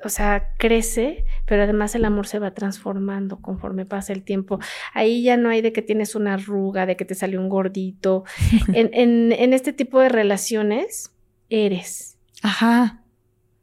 o 0.04 0.08
sea, 0.08 0.50
crece, 0.58 1.24
pero 1.46 1.62
además 1.62 1.94
el 1.94 2.04
amor 2.04 2.26
se 2.26 2.38
va 2.38 2.52
transformando 2.52 3.40
conforme 3.40 3.86
pasa 3.86 4.12
el 4.12 4.22
tiempo. 4.22 4.58
Ahí 4.92 5.22
ya 5.22 5.36
no 5.36 5.48
hay 5.48 5.62
de 5.62 5.72
que 5.72 5.82
tienes 5.82 6.14
una 6.14 6.34
arruga, 6.34 6.86
de 6.86 6.96
que 6.96 7.04
te 7.04 7.14
salió 7.14 7.40
un 7.40 7.48
gordito. 7.48 8.24
en, 8.74 9.32
en 9.32 9.52
este 9.52 9.72
tipo 9.72 10.00
de 10.00 10.08
relaciones, 10.08 11.14
eres. 11.48 12.18
Ajá 12.42 13.01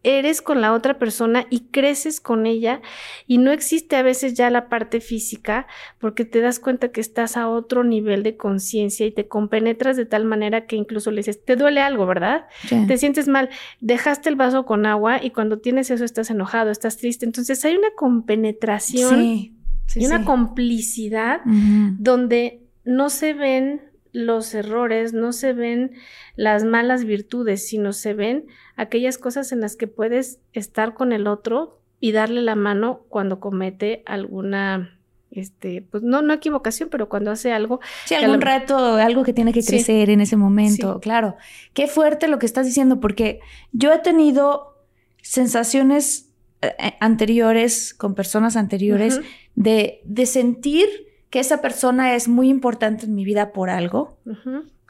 eres 0.04 0.42
con 0.42 0.62
la 0.62 0.74
otra 0.74 0.98
persona 0.98 1.46
y 1.50 1.66
creces 1.72 2.22
con 2.22 2.46
ella 2.46 2.82
y 3.28 3.38
no 3.38 3.52
existe 3.52 3.98
a 3.98 4.02
veces 4.02 4.34
ya 4.34 4.50
la 4.50 4.70
parte 4.70 5.02
física 5.02 5.68
porque 6.00 6.24
te 6.24 6.40
das 6.40 6.60
cuenta 6.60 6.92
que 6.92 7.02
estás 7.02 7.36
a 7.36 7.50
otro 7.50 7.84
nivel 7.84 8.24
de 8.24 8.38
conciencia 8.38 9.06
y 9.06 9.12
te 9.12 9.28
compenetras 9.28 9.98
de 9.98 10.06
tal 10.06 10.24
manera 10.24 10.68
que 10.68 10.78
incluso 10.78 11.12
le 11.12 11.18
dices, 11.18 11.44
te 11.44 11.58
duele 11.58 11.82
algo, 11.82 12.06
¿verdad? 12.06 12.46
Te 12.88 12.98
sientes 12.98 13.28
mal, 13.28 13.50
dejaste 13.82 14.30
el 14.30 14.36
vaso 14.36 14.66
con 14.66 14.86
agua 14.86 15.24
y 15.24 15.32
cuando 15.32 15.60
tienes 15.60 15.92
eso 15.92 16.06
estás 16.06 16.30
enojado, 16.30 16.72
estás 16.72 16.98
triste. 16.98 17.26
Entonces 17.26 17.64
hay 17.66 17.76
una 17.76 17.92
compenetración 17.96 19.22
y 19.22 20.06
una 20.06 20.24
complicidad 20.24 21.42
donde 21.46 22.62
no 22.86 23.10
se 23.10 23.34
ven 23.34 23.82
los 24.12 24.54
errores, 24.54 25.14
no 25.14 25.34
se 25.34 25.54
ven 25.54 25.92
las 26.36 26.64
malas 26.64 27.06
virtudes, 27.06 27.68
sino 27.68 27.94
se 27.94 28.14
ven 28.14 28.46
aquellas 28.80 29.18
cosas 29.18 29.52
en 29.52 29.60
las 29.60 29.76
que 29.76 29.88
puedes 29.88 30.40
estar 30.54 30.94
con 30.94 31.12
el 31.12 31.28
otro 31.28 31.82
y 32.00 32.14
darle 32.14 32.42
la 32.42 32.56
mano 32.56 33.02
cuando 33.10 33.42
comete 33.42 34.04
alguna 34.06 34.98
este, 35.32 35.86
pues 35.92 36.02
no, 36.02 36.22
no 36.22 36.34
equivocación, 36.34 36.90
pero 36.90 37.10
cuando 37.10 37.30
hace 37.30 37.52
algo. 37.52 37.82
Sí, 38.06 38.16
algún 38.16 38.42
reto, 38.42 38.96
algo 38.96 39.24
que 39.24 39.34
tiene 39.34 39.54
que 39.54 39.64
crecer 39.64 40.10
en 40.10 40.22
ese 40.22 40.38
momento, 40.38 41.00
claro. 41.02 41.36
Qué 41.74 41.88
fuerte 41.88 42.28
lo 42.28 42.40
que 42.40 42.46
estás 42.46 42.66
diciendo, 42.66 43.00
porque 43.00 43.42
yo 43.74 43.92
he 43.94 44.00
tenido 44.00 44.78
sensaciones 45.22 46.30
eh, 46.62 46.74
eh, 46.80 46.94
anteriores 47.02 47.94
con 47.94 48.16
personas 48.16 48.56
anteriores 48.56 49.20
de, 49.56 50.02
de 50.06 50.26
sentir 50.26 50.88
que 51.30 51.40
esa 51.40 51.62
persona 51.62 52.16
es 52.16 52.28
muy 52.30 52.50
importante 52.50 53.06
en 53.06 53.14
mi 53.14 53.26
vida 53.26 53.52
por 53.52 53.70
algo, 53.70 54.18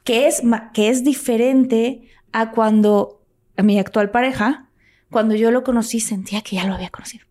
que, 0.04 0.26
es, 0.26 0.42
que 0.72 0.88
es 0.88 1.04
diferente 1.04 2.08
a 2.32 2.52
cuando 2.52 3.19
a 3.56 3.62
mi 3.62 3.78
actual 3.78 4.10
pareja, 4.10 4.68
cuando 5.10 5.34
yo 5.34 5.50
lo 5.50 5.64
conocí, 5.64 6.00
sentía 6.00 6.42
que 6.42 6.56
ya 6.56 6.66
lo 6.66 6.74
había 6.74 6.90
conocido. 6.90 7.26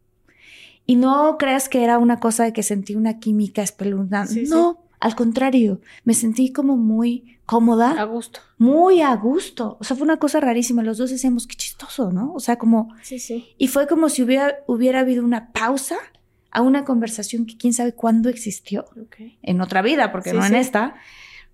Y 0.86 0.96
no 0.96 1.38
creas 1.38 1.70
que 1.70 1.84
era 1.84 1.98
una 1.98 2.20
cosa 2.20 2.44
de 2.44 2.54
que 2.54 2.64
sentí 2.64 2.96
una 2.96 3.20
química 3.20 3.62
espeluznante. 3.62 4.44
no, 4.48 4.84
al 5.00 5.16
contrario, 5.16 5.82
me 6.04 6.14
sentí 6.14 6.52
como 6.52 6.78
muy 6.78 7.38
cómoda. 7.46 7.92
A 7.92 8.04
gusto. 8.04 8.42
Muy 8.58 9.02
a 9.02 9.16
gusto. 9.16 9.78
O 9.80 9.84
sea, 9.84 9.96
fue 9.96 10.04
una 10.06 10.18
cosa 10.18 10.40
rarísima. 10.40 10.84
Los 10.84 10.98
dos 10.98 11.10
decíamos, 11.10 11.48
qué 11.48 11.56
chistoso, 11.56 12.12
¿no? 12.12 12.34
O 12.34 12.40
sea, 12.40 12.58
como... 12.58 12.94
Sí, 13.02 13.20
sí. 13.20 13.56
Y 13.58 13.68
fue 13.68 13.88
como 13.88 14.10
si 14.10 14.24
hubiera, 14.24 14.60
hubiera 14.68 15.00
habido 15.00 15.24
una 15.24 15.52
pausa 15.52 15.98
a 16.52 16.62
una 16.62 16.84
conversación 16.84 17.46
que 17.46 17.58
quién 17.58 17.74
sabe 17.74 17.94
cuándo 17.94 18.30
existió 18.30 18.86
en 19.42 19.62
otra 19.62 19.82
vida, 19.82 20.12
porque 20.12 20.34
no 20.34 20.46
en 20.46 20.56
esta, 20.56 20.96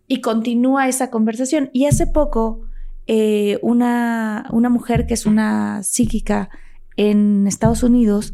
y 0.08 0.22
continúa 0.22 0.88
esa 0.88 1.10
conversación. 1.10 1.70
Y 1.74 1.86
hace 1.86 2.08
poco, 2.08 2.68
eh, 3.08 3.60
una, 3.62 4.48
una 4.52 4.70
mujer 4.70 5.06
que 5.06 5.14
es 5.14 5.26
una 5.26 5.84
psíquica 5.84 6.50
en 6.98 7.48
Estados 7.48 7.84
Unidos, 7.84 8.34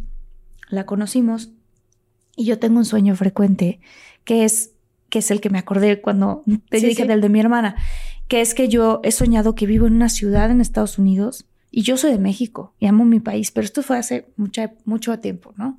la 0.69 0.85
conocimos, 0.85 1.51
y 2.35 2.45
yo 2.45 2.59
tengo 2.59 2.77
un 2.77 2.85
sueño 2.85 3.15
frecuente, 3.15 3.81
que 4.23 4.45
es, 4.45 4.71
que 5.09 5.19
es 5.19 5.31
el 5.31 5.41
que 5.41 5.49
me 5.49 5.59
acordé 5.59 6.01
cuando 6.01 6.43
te 6.69 6.79
dije 6.79 7.05
del 7.05 7.21
de 7.21 7.29
mi 7.29 7.39
hermana, 7.39 7.75
que 8.27 8.41
es 8.41 8.53
que 8.53 8.69
yo 8.69 9.01
he 9.03 9.11
soñado 9.11 9.55
que 9.55 9.65
vivo 9.65 9.87
en 9.87 9.93
una 9.93 10.09
ciudad 10.09 10.51
en 10.51 10.61
Estados 10.61 10.97
Unidos, 10.97 11.45
y 11.69 11.83
yo 11.83 11.97
soy 11.97 12.11
de 12.11 12.19
México 12.19 12.73
y 12.79 12.85
amo 12.85 13.05
mi 13.05 13.19
país, 13.19 13.51
pero 13.51 13.65
esto 13.65 13.81
fue 13.81 13.97
hace 13.97 14.27
mucha, 14.35 14.73
mucho 14.85 15.17
tiempo, 15.19 15.53
¿no? 15.57 15.77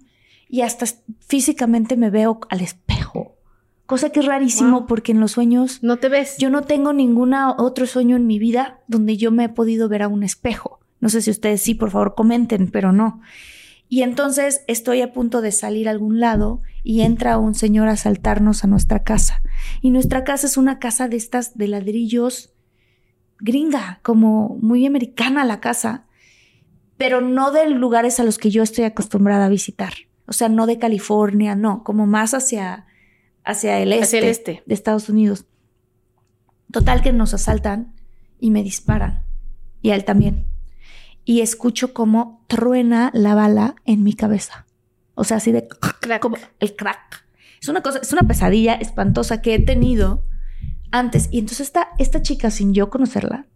y 0.52 0.60
hasta 0.60 0.84
físicamente 1.20 1.96
me 1.96 2.10
veo 2.10 2.38
al 2.50 2.60
espejo. 2.60 3.38
Cosa 3.92 4.08
que 4.08 4.20
es 4.20 4.26
rarísimo 4.26 4.86
porque 4.86 5.12
en 5.12 5.20
los 5.20 5.32
sueños... 5.32 5.82
No 5.82 5.98
te 5.98 6.08
ves. 6.08 6.38
Yo 6.38 6.48
no 6.48 6.62
tengo 6.62 6.94
ningún 6.94 7.34
otro 7.34 7.86
sueño 7.86 8.16
en 8.16 8.26
mi 8.26 8.38
vida 8.38 8.80
donde 8.86 9.18
yo 9.18 9.30
me 9.30 9.44
he 9.44 9.48
podido 9.50 9.86
ver 9.90 10.00
a 10.00 10.08
un 10.08 10.22
espejo. 10.22 10.80
No 11.00 11.10
sé 11.10 11.20
si 11.20 11.30
ustedes 11.30 11.60
sí, 11.60 11.74
por 11.74 11.90
favor, 11.90 12.14
comenten, 12.14 12.70
pero 12.70 12.90
no. 12.90 13.20
Y 13.90 14.00
entonces 14.00 14.64
estoy 14.66 15.02
a 15.02 15.12
punto 15.12 15.42
de 15.42 15.52
salir 15.52 15.88
a 15.88 15.90
algún 15.90 16.20
lado 16.20 16.62
y 16.82 17.02
entra 17.02 17.36
un 17.36 17.54
señor 17.54 17.88
a 17.88 17.92
asaltarnos 17.92 18.64
a 18.64 18.66
nuestra 18.66 19.02
casa. 19.04 19.42
Y 19.82 19.90
nuestra 19.90 20.24
casa 20.24 20.46
es 20.46 20.56
una 20.56 20.78
casa 20.78 21.08
de 21.08 21.18
estas 21.18 21.58
de 21.58 21.68
ladrillos 21.68 22.54
gringa, 23.40 24.00
como 24.02 24.56
muy 24.62 24.86
americana 24.86 25.44
la 25.44 25.60
casa, 25.60 26.06
pero 26.96 27.20
no 27.20 27.50
de 27.50 27.68
lugares 27.68 28.20
a 28.20 28.24
los 28.24 28.38
que 28.38 28.50
yo 28.50 28.62
estoy 28.62 28.84
acostumbrada 28.84 29.44
a 29.44 29.50
visitar. 29.50 29.92
O 30.24 30.32
sea, 30.32 30.48
no 30.48 30.64
de 30.64 30.78
California, 30.78 31.54
no, 31.56 31.84
como 31.84 32.06
más 32.06 32.32
hacia, 32.32 32.86
hacia 33.44 33.78
el 33.78 33.92
este, 33.92 34.18
el 34.18 34.24
este 34.24 34.62
de 34.66 34.74
Estados 34.74 35.08
Unidos. 35.08 35.46
Total 36.70 37.02
que 37.02 37.12
nos 37.12 37.34
asaltan 37.34 37.94
y 38.38 38.50
me 38.50 38.62
disparan. 38.62 39.24
Y 39.82 39.90
a 39.90 39.94
él 39.94 40.04
también. 40.04 40.46
Y 41.24 41.40
escucho 41.40 41.92
cómo 41.92 42.44
truena 42.48 43.10
la 43.14 43.34
bala 43.34 43.76
en 43.84 44.02
mi 44.02 44.14
cabeza. 44.14 44.66
O 45.14 45.24
sea, 45.24 45.36
así 45.38 45.52
de 45.52 45.68
crack. 45.68 46.20
Como 46.20 46.36
el 46.60 46.74
crack. 46.74 47.26
Es 47.60 47.68
una 47.68 47.82
cosa, 47.82 47.98
es 47.98 48.12
una 48.12 48.22
pesadilla 48.22 48.74
espantosa 48.74 49.42
que 49.42 49.54
he 49.54 49.58
tenido 49.58 50.24
antes. 50.90 51.28
Y 51.30 51.38
entonces 51.38 51.68
esta, 51.68 51.90
esta 51.98 52.22
chica, 52.22 52.50
sin 52.50 52.74
yo 52.74 52.90
conocerla, 52.90 53.46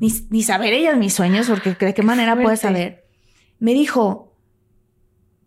ni, 0.00 0.12
ni 0.30 0.42
saber 0.42 0.72
ella 0.72 0.92
de 0.92 0.98
mis 0.98 1.14
sueños, 1.14 1.48
porque 1.48 1.74
de 1.74 1.94
qué 1.94 2.02
manera 2.02 2.40
puede 2.40 2.56
saber, 2.56 3.04
me 3.58 3.74
dijo, 3.74 4.36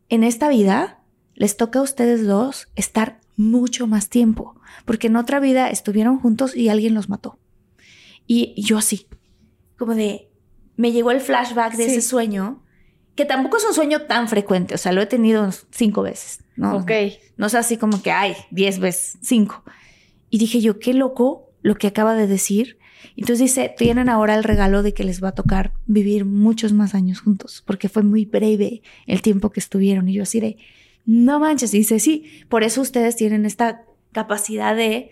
en 0.09 0.23
esta 0.23 0.49
vida 0.49 0.99
les 1.35 1.57
toca 1.57 1.79
a 1.79 1.83
ustedes 1.83 2.25
dos 2.25 2.69
estar 2.75 3.19
mucho 3.35 3.87
más 3.87 4.09
tiempo, 4.09 4.55
porque 4.85 5.07
en 5.07 5.15
otra 5.15 5.39
vida 5.39 5.69
estuvieron 5.69 6.19
juntos 6.19 6.55
y 6.55 6.69
alguien 6.69 6.93
los 6.93 7.09
mató. 7.09 7.39
Y 8.27 8.53
yo 8.61 8.77
así, 8.77 9.07
como 9.77 9.95
de, 9.95 10.29
me 10.75 10.91
llegó 10.91 11.11
el 11.11 11.21
flashback 11.21 11.75
de 11.75 11.85
ese 11.85 12.01
sueño, 12.01 12.63
que 13.15 13.25
tampoco 13.25 13.57
es 13.57 13.65
un 13.65 13.73
sueño 13.73 14.03
tan 14.03 14.27
frecuente, 14.27 14.75
o 14.75 14.77
sea, 14.77 14.91
lo 14.91 15.01
he 15.01 15.05
tenido 15.05 15.49
cinco 15.71 16.01
veces, 16.01 16.43
¿no? 16.55 16.77
Ok. 16.77 16.91
No 17.37 17.47
es 17.47 17.55
así 17.55 17.77
como 17.77 18.01
que, 18.01 18.11
hay 18.11 18.35
diez 18.49 18.79
veces, 18.79 19.17
cinco. 19.21 19.63
Y 20.29 20.37
dije 20.37 20.61
yo, 20.61 20.79
qué 20.79 20.93
loco 20.93 21.51
lo 21.61 21.75
que 21.75 21.87
acaba 21.87 22.15
de 22.15 22.27
decir, 22.27 22.77
entonces 23.15 23.39
dice, 23.39 23.73
tienen 23.77 24.09
ahora 24.09 24.35
el 24.35 24.43
regalo 24.43 24.81
de 24.81 24.93
que 24.93 25.03
les 25.03 25.23
va 25.23 25.29
a 25.29 25.35
tocar 25.35 25.73
vivir 25.85 26.25
muchos 26.25 26.73
más 26.73 26.95
años 26.95 27.21
juntos, 27.21 27.63
porque 27.65 27.89
fue 27.89 28.03
muy 28.03 28.25
breve 28.25 28.81
el 29.05 29.21
tiempo 29.21 29.51
que 29.51 29.59
estuvieron. 29.59 30.09
Y 30.09 30.13
yo 30.13 30.23
así 30.23 30.39
de, 30.39 30.57
no 31.05 31.39
manches, 31.39 31.71
dice, 31.71 31.99
sí, 31.99 32.43
por 32.49 32.63
eso 32.63 32.81
ustedes 32.81 33.15
tienen 33.15 33.45
esta 33.45 33.83
capacidad 34.11 34.75
de 34.75 35.11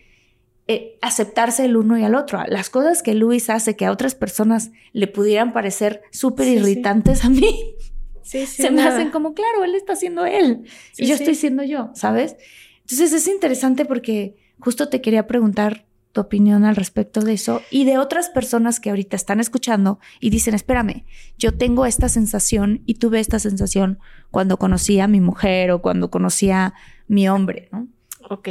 eh, 0.68 0.98
aceptarse 1.02 1.66
el 1.66 1.76
uno 1.76 1.98
y 1.98 2.04
al 2.04 2.16
otro. 2.16 2.42
Las 2.48 2.70
cosas 2.70 3.04
que 3.04 3.14
Luis 3.14 3.50
hace 3.50 3.76
que 3.76 3.86
a 3.86 3.92
otras 3.92 4.16
personas 4.16 4.72
le 4.94 5.08
pudieran 5.08 5.54
parecer 5.54 6.02
súper 6.12 6.48
irritantes 6.48 7.26
a 7.26 7.30
mí, 7.30 7.76
se 8.24 8.72
me 8.72 8.84
hacen 8.84 9.10
como, 9.10 9.34
claro, 9.34 9.64
él 9.64 9.76
está 9.76 9.96
siendo 9.96 10.26
él 10.26 10.66
y 10.98 11.08
yo 11.08 11.16
estoy 11.16 11.36
siendo 11.36 11.64
yo, 11.64 11.92
¿sabes? 11.94 12.38
Entonces 12.82 13.12
es 13.12 13.28
interesante 13.28 13.86
porque 13.86 14.36
justo 14.60 14.88
te 14.88 15.02
quería 15.02 15.28
preguntar 15.28 15.86
tu 16.12 16.22
opinión 16.22 16.66
al 16.66 16.76
respecto 16.76 17.22
de 17.22 17.34
eso 17.34 17.62
y 17.70 17.86
de 17.86 17.98
otras 17.98 18.30
personas 18.30 18.80
que 18.80 18.90
ahorita 18.90 19.16
están 19.16 19.40
escuchando 19.40 20.00
y 20.20 20.30
dicen, 20.30 20.54
espérame, 20.54 21.06
yo 21.38 21.54
tengo 21.54 21.86
esta 21.86 22.10
sensación 22.10 22.82
y 22.86 22.96
tuve 22.96 23.20
esta 23.20 23.40
sensación 23.40 24.00
cuando 24.30 24.58
conocí 24.58 25.00
a 25.00 25.08
mi 25.08 25.22
mujer 25.22 25.72
o 25.72 25.82
cuando 25.82 26.10
conocí 26.10 26.52
a 26.52 26.74
mi 27.08 27.30
hombre, 27.30 27.70
¿no? 27.72 27.88
Ok. 28.30 28.50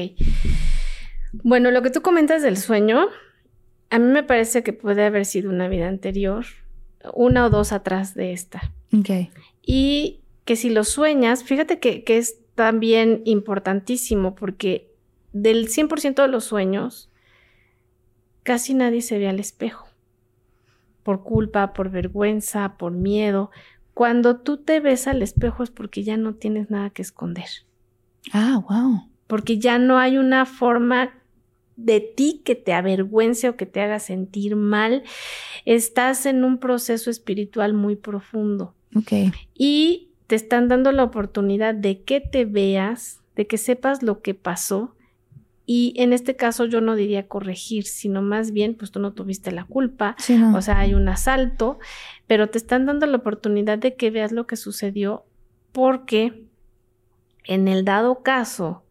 Bueno, 1.33 1.71
lo 1.71 1.83
que 1.83 1.91
tú 1.91 2.03
comentas 2.03 2.43
del 2.43 2.57
sueño, 2.57 3.07
a 3.91 3.99
mí 3.99 4.07
me 4.07 4.23
parece 4.23 4.63
que 4.63 4.73
puede 4.73 5.05
haber 5.05 5.27
sido 5.27 5.51
una 5.51 5.69
vida 5.69 5.89
anterior, 5.89 6.47
una 7.15 7.47
o 7.47 7.51
dos 7.51 7.73
atrás 7.73 8.15
de 8.15 8.33
esta. 8.33 8.73
Ok. 8.97 9.31
Y 9.63 10.21
que 10.45 10.57
si 10.57 10.71
lo 10.71 10.85
sueñas, 10.85 11.45
fíjate 11.45 11.79
que, 11.79 12.05
que 12.05 12.19
es 12.19 12.37
también 12.55 13.23
importantísimo 13.25 14.35
porque 14.35 14.91
del 15.33 15.69
100% 15.69 16.23
de 16.23 16.29
los 16.29 16.45
sueños, 16.45 17.10
casi 18.43 18.75
nadie 18.75 19.03
se 19.03 19.19
ve 19.19 19.29
al 19.29 19.41
espejo. 19.41 19.87
Por 21.03 21.23
culpa, 21.23 21.73
por 21.73 21.91
vergüenza, 21.91 22.77
por 22.77 22.93
miedo. 22.93 23.51
Cuando 23.95 24.37
tú 24.37 24.59
te 24.59 24.81
ves 24.81 25.07
al 25.07 25.23
espejo 25.23 25.63
es 25.63 25.71
porque 25.71 26.03
ya 26.05 26.17
no 26.17 26.35
tienes 26.35 26.71
nada 26.71 26.91
que 26.91 27.03
esconder. 27.03 27.49
Ah, 28.33 28.63
wow. 28.69 29.09
Porque 29.27 29.59
ya 29.59 29.79
no 29.79 29.99
hay 29.99 30.19
una 30.19 30.47
forma 30.47 31.15
de 31.77 32.01
ti 32.01 32.43
que 32.45 32.55
te 32.55 32.73
avergüence 32.73 33.49
o 33.49 33.57
que 33.57 33.67
te 33.67 33.81
haga 33.81 33.99
sentir 33.99 34.57
mal. 34.57 35.03
Estás 35.65 36.27
en 36.27 36.45
un 36.45 36.59
proceso 36.59 37.11
espiritual 37.11 37.73
muy 37.75 37.97
profundo. 37.97 38.75
Ok. 38.95 39.13
Y 39.55 40.11
te 40.27 40.37
están 40.37 40.69
dando 40.69 40.93
la 40.93 41.05
oportunidad 41.05 41.75
de 41.75 42.03
que 42.03 42.21
te 42.21 42.45
veas, 42.45 43.21
de 43.35 43.47
que 43.47 43.59
sepas 43.59 44.03
lo 44.03 44.21
que 44.21 44.35
pasó. 44.35 44.95
Y 45.73 45.95
en 45.99 46.13
este 46.13 46.35
caso 46.35 46.65
yo 46.65 46.81
no 46.81 46.97
diría 46.97 47.29
corregir, 47.29 47.85
sino 47.85 48.23
más 48.23 48.51
bien, 48.51 48.75
pues 48.75 48.91
tú 48.91 48.99
no 48.99 49.13
tuviste 49.13 49.53
la 49.53 49.63
culpa, 49.67 50.17
Sí, 50.19 50.37
no. 50.37 50.57
o 50.57 50.61
sea, 50.63 50.81
hay 50.81 50.95
un 50.95 51.09
asalto, 51.09 51.79
pero 52.27 52.51
te 52.51 52.59
están 52.59 52.87
dando 52.87 53.07
la 53.07 53.19
oportunidad 53.19 53.79
de 53.79 53.95
que 53.95 54.11
veas 54.11 54.33
lo 54.33 54.49
que 54.49 54.57
sucedió 54.57 55.27
porque 55.71 56.43
en 57.45 57.69
el 57.69 57.85
dado 57.85 58.25
caso 58.25 58.83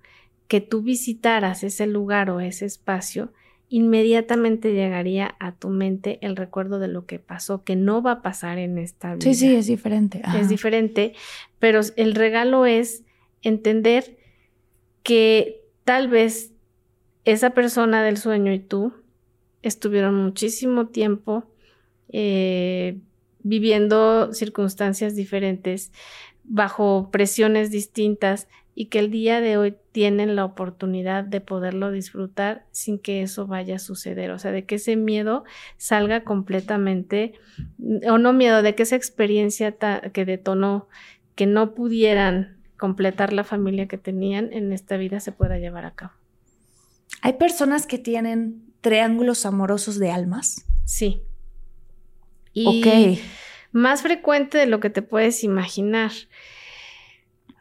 que 0.48 0.62
tú 0.62 0.82
visitaras 0.82 1.66
ese 1.66 1.86
lugar 1.86 2.30
o 2.30 2.40
ese 2.40 2.66
espacio, 2.66 3.34
inmediatamente 3.68 4.72
llegaría 4.72 5.36
a 5.38 5.52
tu 5.52 5.68
mente 5.68 6.18
el 6.22 6.38
recuerdo 6.38 6.80
de 6.80 6.88
lo 6.88 7.06
que 7.06 7.20
pasó, 7.20 7.66
que 7.66 7.76
no 7.76 8.02
va 8.02 8.12
a 8.14 8.22
pasar 8.22 8.58
en 8.58 8.78
esta 8.78 9.16
vida. 9.16 9.24
sí, 9.24 9.34
sí, 9.36 9.54
es 9.54 9.68
diferente. 9.68 10.22
Ajá. 10.24 10.40
Es 10.40 10.48
diferente, 10.48 11.14
pero 11.60 11.82
el 11.98 12.16
regalo 12.16 12.66
es 12.66 13.04
entender 13.42 14.18
que 15.04 15.62
tal 15.84 16.08
vez 16.08 16.54
esa 17.32 17.52
persona 17.52 18.04
del 18.04 18.18
sueño 18.18 18.54
y 18.54 18.60
tú 18.60 18.94
estuvieron 19.62 20.16
muchísimo 20.16 20.88
tiempo 20.88 21.44
eh, 22.10 22.98
viviendo 23.42 24.34
circunstancias 24.34 25.16
diferentes, 25.16 25.92
bajo 26.44 27.10
presiones 27.12 27.72
distintas 27.72 28.48
y 28.76 28.86
que 28.86 29.00
el 29.00 29.12
día 29.12 29.42
de 29.42 29.58
hoy 29.58 29.76
tienen 29.92 30.36
la 30.36 30.46
oportunidad 30.46 31.24
de 31.24 31.42
poderlo 31.42 31.92
disfrutar 31.92 32.66
sin 32.72 32.98
que 32.98 33.22
eso 33.22 33.46
vaya 33.46 33.76
a 33.76 33.80
suceder. 33.80 34.32
O 34.32 34.40
sea, 34.40 34.52
de 34.52 34.66
que 34.66 34.76
ese 34.76 34.96
miedo 34.96 35.44
salga 35.78 36.24
completamente, 36.24 37.34
o 38.08 38.18
no 38.18 38.34
miedo, 38.34 38.62
de 38.62 38.76
que 38.76 38.84
esa 38.84 38.96
experiencia 38.96 39.76
que 40.14 40.26
detonó 40.26 40.88
que 41.36 41.46
no 41.46 41.74
pudieran 41.74 42.58
completar 42.78 43.34
la 43.34 43.44
familia 43.44 43.88
que 43.88 43.98
tenían 43.98 44.52
en 44.54 44.72
esta 44.72 44.98
vida 44.98 45.20
se 45.20 45.32
pueda 45.32 45.58
llevar 45.58 45.86
a 45.86 45.92
cabo. 45.92 46.19
Hay 47.22 47.34
personas 47.34 47.86
que 47.88 47.98
tienen 47.98 48.64
triángulos 48.82 49.46
amorosos 49.46 50.00
de 50.00 50.12
almas. 50.12 50.66
Sí. 50.86 51.22
Y 52.54 52.66
ok. 53.20 53.20
más 53.72 54.02
frecuente 54.02 54.58
de 54.58 54.66
lo 54.66 54.80
que 54.80 54.90
te 54.90 55.02
puedes 55.02 55.44
imaginar. 55.44 56.12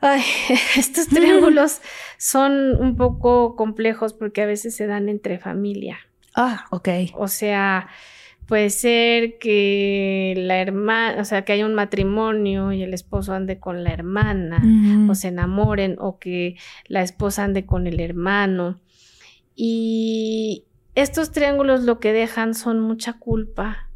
Ay, 0.00 0.22
estos 0.76 1.08
triángulos 1.08 1.80
son 2.18 2.76
un 2.80 2.96
poco 2.96 3.56
complejos 3.56 4.12
porque 4.14 4.42
a 4.42 4.46
veces 4.46 4.76
se 4.76 4.86
dan 4.86 5.08
entre 5.08 5.38
familia. 5.38 5.98
Ah, 6.34 6.66
ok. 6.70 6.88
O 7.14 7.26
sea, 7.26 7.88
puede 8.46 8.70
ser 8.70 9.38
que 9.38 10.34
la 10.36 10.58
hermana, 10.60 11.20
o 11.20 11.24
sea, 11.24 11.44
que 11.44 11.52
haya 11.52 11.66
un 11.66 11.74
matrimonio 11.74 12.72
y 12.72 12.82
el 12.82 12.94
esposo 12.94 13.34
ande 13.34 13.58
con 13.58 13.82
la 13.82 13.90
hermana, 13.90 14.60
Mm. 14.62 15.10
o 15.10 15.14
se 15.16 15.28
enamoren, 15.28 15.96
o 15.98 16.18
que 16.18 16.56
la 16.86 17.02
esposa 17.02 17.44
ande 17.44 17.66
con 17.66 17.86
el 17.88 17.98
hermano. 18.00 18.80
Y 19.60 20.66
estos 20.94 21.32
triángulos 21.32 21.82
lo 21.82 21.98
que 21.98 22.12
dejan 22.12 22.54
son 22.54 22.78
mucha 22.78 23.14
culpa 23.14 23.90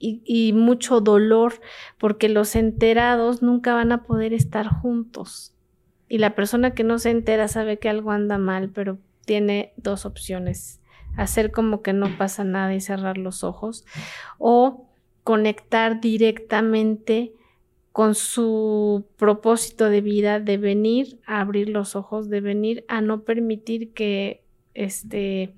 y, 0.00 0.22
y 0.26 0.52
mucho 0.52 1.00
dolor, 1.00 1.60
porque 1.98 2.28
los 2.28 2.56
enterados 2.56 3.40
nunca 3.40 3.74
van 3.74 3.92
a 3.92 4.02
poder 4.02 4.32
estar 4.32 4.66
juntos. 4.66 5.54
Y 6.08 6.18
la 6.18 6.34
persona 6.34 6.74
que 6.74 6.82
no 6.82 6.98
se 6.98 7.10
entera 7.10 7.46
sabe 7.46 7.78
que 7.78 7.88
algo 7.88 8.10
anda 8.10 8.38
mal, 8.38 8.70
pero 8.70 8.98
tiene 9.24 9.72
dos 9.76 10.04
opciones. 10.04 10.80
Hacer 11.16 11.52
como 11.52 11.80
que 11.80 11.92
no 11.92 12.18
pasa 12.18 12.42
nada 12.42 12.74
y 12.74 12.80
cerrar 12.80 13.16
los 13.16 13.44
ojos 13.44 13.84
o 14.38 14.88
conectar 15.22 16.00
directamente 16.00 17.34
con 17.92 18.16
su 18.16 19.06
propósito 19.16 19.90
de 19.90 20.00
vida 20.00 20.40
de 20.40 20.56
venir 20.56 21.20
a 21.24 21.40
abrir 21.40 21.68
los 21.68 21.94
ojos, 21.94 22.28
de 22.30 22.40
venir 22.40 22.84
a 22.88 23.00
no 23.00 23.22
permitir 23.22 23.92
que 23.92 24.43
este 24.74 25.54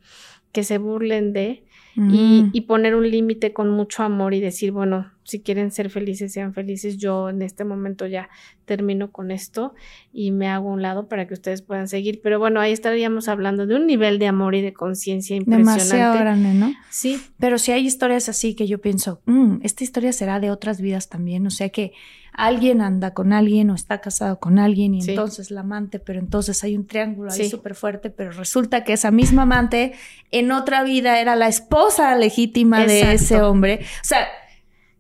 que 0.53 0.65
se 0.65 0.79
burlen 0.79 1.33
de 1.33 1.65
y, 1.97 2.43
Mm. 2.43 2.51
y 2.53 2.61
poner 2.63 2.95
un 2.95 3.11
límite 3.11 3.53
con 3.55 3.71
mucho 3.71 4.03
amor 4.03 4.35
y 4.35 4.41
decir, 4.41 4.71
bueno, 4.73 5.11
si 5.27 5.41
quieren 5.41 5.71
ser 5.73 5.91
felices, 5.91 6.33
sean 6.33 6.55
felices. 6.55 6.97
Yo 6.99 7.29
en 7.29 7.43
este 7.43 7.65
momento 7.65 8.07
ya 8.07 8.29
termino 8.65 9.11
con 9.11 9.31
esto 9.31 9.75
y 10.13 10.31
me 10.31 10.49
hago 10.49 10.71
a 10.71 10.73
un 10.73 10.83
lado 10.83 11.09
para 11.09 11.27
que 11.27 11.35
ustedes 11.35 11.63
puedan 11.63 11.89
seguir. 11.89 12.21
Pero 12.23 12.39
bueno, 12.39 12.61
ahí 12.61 12.73
estaríamos 12.73 13.29
hablando 13.29 13.67
de 13.67 13.75
un 13.75 13.87
nivel 13.87 14.19
de 14.19 14.29
amor 14.29 14.55
y 14.55 14.63
de 14.63 14.73
conciencia 14.73 15.35
impresionante. 15.37 15.83
Demasiado 15.85 16.19
grande, 16.19 16.55
¿no? 16.55 16.73
Sí, 16.91 17.21
Pero 17.39 17.59
si 17.59 17.73
hay 17.73 17.85
historias 17.87 18.29
así 18.29 18.55
que 18.55 18.67
yo 18.67 18.81
pienso, 18.81 19.21
"Mm, 19.27 19.59
esta 19.63 19.85
historia 19.85 20.13
será 20.13 20.39
de 20.41 20.51
otras 20.51 20.81
vidas 20.81 21.09
también. 21.09 21.47
O 21.47 21.51
sea 21.51 21.69
que 21.71 21.93
alguien 22.33 22.81
anda 22.83 23.15
con 23.15 23.33
alguien 23.33 23.71
o 23.71 23.75
está 23.75 24.01
casado 24.01 24.39
con 24.39 24.59
alguien 24.59 24.95
y 24.95 25.03
Sí. 25.03 25.11
entonces 25.11 25.51
la 25.51 25.61
amante, 25.63 25.99
pero 25.99 26.19
entonces 26.21 26.63
hay 26.65 26.77
un 26.77 26.87
triángulo 26.87 27.31
ahí 27.33 27.45
Sí. 27.45 27.49
súper 27.51 27.75
fuerte, 27.75 28.11
pero 28.11 28.31
resulta 28.31 28.85
que 28.85 28.93
esa 28.93 29.11
misma 29.11 29.43
amante 29.43 29.93
en 30.31 30.53
otra 30.53 30.83
vida 30.85 31.21
era 31.21 31.35
la 31.35 31.49
esposa 31.49 32.15
legítima 32.15 32.85
de 32.85 33.13
ese 33.15 33.41
hombre. 33.41 33.81
O 33.83 34.05
sea, 34.05 34.27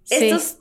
sí. 0.07 0.15
esto 0.25 0.37
es 0.37 0.61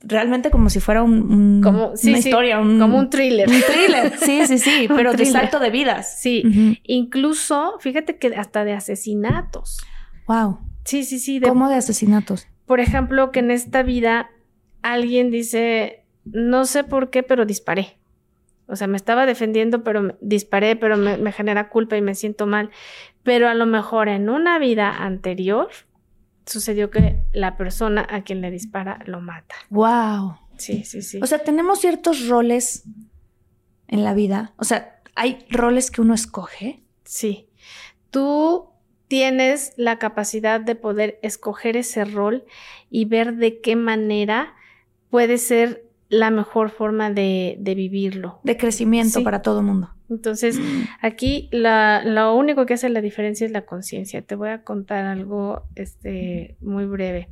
realmente 0.00 0.50
como 0.50 0.70
si 0.70 0.78
fuera 0.80 1.02
un, 1.02 1.12
un- 1.32 1.60
Como, 1.62 1.96
sí, 1.96 2.10
una 2.10 2.22
sí, 2.22 2.28
historia, 2.28 2.60
un, 2.60 2.78
como 2.78 2.98
un 2.98 3.10
thriller. 3.10 3.48
un 3.48 3.60
thriller. 3.60 4.12
Sí, 4.20 4.46
sí, 4.46 4.58
sí, 4.58 4.86
pero 4.88 5.12
de 5.12 5.26
salto 5.26 5.58
de 5.58 5.70
vidas. 5.70 6.20
Sí, 6.20 6.78
incluso, 6.84 7.78
fíjate 7.80 8.16
que 8.18 8.28
hasta 8.36 8.64
de 8.64 8.72
asesinatos. 8.74 9.78
Wow. 10.26 10.58
Sí, 10.84 11.04
sí, 11.04 11.18
sí. 11.18 11.38
De, 11.40 11.48
¿Cómo 11.48 11.68
de 11.68 11.74
asesinatos? 11.76 12.46
Por 12.66 12.80
ejemplo, 12.80 13.32
que 13.32 13.40
en 13.40 13.50
esta 13.50 13.82
vida 13.82 14.30
alguien 14.82 15.30
dice, 15.30 16.04
no 16.24 16.64
sé 16.64 16.84
por 16.84 17.10
qué, 17.10 17.22
pero 17.22 17.44
disparé. 17.46 17.98
O 18.66 18.76
sea, 18.76 18.86
me 18.86 18.96
estaba 18.98 19.24
defendiendo, 19.26 19.82
pero 19.82 20.02
me- 20.02 20.14
disparé, 20.20 20.76
pero 20.76 20.96
me, 20.98 21.16
me 21.16 21.32
genera 21.32 21.70
culpa 21.70 21.96
y 21.96 22.02
me 22.02 22.14
siento 22.14 22.46
mal. 22.46 22.70
Pero 23.22 23.48
a 23.48 23.54
lo 23.54 23.64
mejor 23.66 24.08
en 24.08 24.28
una 24.28 24.58
vida 24.58 24.90
anterior 24.90 25.68
sucedió 26.48 26.90
que 26.90 27.20
la 27.32 27.56
persona 27.56 28.06
a 28.10 28.22
quien 28.22 28.40
le 28.40 28.50
dispara 28.50 28.98
lo 29.06 29.20
mata. 29.20 29.54
Wow. 29.70 30.36
Sí, 30.56 30.82
sí, 30.84 31.02
sí. 31.02 31.20
O 31.22 31.26
sea, 31.26 31.38
tenemos 31.44 31.80
ciertos 31.80 32.26
roles 32.26 32.84
en 33.86 34.02
la 34.02 34.14
vida. 34.14 34.54
O 34.56 34.64
sea, 34.64 35.00
hay 35.14 35.44
roles 35.50 35.90
que 35.90 36.00
uno 36.00 36.14
escoge. 36.14 36.82
Sí. 37.04 37.48
Tú 38.10 38.70
tienes 39.06 39.72
la 39.76 39.98
capacidad 39.98 40.60
de 40.60 40.74
poder 40.74 41.18
escoger 41.22 41.76
ese 41.76 42.04
rol 42.04 42.44
y 42.90 43.04
ver 43.04 43.36
de 43.36 43.60
qué 43.60 43.76
manera 43.76 44.54
puede 45.10 45.38
ser 45.38 45.84
la 46.08 46.30
mejor 46.30 46.70
forma 46.70 47.10
de, 47.10 47.56
de 47.60 47.74
vivirlo. 47.74 48.40
de 48.42 48.56
crecimiento 48.56 49.18
Sí. 49.18 49.24
para 49.24 49.42
todo 49.42 49.62
mundo. 49.62 49.94
Entonces, 50.10 50.58
aquí 51.02 51.48
la, 51.52 52.02
lo 52.04 52.34
único 52.34 52.64
que 52.66 52.74
hace 52.74 52.88
la 52.88 53.00
diferencia 53.02 53.44
es 53.44 53.52
la 53.52 53.66
conciencia. 53.66 54.22
Te 54.22 54.34
voy 54.34 54.48
a 54.48 54.62
contar 54.62 55.04
algo 55.04 55.64
este, 55.74 56.56
muy 56.60 56.86
breve. 56.86 57.28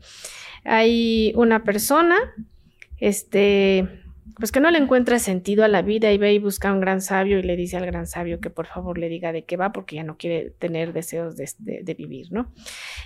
Hay 0.65 1.33
una 1.37 1.65
persona, 1.65 2.17
este, 2.99 3.89
pues 4.39 4.53
que 4.53 4.61
no 4.61 4.71
le 4.71 4.79
encuentra 4.79 5.19
sentido 5.19 5.65
a 5.65 5.69
la 5.69 5.83
vida 5.83 6.13
y 6.13 6.19
ve 6.19 6.35
y 6.35 6.39
busca 6.39 6.69
a 6.69 6.73
un 6.73 6.81
gran 6.81 7.01
sabio 7.01 7.39
y 7.39 7.43
le 7.43 7.57
dice 7.57 7.77
al 7.77 7.87
gran 7.87 8.07
sabio 8.07 8.41
que 8.41 8.51
por 8.51 8.67
favor 8.67 8.99
le 8.99 9.09
diga 9.09 9.33
de 9.33 9.45
qué 9.45 9.57
va 9.57 9.73
porque 9.73 9.97
ya 9.97 10.03
no 10.05 10.17
quiere 10.17 10.51
tener 10.59 10.93
deseos 10.93 11.37
de, 11.37 11.49
de- 11.59 11.83
de 11.83 11.95
vivir, 11.95 12.33
¿no? 12.33 12.53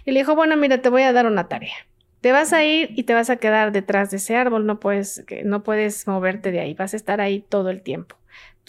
Y 0.04 0.12
le 0.12 0.20
dijo, 0.20 0.34
bueno, 0.34 0.56
mira, 0.56 0.82
te 0.82 0.88
voy 0.88 1.02
a 1.02 1.12
dar 1.12 1.26
una 1.26 1.48
tarea. 1.48 1.74
Te 2.20 2.32
vas 2.32 2.52
a 2.52 2.64
ir 2.64 2.90
y 2.96 3.04
te 3.04 3.14
vas 3.14 3.30
a 3.30 3.36
quedar 3.36 3.72
detrás 3.72 4.10
de 4.10 4.18
ese 4.18 4.36
árbol, 4.36 4.66
no 4.66 4.78
puedes, 4.80 5.24
no 5.44 5.62
puedes 5.62 6.06
moverte 6.06 6.52
de 6.52 6.60
ahí, 6.60 6.74
vas 6.74 6.92
a 6.92 6.96
estar 6.96 7.20
ahí 7.20 7.40
todo 7.48 7.70
el 7.70 7.82
tiempo. 7.82 8.16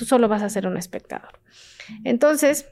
Tú 0.01 0.05
solo 0.05 0.27
vas 0.27 0.41
a 0.41 0.49
ser 0.49 0.65
un 0.65 0.77
espectador. 0.77 1.33
Entonces, 2.03 2.65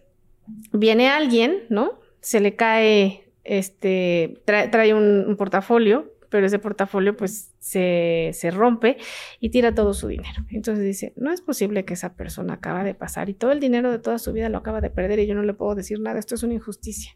viene 0.73 1.09
alguien, 1.09 1.59
¿no? 1.69 1.99
Se 2.21 2.39
le 2.39 2.55
cae, 2.55 3.31
este, 3.43 4.41
trae, 4.45 4.95
un, 4.95 5.25
un 5.27 5.35
portafolio, 5.35 6.11
pero 6.31 6.47
ese 6.47 6.57
portafolio 6.57 7.15
pues 7.15 7.51
se, 7.59 8.31
se 8.33 8.49
rompe 8.49 8.97
y 9.39 9.51
tira 9.51 9.75
todo 9.75 9.93
su 9.93 10.07
dinero. 10.07 10.43
Entonces 10.49 10.83
dice, 10.83 11.13
no 11.17 11.31
es 11.31 11.41
posible 11.41 11.85
que 11.85 11.93
esa 11.93 12.15
persona 12.15 12.55
acaba 12.55 12.83
de 12.83 12.95
pasar 12.95 13.29
y 13.29 13.35
todo 13.35 13.51
el 13.51 13.59
dinero 13.59 13.91
de 13.91 13.99
toda 13.99 14.17
su 14.17 14.33
vida 14.33 14.49
lo 14.49 14.57
acaba 14.57 14.81
de 14.81 14.89
perder 14.89 15.19
y 15.19 15.27
yo 15.27 15.35
no 15.35 15.43
le 15.43 15.53
puedo 15.53 15.75
decir 15.75 15.99
nada, 15.99 16.17
esto 16.17 16.33
es 16.33 16.41
una 16.41 16.55
injusticia. 16.55 17.15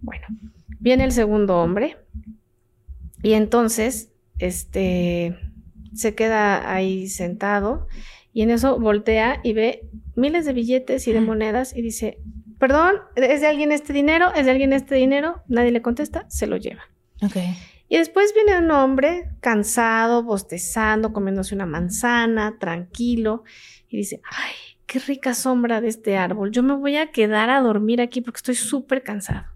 Bueno, 0.00 0.26
viene 0.78 1.04
el 1.04 1.12
segundo 1.12 1.60
hombre 1.60 1.98
y 3.22 3.34
entonces, 3.34 4.14
este, 4.38 5.36
se 5.94 6.14
queda 6.14 6.72
ahí 6.72 7.06
sentado 7.08 7.86
y 8.32 8.42
en 8.42 8.50
eso 8.50 8.78
voltea 8.78 9.40
y 9.42 9.52
ve 9.52 9.88
miles 10.14 10.44
de 10.44 10.52
billetes 10.52 11.06
y 11.08 11.12
de 11.12 11.20
monedas 11.20 11.76
y 11.76 11.82
dice, 11.82 12.18
perdón, 12.58 12.96
¿es 13.16 13.40
de 13.40 13.46
alguien 13.46 13.72
este 13.72 13.92
dinero? 13.92 14.32
¿Es 14.34 14.44
de 14.44 14.50
alguien 14.52 14.72
este 14.72 14.94
dinero? 14.94 15.42
Nadie 15.48 15.72
le 15.72 15.82
contesta, 15.82 16.26
se 16.28 16.46
lo 16.46 16.56
lleva. 16.56 16.82
Ok. 17.22 17.36
Y 17.88 17.96
después 17.96 18.32
viene 18.34 18.58
un 18.64 18.70
hombre 18.70 19.30
cansado, 19.40 20.22
bostezando, 20.22 21.12
comiéndose 21.12 21.54
una 21.56 21.66
manzana, 21.66 22.56
tranquilo, 22.60 23.42
y 23.88 23.96
dice, 23.96 24.20
ay, 24.30 24.52
qué 24.86 25.00
rica 25.00 25.34
sombra 25.34 25.80
de 25.80 25.88
este 25.88 26.16
árbol, 26.16 26.52
yo 26.52 26.62
me 26.62 26.74
voy 26.76 26.96
a 26.96 27.10
quedar 27.10 27.50
a 27.50 27.60
dormir 27.60 28.00
aquí 28.00 28.20
porque 28.20 28.38
estoy 28.38 28.54
súper 28.54 29.02
cansado. 29.02 29.46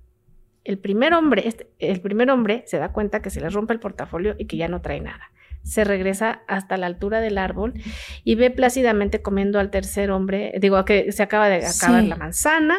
El 0.64 0.78
primer 0.78 1.12
hombre, 1.14 1.46
este- 1.46 1.68
el 1.78 2.00
primer 2.00 2.30
hombre 2.30 2.64
se 2.66 2.78
da 2.78 2.90
cuenta 2.92 3.22
que 3.22 3.30
se 3.30 3.40
le 3.40 3.50
rompe 3.50 3.72
el 3.74 3.80
portafolio 3.80 4.34
y 4.38 4.46
que 4.46 4.56
ya 4.56 4.66
no 4.66 4.80
trae 4.80 5.00
nada. 5.00 5.30
Se 5.64 5.82
regresa 5.82 6.42
hasta 6.46 6.76
la 6.76 6.86
altura 6.86 7.20
del 7.20 7.38
árbol 7.38 7.74
y 8.22 8.34
ve 8.36 8.50
plácidamente 8.50 9.22
comiendo 9.22 9.58
al 9.58 9.70
tercer 9.70 10.10
hombre, 10.12 10.52
digo, 10.60 10.84
que 10.84 11.10
se 11.10 11.22
acaba 11.22 11.48
de 11.48 11.64
acabar 11.66 12.02
Sí. 12.02 12.08
la 12.08 12.16
manzana, 12.16 12.76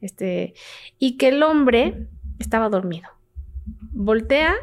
este, 0.00 0.54
y 0.98 1.16
que 1.16 1.28
el 1.28 1.42
hombre 1.42 2.06
estaba 2.38 2.68
dormido. 2.68 3.08
Voltea 3.92 4.54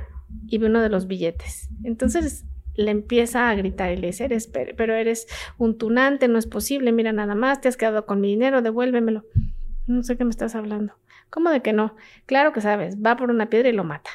y 0.47 0.57
ve 0.59 0.68
uno 0.68 0.82
de 0.82 0.89
los 0.89 1.07
billetes. 1.07 1.70
Entonces 1.84 2.45
le 2.76 2.91
empieza 2.91 3.49
a 3.49 3.55
gritar 3.55 3.91
y 3.91 3.97
le 3.97 4.07
dice, 4.07 4.26
eres, 4.26 4.47
per- 4.47 4.76
pero 4.76 4.93
eres 4.95 5.28
un 5.57 5.78
tunante, 5.78 6.28
no 6.28 6.38
es 6.38 6.45
posible, 6.47 6.91
mira 6.91 7.13
nada 7.13 7.34
más, 7.36 7.61
te 7.61 7.68
has 7.68 7.78
quedado 7.78 8.05
con 8.05 8.22
mi 8.22 8.28
dinero, 8.30 8.61
devuélvemelo. 8.61 9.24
No 9.88 10.03
sé 10.03 10.18
qué 10.18 10.24
me 10.26 10.30
estás 10.32 10.55
hablando. 10.55 10.93
¿Cómo 11.30 11.49
de 11.49 11.61
que 11.61 11.74
no? 11.74 11.95
Claro 12.26 12.53
que 12.53 12.61
sabes, 12.61 12.97
va 13.03 13.16
por 13.18 13.30
una 13.32 13.49
piedra 13.49 13.70
y 13.70 13.74
lo 13.74 13.84
mata. 13.84 14.09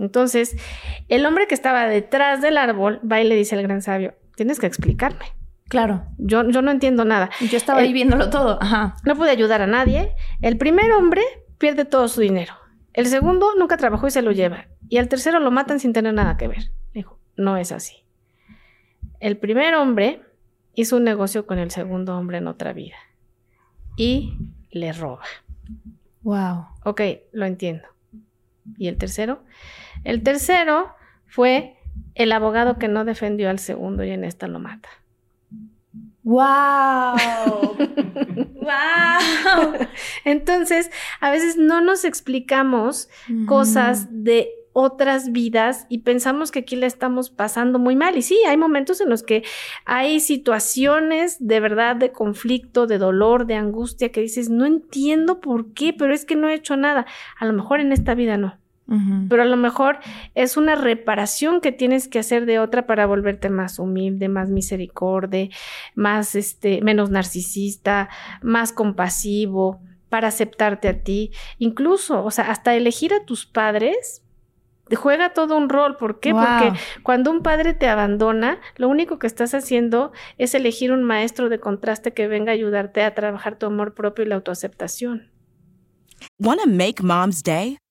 Entonces, 0.00 0.56
el 1.08 1.24
hombre 1.26 1.46
que 1.46 1.54
estaba 1.54 1.86
detrás 1.86 2.40
del 2.42 2.56
árbol 2.58 3.00
va 3.08 3.20
y 3.20 3.28
le 3.28 3.36
dice 3.36 3.54
al 3.54 3.62
gran 3.62 3.82
sabio, 3.82 4.14
tienes 4.34 4.58
que 4.58 4.66
explicarme. 4.66 5.26
Claro. 5.68 6.04
Yo, 6.18 6.48
yo 6.50 6.62
no 6.62 6.72
entiendo 6.72 7.04
nada. 7.04 7.30
Yo 7.48 7.56
estaba 7.56 7.78
El- 7.80 7.86
ahí 7.86 7.92
viéndolo 7.92 8.28
todo. 8.30 8.58
Ajá. 8.60 8.96
No 9.04 9.14
pude 9.14 9.30
ayudar 9.30 9.62
a 9.62 9.68
nadie. 9.68 10.14
El 10.42 10.58
primer 10.58 10.90
hombre 10.92 11.22
pierde 11.58 11.84
todo 11.84 12.08
su 12.08 12.20
dinero. 12.22 12.54
El 12.92 13.06
segundo 13.06 13.54
nunca 13.56 13.76
trabajó 13.76 14.08
y 14.08 14.10
se 14.10 14.22
lo 14.22 14.32
lleva. 14.32 14.66
Y 14.88 14.96
al 14.98 15.08
tercero 15.08 15.38
lo 15.38 15.52
matan 15.52 15.78
sin 15.78 15.92
tener 15.92 16.12
nada 16.14 16.36
que 16.36 16.48
ver. 16.48 16.72
Dijo, 16.92 17.20
no 17.36 17.56
es 17.56 17.70
así. 17.70 18.04
El 19.20 19.36
primer 19.36 19.74
hombre 19.76 20.22
hizo 20.74 20.96
un 20.96 21.04
negocio 21.04 21.46
con 21.46 21.58
el 21.58 21.70
segundo 21.70 22.16
hombre 22.16 22.38
en 22.38 22.48
otra 22.48 22.72
vida. 22.72 22.96
Y 23.96 24.38
le 24.70 24.92
roba. 24.92 25.22
Wow. 26.22 26.64
Ok, 26.84 27.00
lo 27.32 27.44
entiendo. 27.46 27.84
¿Y 28.76 28.88
el 28.88 28.96
tercero? 28.98 29.44
El 30.04 30.22
tercero 30.22 30.94
fue 31.26 31.76
el 32.14 32.32
abogado 32.32 32.78
que 32.78 32.88
no 32.88 33.04
defendió 33.04 33.50
al 33.50 33.58
segundo 33.58 34.04
y 34.04 34.10
en 34.10 34.24
esta 34.24 34.46
lo 34.46 34.58
mata. 34.58 34.88
Wow. 36.22 37.16
wow. 38.60 39.86
Entonces, 40.24 40.90
a 41.20 41.30
veces 41.30 41.56
no 41.56 41.80
nos 41.80 42.04
explicamos 42.04 43.08
cosas 43.46 44.08
de 44.10 44.50
otras 44.72 45.32
vidas 45.32 45.86
y 45.88 45.98
pensamos 45.98 46.50
que 46.50 46.60
aquí 46.60 46.76
la 46.76 46.86
estamos 46.86 47.30
pasando 47.30 47.78
muy 47.78 47.96
mal. 47.96 48.16
Y 48.16 48.22
sí, 48.22 48.38
hay 48.46 48.56
momentos 48.56 49.00
en 49.00 49.08
los 49.08 49.22
que 49.22 49.42
hay 49.84 50.20
situaciones 50.20 51.36
de 51.40 51.60
verdad 51.60 51.96
de 51.96 52.12
conflicto, 52.12 52.86
de 52.86 52.98
dolor, 52.98 53.46
de 53.46 53.54
angustia, 53.54 54.12
que 54.12 54.20
dices, 54.20 54.48
no 54.48 54.66
entiendo 54.66 55.40
por 55.40 55.72
qué, 55.72 55.92
pero 55.92 56.14
es 56.14 56.24
que 56.24 56.36
no 56.36 56.48
he 56.48 56.54
hecho 56.54 56.76
nada. 56.76 57.06
A 57.38 57.46
lo 57.46 57.52
mejor 57.52 57.80
en 57.80 57.92
esta 57.92 58.14
vida 58.14 58.36
no. 58.36 58.58
Pero 59.28 59.42
a 59.42 59.46
lo 59.46 59.56
mejor 59.56 60.00
es 60.34 60.56
una 60.56 60.74
reparación 60.74 61.60
que 61.60 61.70
tienes 61.70 62.08
que 62.08 62.18
hacer 62.18 62.44
de 62.44 62.58
otra 62.58 62.86
para 62.86 63.06
volverte 63.06 63.48
más 63.48 63.78
humilde, 63.78 64.28
más 64.28 64.50
misericorde, 64.50 65.50
más 65.94 66.34
este, 66.34 66.80
menos 66.82 67.08
narcisista, 67.08 68.08
más 68.42 68.72
compasivo, 68.72 69.80
para 70.08 70.28
aceptarte 70.28 70.88
a 70.88 71.02
ti. 71.02 71.30
Incluso, 71.58 72.24
o 72.24 72.30
sea, 72.32 72.50
hasta 72.50 72.74
elegir 72.74 73.14
a 73.14 73.24
tus 73.24 73.46
padres 73.46 74.24
juega 74.96 75.32
todo 75.32 75.56
un 75.56 75.68
rol. 75.68 75.96
¿Por 75.96 76.20
qué? 76.20 76.32
Wow. 76.32 76.42
Porque 76.42 76.78
cuando 77.02 77.30
un 77.30 77.42
padre 77.42 77.74
te 77.74 77.88
abandona, 77.88 78.60
lo 78.76 78.88
único 78.88 79.18
que 79.18 79.26
estás 79.26 79.54
haciendo 79.54 80.12
es 80.38 80.54
elegir 80.54 80.92
un 80.92 81.04
maestro 81.04 81.48
de 81.48 81.60
contraste 81.60 82.12
que 82.12 82.28
venga 82.28 82.52
a 82.52 82.54
ayudarte 82.54 83.02
a 83.02 83.14
trabajar 83.14 83.58
tu 83.58 83.66
amor 83.66 83.94
propio 83.94 84.24
y 84.24 84.28
la 84.28 84.34
autoaceptación. 84.36 85.30
Want 86.38 86.60
to 86.60 86.68
make 86.68 87.02
mom's 87.02 87.42
day? 87.42 87.78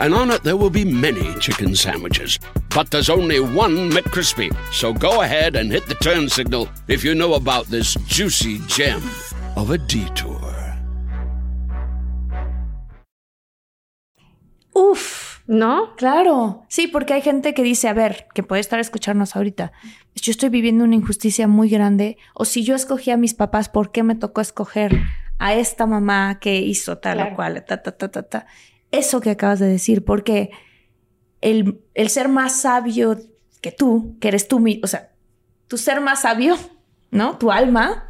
and 0.00 0.14
on 0.14 0.30
it 0.30 0.42
there 0.42 0.56
will 0.56 0.70
be 0.70 0.84
many 0.84 1.34
chicken 1.40 1.74
sandwiches. 1.74 2.38
But 2.74 2.90
there's 2.90 3.10
only 3.10 3.40
one 3.40 3.90
McCrispy. 3.90 4.50
So 4.72 4.92
go 4.92 5.22
ahead 5.22 5.56
and 5.56 5.70
hit 5.70 5.86
the 5.86 5.94
turn 5.94 6.28
signal 6.28 6.68
if 6.88 7.04
you 7.04 7.14
know 7.14 7.34
about 7.34 7.66
this 7.66 7.94
juicy 8.06 8.58
gem 8.66 9.02
of 9.56 9.70
a 9.70 9.78
detour. 9.78 10.40
Uf. 14.74 15.34
¿No? 15.46 15.94
Claro, 15.96 16.64
sí, 16.68 16.86
porque 16.86 17.12
hay 17.12 17.20
gente 17.20 17.52
que 17.52 17.62
dice, 17.62 17.86
a 17.88 17.92
ver, 17.92 18.26
que 18.34 18.42
puede 18.42 18.60
estar 18.60 18.80
escucharnos 18.80 19.36
ahorita, 19.36 19.72
yo 20.14 20.30
estoy 20.30 20.48
viviendo 20.48 20.84
una 20.84 20.94
injusticia 20.94 21.46
muy 21.46 21.68
grande, 21.68 22.16
o 22.32 22.46
si 22.46 22.64
yo 22.64 22.74
escogí 22.74 23.10
a 23.10 23.18
mis 23.18 23.34
papás, 23.34 23.68
¿por 23.68 23.92
qué 23.92 24.02
me 24.02 24.14
tocó 24.14 24.40
escoger 24.40 25.02
a 25.38 25.52
esta 25.52 25.84
mamá 25.84 26.38
que 26.40 26.60
hizo 26.60 26.96
tal 26.96 27.18
Claro. 27.18 27.32
o 27.32 27.36
cual? 27.36 27.64
Ta, 27.66 27.82
ta, 27.82 27.92
ta, 27.92 28.10
ta, 28.10 28.22
ta. 28.22 28.46
Eso 28.98 29.20
que 29.20 29.30
acabas 29.30 29.58
de 29.58 29.66
decir, 29.66 30.04
porque 30.04 30.50
el, 31.40 31.80
el 31.94 32.08
ser 32.08 32.28
más 32.28 32.60
sabio 32.60 33.18
que 33.60 33.72
tú, 33.72 34.16
que 34.20 34.28
eres 34.28 34.46
tú, 34.46 34.60
mi- 34.60 34.80
o 34.84 34.86
sea, 34.86 35.10
tu 35.68 35.76
ser 35.78 36.00
más 36.00 36.22
sabio, 36.22 36.56
¿no? 37.10 37.38
Tu 37.38 37.50
alma, 37.50 38.08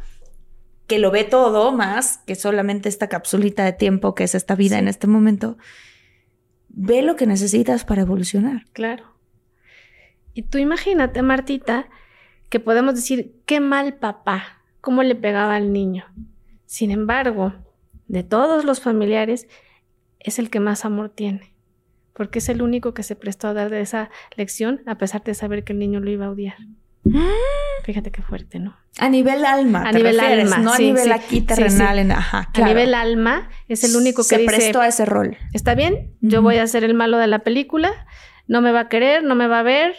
que 0.87 0.99
lo 0.99 1.09
ve 1.09 1.23
todo 1.23 1.71
más 1.71 2.19
que 2.27 2.35
solamente 2.35 2.89
esta 2.89 3.07
capsulita 3.09 3.63
de 3.65 3.73
tiempo 3.73 4.13
que 4.13 4.23
es 4.25 4.35
esta 4.35 4.55
vida 4.55 4.77
en 4.77 4.87
este 4.87 5.07
momento, 5.07 5.57
ve 6.69 7.01
lo 7.01 7.15
que 7.15 7.25
necesitas 7.25 7.85
para 7.85 8.01
evolucionar. 8.01 8.65
Claro. 8.73 9.05
Y 10.33 10.43
tú 10.43 10.57
imagínate, 10.57 11.21
Martita, 11.21 11.87
que 12.49 12.59
podemos 12.59 12.93
decir, 12.95 13.41
qué 13.45 13.59
mal 13.59 13.95
papá, 13.95 14.61
cómo 14.81 15.01
le 15.01 15.15
pegaba 15.15 15.55
al 15.55 15.71
niño. 15.73 16.05
Sin 16.65 16.91
embargo, 16.91 17.53
de 18.07 18.23
todos 18.23 18.65
los 18.65 18.81
familiares, 18.81 19.47
es 20.25 20.39
el 20.39 20.49
que 20.49 20.59
más 20.59 20.85
amor 20.85 21.09
tiene, 21.09 21.53
porque 22.13 22.39
es 22.39 22.49
el 22.49 22.61
único 22.61 22.93
que 22.93 23.03
se 23.03 23.15
prestó 23.15 23.47
a 23.47 23.53
dar 23.53 23.69
de 23.69 23.81
esa 23.81 24.09
lección 24.35 24.81
a 24.85 24.97
pesar 24.97 25.23
de 25.23 25.33
saber 25.33 25.63
que 25.63 25.73
el 25.73 25.79
niño 25.79 25.99
lo 25.99 26.09
iba 26.11 26.25
a 26.25 26.31
odiar. 26.31 26.57
Fíjate 27.83 28.11
qué 28.11 28.21
fuerte, 28.23 28.57
¿no? 28.59 28.75
A 28.97 29.09
nivel 29.09 29.45
alma, 29.45 29.83
A 29.87 29.91
te 29.91 29.97
nivel 29.97 30.17
refieres, 30.19 30.51
alma, 30.51 30.63
no 30.63 30.73
a 30.73 30.77
sí, 30.77 30.85
nivel 30.85 31.03
sí. 31.03 31.11
aquí 31.11 31.41
terrenal. 31.41 31.95
sí. 31.95 32.01
En, 32.01 32.11
ajá, 32.11 32.49
A 32.53 32.61
nivel 32.65 32.95
alma, 32.95 33.49
es 33.67 33.83
el 33.83 33.95
único 33.95 34.23
que 34.23 34.29
se 34.29 34.37
dice, 34.39 34.47
prestó 34.55 34.81
a 34.81 34.87
ese 34.87 35.05
rol. 35.05 35.37
está 35.53 35.75
bien, 35.75 36.13
yo 36.21 36.41
voy 36.41 36.57
a 36.57 36.65
ser 36.65 36.83
el 36.83 36.95
malo 36.95 37.17
de 37.19 37.27
la 37.27 37.39
película, 37.39 37.91
no 38.47 38.61
me 38.61 38.71
va 38.71 38.81
a 38.81 38.89
querer, 38.89 39.23
no 39.23 39.35
me 39.35 39.47
va 39.47 39.59
a 39.59 39.63
ver, 39.63 39.93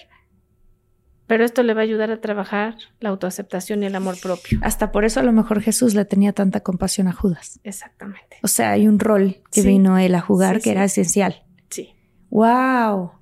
pero 1.27 1.45
esto 1.45 1.63
le 1.63 1.75
va 1.75 1.81
a 1.81 1.85
ayudar 1.85 2.11
a 2.11 2.21
trabajar 2.21 2.77
la 3.01 3.09
autoaceptación 3.11 3.83
y 3.83 3.87
el 3.87 3.95
amor 3.97 4.17
propio. 4.23 4.59
Hasta 4.63 4.93
por 4.93 5.05
eso 5.05 5.21
a 5.21 5.23
lo 5.23 5.33
mejor 5.33 5.61
Jesús 5.61 5.95
le 5.95 6.05
tenía 6.05 6.33
tanta 6.33 6.61
compasión 6.61 7.09
a 7.09 7.13
Judas. 7.13 7.61
Exactamente. 7.65 8.39
O 8.43 8.49
sea, 8.49 8.71
hay 8.73 8.87
un 8.89 8.99
rol 8.99 9.39
que 9.53 9.63
Sí. 9.63 9.69
vino 9.69 9.99
él 9.99 10.15
a 10.15 10.21
jugar 10.21 10.57
Sí, 10.57 10.61
que 10.61 10.65
sí. 10.65 10.71
era 10.71 10.85
esencial. 10.85 11.43
Sí. 11.71 11.91
¡Wow! 12.31 13.13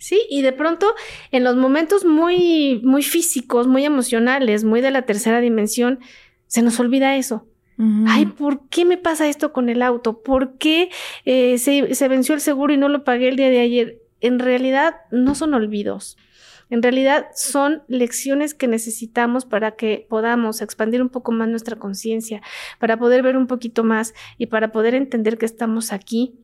Sí, 0.00 0.20
y 0.30 0.42
de 0.42 0.52
pronto 0.52 0.86
en 1.32 1.42
los 1.42 1.56
momentos 1.56 2.04
muy, 2.04 2.80
muy 2.84 3.02
físicos, 3.02 3.66
muy 3.66 3.84
emocionales, 3.84 4.62
muy 4.62 4.80
de 4.80 4.92
la 4.92 5.02
tercera 5.02 5.40
dimensión, 5.40 5.98
se 6.46 6.62
nos 6.62 6.78
olvida 6.78 7.16
eso. 7.16 7.46
Ay, 8.08 8.26
¿por 8.26 8.68
qué 8.70 8.84
me 8.84 8.96
pasa 8.96 9.28
esto 9.28 9.52
con 9.52 9.68
el 9.68 9.82
auto? 9.82 10.22
¿Por 10.22 10.58
qué 10.58 10.90
eh, 11.24 11.58
se, 11.58 11.94
se 11.94 12.08
venció 12.08 12.34
el 12.34 12.40
seguro 12.40 12.72
y 12.74 12.76
no 12.76 12.88
lo 12.88 13.04
pagué 13.04 13.28
el 13.28 13.36
día 13.36 13.50
de 13.50 13.60
ayer? 13.60 13.98
En 14.20 14.40
realidad 14.40 14.96
no 15.12 15.36
son 15.36 15.54
olvidos. 15.54 16.16
En 16.70 16.82
realidad 16.82 17.28
son 17.34 17.82
lecciones 17.88 18.54
que 18.54 18.68
necesitamos 18.68 19.44
para 19.44 19.72
que 19.72 20.06
podamos 20.08 20.60
expandir 20.60 21.02
un 21.02 21.08
poco 21.08 21.32
más 21.32 21.48
nuestra 21.48 21.76
conciencia, 21.76 22.42
para 22.78 22.98
poder 22.98 23.22
ver 23.22 23.36
un 23.36 23.46
poquito 23.46 23.84
más 23.84 24.14
y 24.36 24.46
para 24.46 24.72
poder 24.72 24.94
entender 24.94 25.38
que 25.38 25.46
estamos 25.46 25.92
aquí 25.92 26.34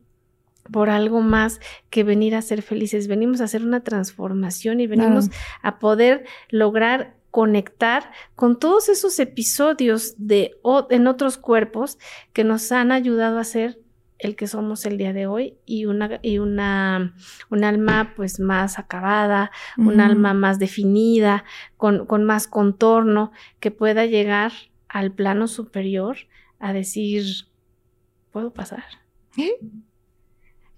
por 0.70 0.89
algo 0.89 1.20
más 1.20 1.61
que 1.91 2.05
venir 2.05 2.35
a 2.35 2.43
ser 2.43 2.62
felices. 2.62 3.07
Venimos 3.07 3.41
a 3.41 3.45
hacer 3.45 3.62
una 3.62 3.85
transformación 3.85 4.81
y 4.81 4.87
venimos 4.87 5.29
a 5.62 5.79
poder 5.79 6.25
lograr 6.49 7.16
conectar 7.31 8.12
con 8.37 8.61
todos 8.61 8.89
esos 8.89 9.18
episodios 9.18 10.14
de 10.18 10.53
en 10.91 11.09
otros 11.09 11.37
cuerpos 11.37 11.99
que 12.33 12.45
nos 12.45 12.70
han 12.70 12.93
ayudado 12.93 13.41
a 13.41 13.45
ser 13.45 13.84
el 14.25 14.37
que 14.37 14.47
somos 14.47 14.85
el 14.87 14.99
día 14.99 15.12
de 15.12 15.27
hoy 15.27 15.59
y 15.66 15.87
una 15.87 16.18
y 16.22 16.39
una 16.39 17.14
un 17.51 17.64
alma 17.64 18.12
pues 18.16 18.41
más 18.41 18.79
acabada, 18.79 19.51
un 19.77 20.01
alma 20.01 20.35
más 20.35 20.59
definida, 20.59 21.45
con, 21.77 22.07
con 22.07 22.25
más 22.25 22.49
contorno, 22.49 23.33
que 23.61 23.70
pueda 23.70 24.07
llegar 24.07 24.53
al 24.89 25.12
plano 25.12 25.47
superior 25.47 26.16
a 26.59 26.72
decir, 26.72 27.25
¿puedo 28.31 28.53
pasar? 28.53 28.85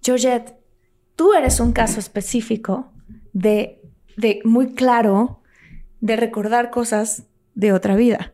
Georgette, 0.02 0.54
tú 1.14 1.32
eres 1.34 1.60
un 1.60 1.72
caso 1.72 2.00
específico 2.00 2.92
de 3.32 3.80
de 4.16 4.40
muy 4.44 4.74
claro 4.74 5.42
de 6.00 6.16
recordar 6.16 6.70
cosas 6.70 7.26
de 7.54 7.72
otra 7.72 7.94
vida. 7.96 8.32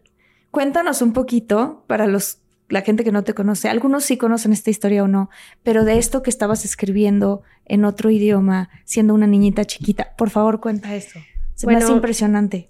Cuéntanos 0.51 1.03
un 1.03 1.13
poquito 1.13 1.85
para 1.87 2.07
los 2.07 2.39
la 2.69 2.83
gente 2.83 3.05
que 3.05 3.13
no 3.13 3.23
te 3.25 3.35
conoce, 3.35 3.69
algunos 3.69 4.05
sí 4.05 4.17
conocen 4.17 4.53
esta 4.53 4.71
historia 4.71 5.05
o 5.05 5.09
no, 5.09 5.31
pero 5.63 5.85
de 5.85 5.99
esto 5.99 6.23
que 6.23 6.31
estabas 6.31 6.65
escribiendo 6.65 7.43
en 7.65 7.85
otro 7.85 8.11
idioma, 8.11 8.71
siendo 8.85 9.15
una 9.15 9.27
niñita 9.27 9.65
chiquita, 9.65 10.15
por 10.17 10.31
favor 10.31 10.61
cuenta 10.61 10.95
eso. 10.95 11.21
Se 11.55 11.67
me 11.67 11.77
hace 11.77 11.93
impresionante. 11.93 12.69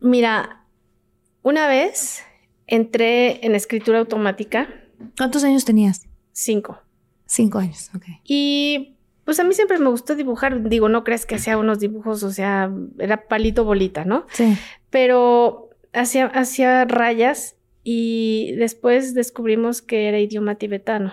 Mira, 0.00 0.64
una 1.42 1.66
vez 1.66 2.22
entré 2.66 3.44
en 3.44 3.54
escritura 3.54 3.98
automática. 3.98 4.68
¿Cuántos 5.16 5.44
años 5.44 5.64
tenías? 5.64 6.06
Cinco. 6.32 6.78
Cinco 7.26 7.58
años, 7.58 7.90
ok. 7.94 8.04
Y 8.24 8.96
pues 9.24 9.40
a 9.40 9.44
mí 9.44 9.54
siempre 9.54 9.78
me 9.78 9.88
gustó 9.88 10.14
dibujar. 10.14 10.68
Digo, 10.68 10.88
no 10.88 11.04
crees 11.04 11.26
que 11.26 11.36
hacía 11.36 11.58
unos 11.58 11.80
dibujos, 11.80 12.22
o 12.22 12.30
sea, 12.30 12.70
era 12.98 13.26
palito 13.28 13.64
bolita, 13.64 14.04
¿no? 14.04 14.26
Sí. 14.32 14.56
Pero 14.90 15.70
hacía, 15.92 16.26
hacía 16.26 16.84
rayas 16.84 17.56
y 17.84 18.52
después 18.56 19.14
descubrimos 19.14 19.82
que 19.82 20.08
era 20.08 20.18
idioma 20.18 20.56
tibetano. 20.56 21.12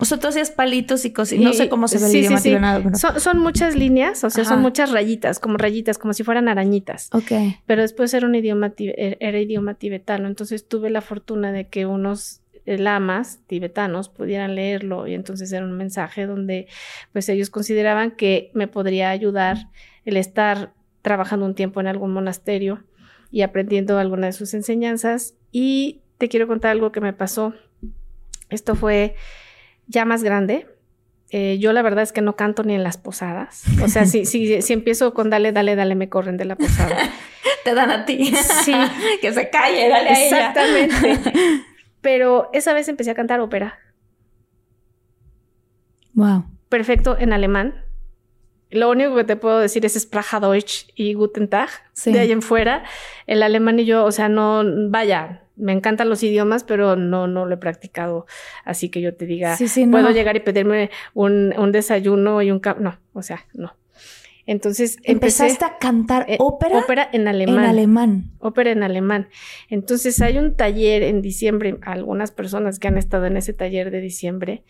O 0.00 0.04
sea, 0.04 0.18
tú 0.18 0.28
hacías 0.28 0.50
palitos 0.50 1.04
y 1.04 1.12
cosas. 1.12 1.38
No 1.38 1.52
sé 1.52 1.68
cómo 1.68 1.86
se 1.86 1.98
ve 1.98 2.06
el 2.06 2.16
idioma 2.16 2.40
tibetano. 2.40 2.96
Son, 2.96 3.38
muchas 3.38 3.76
líneas, 3.76 4.24
o 4.24 4.30
sea, 4.30 4.44
son 4.44 4.62
muchas 4.62 4.90
rayitas, 4.90 5.38
como 5.38 5.58
rayitas, 5.58 5.98
como 5.98 6.14
si 6.14 6.24
fueran 6.24 6.48
arañitas. 6.48 7.10
Ok. 7.12 7.32
Pero 7.66 7.82
después 7.82 8.14
era 8.14 8.26
un 8.26 8.34
idioma, 8.34 8.72
er, 8.78 9.18
era 9.20 9.38
idioma 9.38 9.74
tibetano. 9.74 10.28
Entonces 10.28 10.66
tuve 10.66 10.88
la 10.88 11.02
fortuna 11.02 11.52
de 11.52 11.68
que 11.68 11.86
unos 11.86 12.40
lamas 12.64 13.40
tibetanos 13.46 14.08
pudieran 14.08 14.54
leerlo 14.54 15.08
y 15.08 15.14
entonces 15.14 15.52
era 15.52 15.64
un 15.64 15.72
mensaje 15.72 16.26
donde 16.26 16.68
pues 17.12 17.28
ellos 17.28 17.50
consideraban 17.50 18.12
que 18.12 18.52
me 18.54 18.68
podría 18.68 19.10
ayudar 19.10 19.68
el 20.04 20.16
estar 20.16 20.72
trabajando 21.02 21.44
un 21.44 21.54
tiempo 21.54 21.80
en 21.80 21.88
algún 21.88 22.12
monasterio 22.12 22.84
y 23.32 23.42
aprendiendo 23.42 23.98
alguna 23.98 24.26
de 24.26 24.32
sus 24.32 24.54
enseñanzas. 24.54 25.34
Y 25.50 26.02
te 26.18 26.28
quiero 26.28 26.46
contar 26.46 26.70
algo 26.70 26.92
que 26.92 27.00
me 27.00 27.12
pasó. 27.12 27.54
Esto 28.50 28.76
fue 28.76 29.16
ya 29.88 30.04
más 30.04 30.22
grande. 30.22 30.68
Eh, 31.30 31.56
yo 31.58 31.72
la 31.72 31.80
verdad 31.80 32.02
es 32.02 32.12
que 32.12 32.20
no 32.20 32.36
canto 32.36 32.62
ni 32.62 32.74
en 32.74 32.82
las 32.84 32.98
posadas. 32.98 33.64
O 33.82 33.88
sea, 33.88 34.04
si, 34.04 34.26
si, 34.26 34.60
si 34.60 34.72
empiezo 34.74 35.14
con 35.14 35.30
dale, 35.30 35.50
dale, 35.50 35.74
dale, 35.74 35.94
me 35.94 36.10
corren 36.10 36.36
de 36.36 36.44
la 36.44 36.56
posada. 36.56 36.96
Te 37.64 37.74
dan 37.74 37.90
a 37.90 38.04
ti. 38.04 38.26
Sí. 38.64 38.74
que 39.22 39.32
se 39.32 39.48
calle, 39.48 39.88
dale 39.88 40.10
a 40.10 40.24
Exactamente. 40.24 41.20
Pero 42.02 42.50
esa 42.52 42.74
vez 42.74 42.88
empecé 42.88 43.12
a 43.12 43.14
cantar 43.14 43.40
ópera. 43.40 43.78
Wow. 46.12 46.44
Perfecto 46.68 47.16
en 47.18 47.32
alemán. 47.32 47.86
Lo 48.72 48.90
único 48.90 49.14
que 49.14 49.24
te 49.24 49.36
puedo 49.36 49.58
decir 49.58 49.84
es 49.84 49.94
Sprachadeutsch 49.94 50.90
y 50.94 51.14
Guten 51.14 51.48
Tag. 51.48 51.68
De 52.04 52.18
ahí 52.18 52.32
en 52.32 52.42
fuera, 52.42 52.84
el 53.26 53.42
alemán 53.42 53.78
y 53.78 53.84
yo, 53.84 54.04
o 54.04 54.10
sea, 54.12 54.28
no, 54.28 54.64
vaya, 54.88 55.44
me 55.56 55.72
encantan 55.72 56.08
los 56.08 56.22
idiomas, 56.22 56.64
pero 56.64 56.96
no, 56.96 57.26
no 57.26 57.46
lo 57.46 57.54
he 57.54 57.58
practicado. 57.58 58.26
Así 58.64 58.88
que 58.88 59.00
yo 59.00 59.14
te 59.14 59.26
diga, 59.26 59.56
puedo 59.90 60.10
llegar 60.10 60.36
y 60.36 60.40
pedirme 60.40 60.90
un, 61.14 61.54
un 61.56 61.72
desayuno 61.72 62.42
y 62.42 62.50
un... 62.50 62.60
No, 62.80 62.98
o 63.12 63.22
sea, 63.22 63.46
no. 63.52 63.76
Entonces 64.44 64.98
empezaste 65.04 65.64
a 65.64 65.78
cantar 65.78 66.26
eh, 66.28 66.36
ópera. 66.40 66.78
Ópera 66.78 67.08
en 67.12 67.28
alemán. 67.28 67.64
En 67.64 67.70
alemán. 67.70 68.30
Ópera 68.40 68.72
en 68.72 68.82
alemán. 68.82 69.28
Entonces 69.68 70.20
hay 70.20 70.38
un 70.38 70.56
taller 70.56 71.02
en 71.02 71.22
diciembre. 71.22 71.78
Algunas 71.82 72.32
personas 72.32 72.78
que 72.78 72.88
han 72.88 72.98
estado 72.98 73.26
en 73.26 73.36
ese 73.36 73.52
taller 73.52 73.90
de 73.90 74.00
diciembre, 74.00 74.64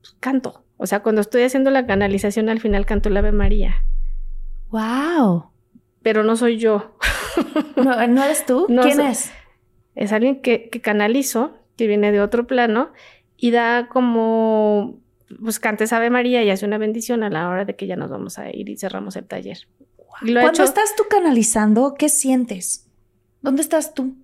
pues, 0.00 0.16
canto. 0.18 0.64
O 0.76 0.86
sea, 0.86 1.00
cuando 1.00 1.20
estoy 1.20 1.42
haciendo 1.42 1.70
la 1.70 1.86
canalización, 1.86 2.48
al 2.48 2.60
final 2.60 2.86
canto 2.86 3.08
el 3.08 3.16
Ave 3.16 3.32
María. 3.32 3.84
¡Wow! 4.70 5.50
Pero 6.02 6.22
no 6.22 6.36
soy 6.36 6.58
yo. 6.58 6.96
¿No, 7.76 8.06
¿no 8.06 8.24
eres 8.24 8.44
tú? 8.46 8.66
¿Quién 8.66 9.00
es? 9.00 9.32
Es 9.94 10.12
alguien 10.12 10.42
que, 10.42 10.68
que 10.68 10.80
canalizo, 10.80 11.56
que 11.76 11.86
viene 11.86 12.12
de 12.12 12.20
otro 12.20 12.46
plano 12.46 12.92
y 13.36 13.50
da 13.50 13.88
como, 13.88 15.00
pues 15.42 15.58
cantes 15.58 15.92
Ave 15.92 16.10
María 16.10 16.42
y 16.42 16.50
hace 16.50 16.66
una 16.66 16.78
bendición 16.78 17.22
a 17.22 17.30
la 17.30 17.48
hora 17.48 17.64
de 17.64 17.76
que 17.76 17.86
ya 17.86 17.96
nos 17.96 18.10
vamos 18.10 18.38
a 18.38 18.50
ir 18.50 18.68
y 18.68 18.76
cerramos 18.76 19.16
el 19.16 19.24
taller. 19.24 19.58
Cuando 20.20 20.62
estás 20.62 20.96
tú 20.96 21.04
canalizando, 21.08 21.94
¿qué 21.98 22.08
sientes? 22.08 22.88
¿Dónde 23.42 23.62
estás 23.62 23.94
tú? 23.94 24.14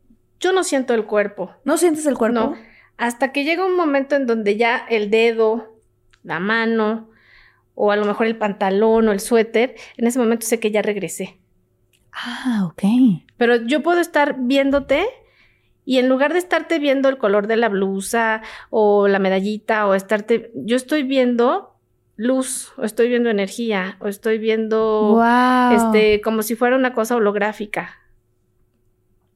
Yo 0.41 0.53
no 0.53 0.65
siento 0.65 0.95
el 0.95 1.05
cuerpo. 1.05 1.53
¿No 1.65 1.77
sientes 1.77 2.07
el 2.07 2.17
cuerpo? 2.17 2.41
No. 2.41 2.57
Hasta 2.97 3.33
que 3.33 3.45
llega 3.45 3.67
un 3.67 3.77
momento 3.77 4.17
en 4.17 4.27
donde 4.27 4.57
ya 4.57 4.79
el 4.89 5.11
dedo, 5.11 5.72
la 6.23 6.41
mano 6.41 7.11
o 7.75 7.91
a 7.91 7.97
lo 7.97 8.05
mejor 8.05 8.27
el 8.27 8.37
pantalón 8.37 9.09
o 9.09 9.13
el 9.13 9.21
suéter, 9.21 9.75
en 9.97 10.07
ese 10.07 10.19
momento 10.19 10.47
sé 10.47 10.61
que 10.61 10.71
ya 10.71 10.83
regresé. 10.83 11.39
Ah, 12.13 12.65
ok. 12.67 12.83
Pero 13.37 13.57
yo 13.57 13.83
puedo 13.83 14.01
estar 14.01 14.37
viéndote 14.39 15.07
y 15.85 15.99
en 15.99 16.09
lugar 16.09 16.33
de 16.33 16.39
estarte 16.39 16.79
viendo 16.79 17.09
el 17.09 17.19
color 17.19 17.47
de 17.47 17.57
la 17.57 17.69
blusa 17.69 18.43
o 18.71 19.09
la 19.09 19.19
medallita 19.19 19.87
o 19.87 19.95
estarte, 19.95 20.53
yo 20.55 20.77
estoy 20.77 21.03
viendo 21.03 21.73
luz 22.17 22.73
o 22.77 22.85
estoy 22.85 23.09
viendo 23.09 23.31
energía 23.31 23.97
o 24.01 24.07
estoy 24.07 24.39
viendo 24.39 25.21
este 25.73 26.21
como 26.21 26.43
si 26.43 26.55
fuera 26.55 26.77
una 26.77 26.93
cosa 26.93 27.17
holográfica. 27.17 28.02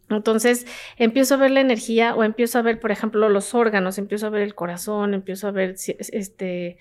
Entonces 0.09 0.67
empiezo 0.97 1.35
a 1.35 1.39
ver 1.39 1.51
la 1.51 1.61
energía 1.61 2.15
o 2.15 2.23
empiezo 2.23 2.59
a 2.59 2.63
ver, 2.63 2.79
por 2.79 2.93
ejemplo, 2.93 3.29
los 3.29 3.55
órganos, 3.55 3.99
empiezo 3.99 4.27
a 4.27 4.31
ver 4.31 4.43
el 4.43 4.55
corazón, 4.55 5.15
empiezo 5.15 5.49
a 5.49 5.51
ver 5.51 5.75
este, 5.77 6.79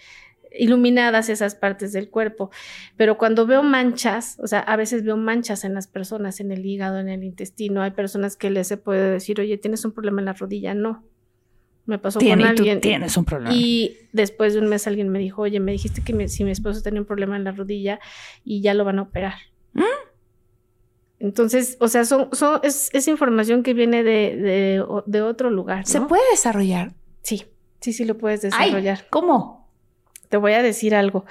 iluminadas 0.58 1.30
esas 1.30 1.56
partes 1.56 1.92
del 1.92 2.10
cuerpo. 2.10 2.52
Pero 2.98 3.18
cuando 3.18 3.46
veo 3.46 3.64
manchas, 3.64 4.38
o 4.42 4.48
sea, 4.48 4.60
a 4.60 4.76
veces 4.76 5.04
veo 5.04 5.18
manchas 5.18 5.64
en 5.64 5.74
las 5.74 5.88
personas, 5.88 6.40
en 6.40 6.52
el 6.52 6.66
hígado, 6.66 7.00
en 7.00 7.10
el 7.10 7.24
intestino, 7.24 7.82
hay 7.82 7.92
personas 7.92 8.38
que 8.38 8.50
les 8.50 8.68
se 8.68 8.78
puede 8.78 9.12
decir, 9.12 9.40
oye, 9.40 9.58
tienes 9.58 9.86
un 9.86 9.92
problema 9.92 10.22
en 10.22 10.26
la 10.26 10.34
rodilla. 10.34 10.74
No. 10.74 11.04
Me 11.86 12.00
pasó 12.00 12.20
con 12.20 12.42
alguien. 12.42 12.82
tienes 12.82 13.16
un 13.16 13.26
problema. 13.26 13.56
Y 13.56 13.98
después 14.12 14.54
de 14.54 14.60
un 14.60 14.68
mes 14.68 14.88
alguien 14.88 15.10
me 15.10 15.20
dijo, 15.20 15.44
oye, 15.44 15.60
me 15.60 15.72
dijiste 15.72 16.02
que 16.02 16.28
si 16.28 16.44
mi 16.44 16.52
esposo 16.52 16.82
tenía 16.82 17.00
un 17.00 17.06
problema 17.06 17.36
en 17.36 17.44
la 17.44 17.52
rodilla 17.52 18.00
y 18.44 18.62
ya 18.62 18.74
lo 18.74 18.86
van 18.86 18.98
a 18.98 19.04
operar. 19.04 19.36
¿Mm? 19.74 19.84
Entonces, 21.26 21.76
o 21.80 21.88
sea, 21.88 22.06
son, 22.06 22.30
son, 22.34 22.60
es, 22.62 22.92
es 22.94 23.08
información 23.08 23.64
que 23.64 23.74
viene 23.74 24.04
de, 24.04 24.84
de, 25.08 25.22
otro 25.24 25.50
lugar. 25.50 25.88
¿Se 25.88 26.00
puede 26.00 26.22
desarrollar? 26.30 26.94
Sí, 27.24 27.46
sí, 27.82 27.94
sí 27.94 28.06
lo 28.06 28.16
puedes 28.16 28.44
desarrollar. 28.44 29.08
¿Cómo? 29.10 29.68
Te 30.30 30.38
voy 30.38 30.54
a 30.54 30.62
decir 30.62 30.94
algo. 30.94 31.26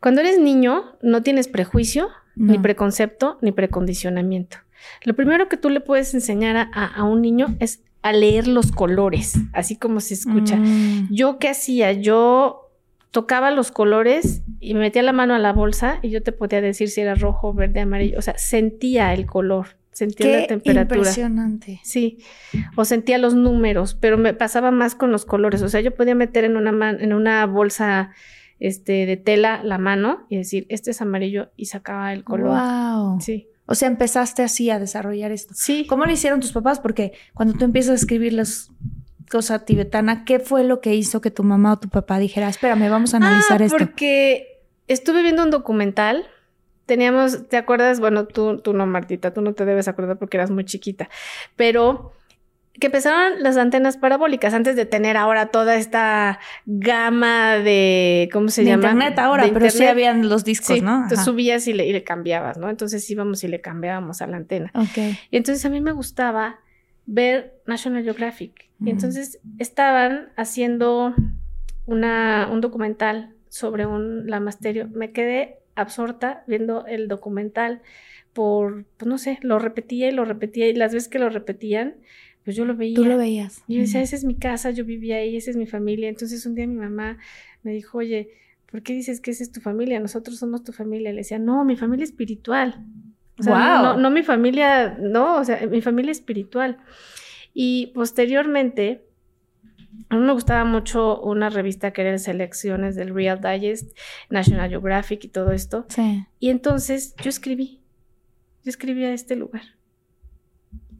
Cuando 0.00 0.22
eres 0.22 0.40
niño, 0.40 0.96
no 1.02 1.22
tienes 1.22 1.46
prejuicio, 1.46 2.08
ni 2.34 2.58
preconcepto, 2.58 3.38
ni 3.42 3.52
precondicionamiento. 3.52 4.56
Lo 5.04 5.14
primero 5.14 5.48
que 5.48 5.56
tú 5.56 5.70
le 5.70 5.78
puedes 5.78 6.14
enseñar 6.14 6.56
a, 6.56 6.86
a 6.86 7.04
un 7.04 7.22
niño 7.22 7.54
es 7.60 7.80
a 8.02 8.12
leer 8.12 8.48
los 8.48 8.72
colores, 8.72 9.34
así 9.52 9.76
como 9.76 10.00
se 10.00 10.14
escucha. 10.14 10.56
Mm. 10.56 11.10
Yo 11.12 11.38
qué 11.38 11.48
hacía? 11.48 11.92
Yo 11.92 12.61
tocaba 13.12 13.50
los 13.50 13.70
colores 13.70 14.42
y 14.58 14.74
me 14.74 14.80
metía 14.80 15.02
la 15.02 15.12
mano 15.12 15.34
a 15.34 15.38
la 15.38 15.52
bolsa 15.52 16.00
y 16.02 16.08
yo 16.08 16.22
te 16.22 16.32
podía 16.32 16.60
decir 16.60 16.88
si 16.88 17.02
era 17.02 17.14
rojo, 17.14 17.52
verde, 17.52 17.80
amarillo. 17.80 18.18
O 18.18 18.22
sea, 18.22 18.36
sentía 18.38 19.12
el 19.12 19.26
color, 19.26 19.76
sentía 19.92 20.40
la 20.40 20.46
temperatura. 20.46 21.00
Impresionante. 21.00 21.80
Sí. 21.84 22.18
O 22.74 22.86
sentía 22.86 23.18
los 23.18 23.34
números, 23.34 23.94
pero 23.94 24.16
me 24.16 24.32
pasaba 24.32 24.70
más 24.70 24.94
con 24.94 25.12
los 25.12 25.26
colores. 25.26 25.60
O 25.62 25.68
sea, 25.68 25.82
yo 25.82 25.94
podía 25.94 26.14
meter 26.14 26.44
en 26.44 26.56
una, 26.56 26.90
en 26.90 27.12
una 27.12 27.44
bolsa 27.44 28.12
este, 28.58 29.04
de 29.04 29.18
tela 29.18 29.62
la 29.62 29.76
mano 29.76 30.26
y 30.30 30.38
decir, 30.38 30.64
este 30.70 30.90
es 30.92 31.02
amarillo 31.02 31.50
y 31.54 31.66
sacaba 31.66 32.14
el 32.14 32.24
color. 32.24 32.56
Wow. 32.56 33.20
Sí. 33.20 33.46
O 33.66 33.74
sea, 33.74 33.88
empezaste 33.88 34.42
así 34.42 34.70
a 34.70 34.78
desarrollar 34.78 35.32
esto. 35.32 35.52
Sí. 35.54 35.86
¿Cómo 35.86 36.06
lo 36.06 36.12
hicieron 36.12 36.40
tus 36.40 36.52
papás? 36.52 36.80
Porque 36.80 37.12
cuando 37.34 37.54
tú 37.54 37.66
empiezas 37.66 37.90
a 37.90 37.94
escribir 37.96 38.32
los 38.32 38.72
cosa 39.32 39.64
tibetana, 39.64 40.26
¿qué 40.26 40.40
fue 40.40 40.62
lo 40.62 40.82
que 40.82 40.94
hizo 40.94 41.22
que 41.22 41.30
tu 41.30 41.42
mamá 41.42 41.72
o 41.72 41.78
tu 41.78 41.88
papá 41.88 42.18
dijera, 42.18 42.50
espérame, 42.50 42.90
vamos 42.90 43.14
a 43.14 43.16
analizar 43.16 43.62
ah, 43.62 43.64
esto? 43.64 43.78
Porque 43.78 44.60
estuve 44.88 45.22
viendo 45.22 45.42
un 45.42 45.50
documental. 45.50 46.26
Teníamos, 46.84 47.48
¿te 47.48 47.56
acuerdas? 47.56 47.98
Bueno, 47.98 48.26
tú, 48.26 48.58
tú 48.58 48.74
no, 48.74 48.84
Martita, 48.86 49.32
tú 49.32 49.40
no 49.40 49.54
te 49.54 49.64
debes 49.64 49.88
acordar 49.88 50.18
porque 50.18 50.36
eras 50.36 50.50
muy 50.50 50.66
chiquita, 50.66 51.08
pero 51.56 52.12
que 52.78 52.88
empezaron 52.88 53.42
las 53.42 53.56
antenas 53.56 53.96
parabólicas 53.96 54.52
antes 54.52 54.76
de 54.76 54.84
tener 54.84 55.16
ahora 55.16 55.46
toda 55.46 55.76
esta 55.76 56.38
gama 56.66 57.54
de, 57.54 58.28
¿cómo 58.34 58.48
se 58.48 58.64
llama? 58.64 58.90
Internet 58.90 59.18
ahora, 59.18 59.48
pero 59.50 59.70
sí 59.70 59.86
habían 59.86 60.28
los 60.28 60.44
discos, 60.44 60.82
¿no? 60.82 61.04
Entonces 61.04 61.24
subías 61.24 61.66
y 61.68 61.72
le, 61.72 61.86
y 61.86 61.92
le, 61.92 62.04
cambiabas, 62.04 62.58
¿no? 62.58 62.68
Entonces 62.68 63.08
íbamos 63.08 63.42
y 63.44 63.48
le 63.48 63.62
cambiábamos 63.62 64.20
a 64.20 64.26
la 64.26 64.36
antena. 64.36 64.70
Ok. 64.74 64.98
Y 65.30 65.38
entonces 65.38 65.64
a 65.64 65.70
mí 65.70 65.80
me 65.80 65.92
gustaba 65.92 66.58
ver 67.06 67.60
National 67.66 68.04
Geographic. 68.04 68.70
Y 68.84 68.90
entonces 68.90 69.38
estaban 69.58 70.30
haciendo 70.36 71.14
una, 71.86 72.48
un 72.50 72.60
documental 72.60 73.34
sobre 73.48 73.86
un 73.86 74.28
lamasterio. 74.28 74.88
Me 74.88 75.12
quedé 75.12 75.58
absorta 75.76 76.42
viendo 76.48 76.84
el 76.86 77.06
documental 77.06 77.82
por, 78.32 78.84
pues 78.96 79.08
no 79.08 79.18
sé, 79.18 79.38
lo 79.42 79.58
repetía 79.58 80.08
y 80.08 80.12
lo 80.12 80.24
repetía 80.24 80.68
y 80.68 80.74
las 80.74 80.92
veces 80.92 81.08
que 81.08 81.18
lo 81.18 81.28
repetían, 81.28 81.94
pues 82.44 82.56
yo 82.56 82.64
lo 82.64 82.76
veía. 82.76 82.96
Tú 82.96 83.04
lo 83.04 83.16
veías. 83.16 83.62
Y 83.68 83.74
yo 83.74 83.80
decía, 83.82 84.02
esa 84.02 84.16
es 84.16 84.24
mi 84.24 84.36
casa, 84.36 84.70
yo 84.70 84.84
vivía 84.84 85.16
ahí, 85.16 85.36
esa 85.36 85.50
es 85.50 85.56
mi 85.56 85.66
familia. 85.66 86.08
Entonces 86.08 86.44
un 86.46 86.54
día 86.54 86.66
mi 86.66 86.76
mamá 86.76 87.18
me 87.62 87.72
dijo, 87.72 87.98
oye, 87.98 88.30
¿por 88.70 88.82
qué 88.82 88.94
dices 88.94 89.20
que 89.20 89.30
esa 89.30 89.44
es 89.44 89.52
tu 89.52 89.60
familia? 89.60 90.00
Nosotros 90.00 90.38
somos 90.38 90.64
tu 90.64 90.72
familia. 90.72 91.10
Le 91.10 91.18
decía, 91.18 91.38
no, 91.38 91.64
mi 91.64 91.76
familia 91.76 92.04
espiritual. 92.04 92.84
O 93.38 93.42
sea, 93.42 93.80
no, 93.82 93.96
no, 93.96 94.10
mi 94.10 94.22
familia, 94.22 94.96
no, 95.00 95.36
o 95.38 95.44
sea, 95.44 95.66
mi 95.66 95.80
familia 95.80 96.12
espiritual. 96.12 96.78
Y 97.54 97.88
posteriormente, 97.88 99.04
a 100.10 100.16
mí 100.16 100.22
me 100.22 100.32
gustaba 100.32 100.64
mucho 100.64 101.20
una 101.20 101.50
revista 101.50 101.92
que 101.92 102.02
era 102.02 102.18
selecciones 102.18 102.94
del 102.94 103.14
Real 103.14 103.40
Digest, 103.40 103.96
National 104.30 104.68
Geographic 104.70 105.24
y 105.24 105.28
todo 105.28 105.52
esto. 105.52 105.86
Sí. 105.88 106.24
Y 106.38 106.50
entonces 106.50 107.14
yo 107.22 107.30
escribí, 107.30 107.80
yo 108.64 108.70
escribí 108.70 109.04
a 109.04 109.12
este 109.12 109.34
lugar. 109.36 109.62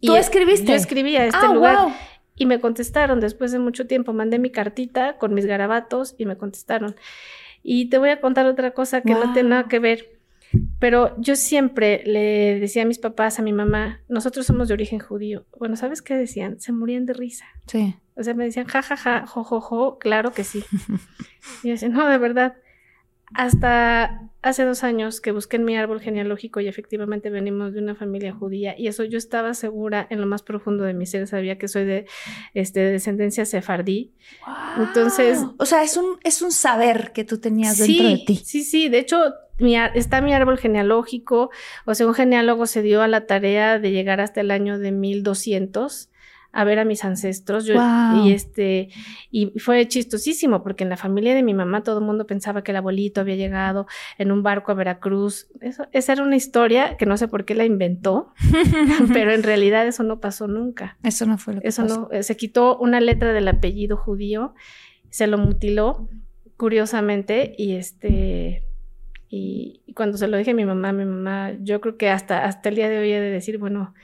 ¿Tú 0.01 0.17
escribiste? 0.17 0.67
Yo 0.73 0.75
escribí 0.75 1.17
a 1.17 1.27
este 1.27 1.47
Ah, 1.47 1.53
lugar. 1.55 1.77
wow. 1.85 1.93
Y 2.35 2.47
me 2.47 2.59
contestaron 2.61 3.21
después 3.21 3.53
de 3.53 3.59
mucho 3.61 3.87
tiempo. 3.87 4.13
Mandé 4.13 4.39
mi 4.39 4.51
cartita 4.51 5.17
con 5.19 5.33
mis 5.35 5.47
garabatos 5.47 6.15
y 6.19 6.27
me 6.27 6.37
contestaron. 6.37 6.97
Y 7.63 7.89
te 7.89 7.99
voy 7.99 8.09
a 8.11 8.21
contar 8.21 8.47
otra 8.47 8.73
cosa 8.73 9.03
que 9.03 9.13
no 9.13 9.33
tiene 9.33 9.51
nada 9.51 9.69
que 9.69 9.79
ver. 9.79 10.19
Pero 10.83 11.15
yo 11.17 11.37
siempre 11.37 12.03
le 12.05 12.59
decía 12.59 12.83
a 12.83 12.87
mis 12.87 12.99
papás, 12.99 13.39
a 13.39 13.43
mi 13.43 13.53
mamá, 13.53 14.01
nosotros 14.09 14.47
somos 14.47 14.67
de 14.67 14.75
origen 14.75 14.99
judío. 14.99 15.47
Bueno, 15.57 15.77
¿sabes 15.77 16.03
qué 16.03 16.17
decían? 16.17 16.59
Se 16.59 16.73
morían 16.73 17.07
de 17.07 17.13
risa. 17.13 17.45
Sí. 17.69 17.95
O 18.17 18.25
sea, 18.25 18.35
me 18.35 18.43
decían, 18.43 18.67
ja, 18.67 18.83
ja, 18.83 18.97
ja, 18.97 19.25
jo, 19.25 19.45
jo, 19.45 19.61
jo, 19.61 19.99
claro 20.01 20.33
que 20.33 20.43
sí. 20.43 20.65
y 21.63 21.69
yo 21.69 21.75
decía, 21.75 21.89
no, 21.89 22.09
de 22.09 22.19
verdad. 22.19 22.57
Hasta 23.35 24.29
hace 24.43 24.65
dos 24.65 24.83
años 24.83 25.21
que 25.21 25.31
busqué 25.31 25.57
en 25.57 25.65
mi 25.65 25.77
árbol 25.77 26.01
genealógico 26.01 26.61
y 26.61 26.67
efectivamente 26.67 27.31
venimos 27.31 27.73
de 27.73 27.81
una 27.81 27.95
familia 27.95 28.33
judía 28.33 28.75
y 28.77 28.89
eso 28.89 29.05
yo 29.05 29.17
estaba 29.17 29.55
segura 29.55 30.07
en 30.11 30.21
lo 30.21 30.27
más 30.27 30.43
profundo 30.43 30.83
de 30.85 30.95
mi 30.95 31.07
ser, 31.07 31.29
sabía 31.29 31.59
que 31.59 31.69
soy 31.69 31.85
de, 31.85 32.07
este, 32.53 32.81
de 32.81 32.91
descendencia 32.93 33.45
sefardí. 33.45 34.13
Entonces- 34.79 35.39
Wow. 35.39 35.55
o 35.59 35.65
sea, 35.67 35.83
es 35.85 35.97
un, 35.97 36.19
es 36.25 36.43
un 36.43 36.51
saber 36.51 37.13
que 37.13 37.25
tú 37.25 37.39
tenías 37.39 37.79
dentro 37.79 38.09
de 38.09 38.25
ti. 38.27 38.37
Sí, 38.45 38.65
sí, 38.65 38.89
de 38.89 38.99
hecho 38.99 39.19
mi 39.59 39.77
está 39.77 40.21
mi 40.23 40.35
árbol 40.35 40.59
genealógico, 40.59 41.51
o 41.87 41.95
sea, 41.95 42.07
un 42.07 42.15
genealógo 42.15 42.67
se 42.67 42.83
dio 42.83 43.01
a 43.03 43.07
la 43.09 43.27
tarea 43.27 43.79
de 43.79 43.93
llegar 43.93 44.21
hasta 44.21 44.41
el 44.41 44.51
año 44.51 44.79
de 44.79 44.91
1200 44.91 46.09
a 46.53 46.65
ver 46.65 46.79
a 46.79 46.85
mis 46.85 47.05
ancestros. 47.05 47.65
Yo, 47.65 47.75
Wow. 47.75 48.27
Y 48.27 48.33
este, 48.33 48.91
y 49.31 49.59
fue 49.59 49.89
chistosísimo, 49.89 50.63
porque 50.63 50.85
en 50.85 50.91
la 50.91 50.97
familia 50.97 51.35
de 51.35 51.43
mi 51.43 51.55
mamá 51.55 51.83
todo 51.83 51.99
el 51.99 52.05
mundo 52.05 52.27
pensaba 52.27 52.63
que 52.63 52.71
el 52.73 52.77
abuelito 52.77 53.21
había 53.23 53.37
llegado 53.37 53.87
en 54.19 54.31
un 54.31 54.43
barco 54.43 54.71
a 54.71 54.75
Veracruz. 54.75 55.49
Eso, 55.61 55.87
esa 55.93 56.13
era 56.13 56.23
una 56.23 56.37
historia 56.37 56.97
que 56.97 57.07
no 57.07 57.17
sé 57.17 57.29
por 57.29 57.45
qué 57.45 57.55
la 57.55 57.65
inventó, 57.65 58.33
pero 59.13 59.33
en 59.33 59.43
realidad 59.43 59.87
eso 59.87 60.03
no 60.03 60.21
pasó 60.21 60.47
nunca. 60.47 60.99
Eso 61.03 61.27
no 61.27 61.39
fue 61.39 61.55
lo 61.55 61.61
que 61.63 61.69
Eso 61.69 61.83
pasó. 61.83 62.01
no, 62.01 62.09
eh, 62.13 62.23
se 62.23 62.37
quitó 62.37 62.77
una 62.79 63.01
letra 63.01 63.33
del 63.33 63.49
apellido 63.49 63.97
judío, 63.97 64.55
se 65.11 65.27
lo 65.27 65.39
mutiló, 65.39 66.09
curiosamente, 66.57 67.55
y 67.57 67.73
este, 67.77 68.65
y, 69.29 69.81
y 69.87 69.95
cuando 69.95 70.19
se 70.19 70.29
lo 70.29 70.37
dije 70.37 70.51
a 70.51 70.55
mi 70.55 70.67
mamá, 70.67 70.93
mi 70.93 71.05
mamá, 71.07 71.53
yo 71.61 71.81
creo 71.81 71.97
que 71.97 72.11
hasta, 72.11 72.45
hasta 72.45 72.69
el 72.69 72.77
día 72.77 72.89
de 72.89 72.99
hoy 72.99 73.13
he 73.13 73.21
de 73.21 73.31
decir, 73.31 73.59
bueno, 73.59 73.95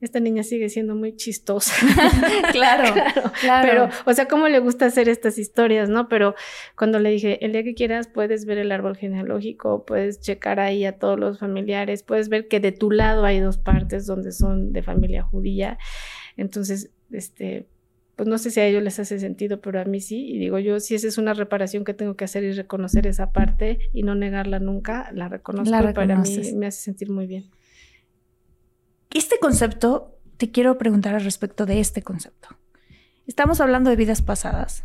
esta 0.00 0.20
niña 0.20 0.42
sigue 0.42 0.68
siendo 0.68 0.94
muy 0.94 1.16
chistosa. 1.16 1.74
claro, 2.52 2.94
Claro. 2.94 3.32
claro. 3.40 3.68
Pero, 3.68 3.88
o 4.06 4.14
sea, 4.14 4.26
cómo 4.26 4.48
le 4.48 4.60
gusta 4.60 4.86
hacer 4.86 5.08
estas 5.08 5.38
historias, 5.38 5.88
¿no? 5.88 6.08
Pero 6.08 6.34
cuando 6.76 6.98
le 6.98 7.10
dije, 7.10 7.44
el 7.44 7.52
día 7.52 7.64
que 7.64 7.74
quieras 7.74 8.08
puedes 8.08 8.44
ver 8.44 8.58
el 8.58 8.70
árbol 8.70 8.96
genealógico, 8.96 9.84
puedes 9.84 10.20
checar 10.20 10.60
ahí 10.60 10.84
a 10.84 10.98
todos 10.98 11.18
los 11.18 11.38
familiares, 11.38 12.02
puedes 12.02 12.28
ver 12.28 12.48
que 12.48 12.60
de 12.60 12.72
tu 12.72 12.90
lado 12.90 13.24
hay 13.24 13.40
dos 13.40 13.58
partes 13.58 14.06
donde 14.06 14.32
son 14.32 14.72
de 14.72 14.82
familia 14.82 15.22
judía. 15.22 15.78
Entonces, 16.36 16.90
este, 17.10 17.66
pues 18.14 18.28
no 18.28 18.38
sé 18.38 18.50
si 18.50 18.60
a 18.60 18.66
ellos 18.66 18.82
les 18.82 18.98
hace 18.98 19.18
sentido, 19.18 19.60
pero 19.60 19.80
a 19.80 19.84
mí 19.84 20.00
sí. 20.00 20.28
Y 20.28 20.38
digo, 20.38 20.58
yo 20.58 20.78
si 20.80 20.94
esa 20.94 21.08
es 21.08 21.18
una 21.18 21.34
reparación 21.34 21.84
que 21.84 21.94
tengo 21.94 22.16
que 22.16 22.24
hacer 22.24 22.44
y 22.44 22.52
reconocer 22.52 23.06
esa 23.06 23.32
parte 23.32 23.78
y 23.92 24.02
no 24.02 24.14
negarla 24.14 24.58
nunca, 24.58 25.10
la 25.12 25.28
reconozco 25.28 25.70
La 25.70 25.90
y 25.90 25.92
para 25.92 26.16
mí 26.16 26.52
me 26.54 26.66
hace 26.66 26.82
sentir 26.82 27.10
muy 27.10 27.26
bien. 27.26 27.50
Este 29.10 29.38
concepto, 29.38 30.18
te 30.36 30.50
quiero 30.50 30.78
preguntar 30.78 31.14
al 31.14 31.24
respecto 31.24 31.66
de 31.66 31.80
este 31.80 32.02
concepto. 32.02 32.48
Estamos 33.26 33.60
hablando 33.60 33.90
de 33.90 33.96
vidas 33.96 34.22
pasadas, 34.22 34.84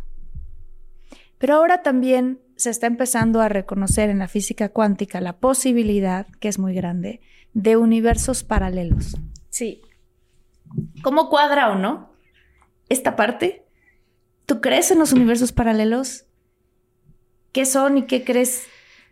pero 1.38 1.54
ahora 1.54 1.82
también 1.82 2.40
se 2.56 2.70
está 2.70 2.86
empezando 2.86 3.40
a 3.40 3.48
reconocer 3.48 4.10
en 4.10 4.18
la 4.18 4.28
física 4.28 4.68
cuántica 4.68 5.20
la 5.20 5.38
posibilidad, 5.38 6.26
que 6.40 6.48
es 6.48 6.58
muy 6.58 6.74
grande, 6.74 7.20
de 7.52 7.76
universos 7.76 8.44
paralelos. 8.44 9.16
Sí, 9.50 9.82
¿Cómo 11.02 11.28
cuadra 11.28 11.70
o 11.70 11.74
no 11.76 12.10
esta 12.88 13.16
parte? 13.16 13.66
¿Tú 14.46 14.60
crees 14.60 14.90
en 14.90 14.98
los 14.98 15.12
universos 15.12 15.52
paralelos? 15.52 16.26
¿Qué 17.52 17.66
son 17.66 17.98
y 17.98 18.06
qué 18.06 18.24
crees 18.24 18.66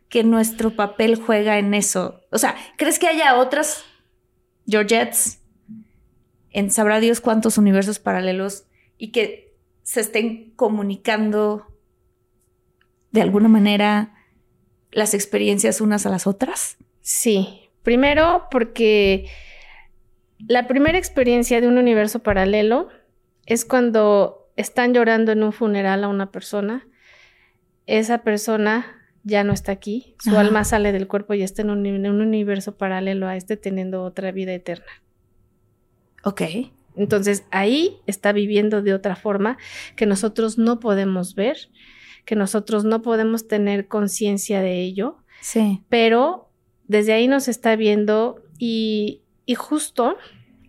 que 0.08 0.24
nuestro 0.24 0.76
papel 0.76 1.16
juega 1.16 1.58
en 1.58 1.74
eso? 1.74 2.20
O 2.30 2.38
sea, 2.38 2.56
¿crees 2.76 2.98
que 2.98 3.08
haya 3.08 3.36
otras 3.36 3.84
Georgettes 4.66 5.40
en 6.50 6.70
sabrá 6.70 7.00
Dios 7.00 7.20
cuántos 7.20 7.58
universos 7.58 7.98
paralelos 7.98 8.64
y 8.98 9.10
que 9.10 9.54
se 9.82 10.00
estén 10.00 10.52
comunicando 10.54 11.66
de 13.10 13.22
alguna 13.22 13.48
manera 13.48 14.14
las 14.90 15.14
experiencias 15.14 15.80
unas 15.80 16.06
a 16.06 16.10
las 16.10 16.26
otras? 16.26 16.76
Sí, 17.00 17.70
primero 17.82 18.44
porque 18.50 19.28
la 20.38 20.66
primera 20.66 20.98
experiencia 20.98 21.60
de 21.60 21.68
un 21.68 21.78
universo 21.78 22.20
paralelo 22.20 22.88
es 23.46 23.64
cuando 23.64 24.50
están 24.56 24.94
llorando 24.94 25.32
en 25.32 25.42
un 25.42 25.52
funeral 25.52 26.04
a 26.04 26.08
una 26.08 26.30
persona, 26.30 26.86
esa 27.86 28.18
persona 28.18 29.01
ya 29.24 29.44
no 29.44 29.52
está 29.52 29.72
aquí, 29.72 30.14
su 30.20 30.30
Ajá. 30.30 30.40
alma 30.40 30.64
sale 30.64 30.92
del 30.92 31.06
cuerpo 31.08 31.34
y 31.34 31.42
está 31.42 31.62
en 31.62 31.70
un, 31.70 31.86
en 31.86 32.06
un 32.06 32.20
universo 32.20 32.76
paralelo 32.76 33.26
a 33.28 33.36
este 33.36 33.56
teniendo 33.56 34.02
otra 34.02 34.32
vida 34.32 34.52
eterna. 34.52 34.86
Ok. 36.24 36.42
Entonces 36.96 37.44
ahí 37.50 37.96
está 38.06 38.32
viviendo 38.32 38.82
de 38.82 38.94
otra 38.94 39.16
forma 39.16 39.56
que 39.96 40.06
nosotros 40.06 40.58
no 40.58 40.78
podemos 40.80 41.34
ver, 41.34 41.56
que 42.24 42.36
nosotros 42.36 42.84
no 42.84 43.00
podemos 43.02 43.48
tener 43.48 43.88
conciencia 43.88 44.60
de 44.60 44.80
ello 44.82 45.16
Sí. 45.40 45.82
pero 45.88 46.50
desde 46.86 47.12
ahí 47.14 47.26
nos 47.28 47.48
está 47.48 47.74
viendo 47.76 48.42
y, 48.58 49.22
y 49.46 49.54
justo, 49.56 50.16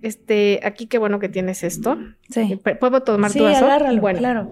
este, 0.02 0.60
aquí 0.64 0.88
qué 0.88 0.98
bueno 0.98 1.20
que 1.20 1.30
tienes 1.30 1.64
esto. 1.64 1.98
Sí. 2.30 2.56
P- 2.64 2.76
¿Puedo 2.76 3.02
tomar 3.04 3.30
Sí, 3.32 3.40
tu 3.40 3.44
vaso? 3.46 3.66
agárralo, 3.66 4.02
Bueno, 4.02 4.20
claro. 4.20 4.52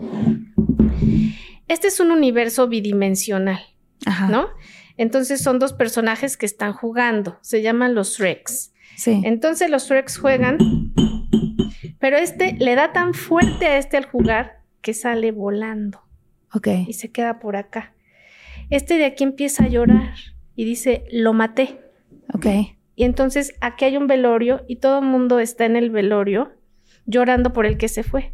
este 1.67 1.87
es 1.87 1.99
un 1.99 2.11
universo 2.11 2.67
bidimensional, 2.67 3.59
Ajá. 4.05 4.27
¿no? 4.27 4.47
Entonces 4.97 5.41
son 5.41 5.59
dos 5.59 5.73
personajes 5.73 6.37
que 6.37 6.45
están 6.45 6.73
jugando, 6.73 7.37
se 7.41 7.61
llaman 7.61 7.95
los 7.95 8.17
Shreks. 8.17 8.73
Sí. 8.95 9.21
Entonces 9.23 9.69
los 9.69 9.87
Shreks 9.87 10.17
juegan, 10.17 10.57
pero 11.99 12.17
este 12.17 12.53
le 12.59 12.75
da 12.75 12.93
tan 12.93 13.13
fuerte 13.13 13.67
a 13.67 13.77
este 13.77 13.97
al 13.97 14.05
jugar 14.05 14.61
que 14.81 14.93
sale 14.93 15.31
volando. 15.31 16.01
Ok. 16.53 16.67
y 16.87 16.93
se 16.93 17.11
queda 17.11 17.39
por 17.39 17.55
acá. 17.55 17.93
Este 18.69 18.97
de 18.97 19.05
aquí 19.05 19.23
empieza 19.23 19.63
a 19.63 19.67
llorar 19.67 20.15
y 20.55 20.65
dice, 20.65 21.05
lo 21.11 21.33
maté. 21.33 21.79
Ok. 22.33 22.45
Y 22.95 23.03
entonces 23.03 23.53
aquí 23.61 23.85
hay 23.85 23.97
un 23.97 24.07
velorio 24.07 24.63
y 24.67 24.77
todo 24.77 24.99
el 24.99 25.05
mundo 25.05 25.39
está 25.39 25.65
en 25.65 25.75
el 25.75 25.89
velorio 25.89 26.51
llorando 27.05 27.53
por 27.53 27.65
el 27.65 27.77
que 27.77 27.87
se 27.87 28.03
fue. 28.03 28.33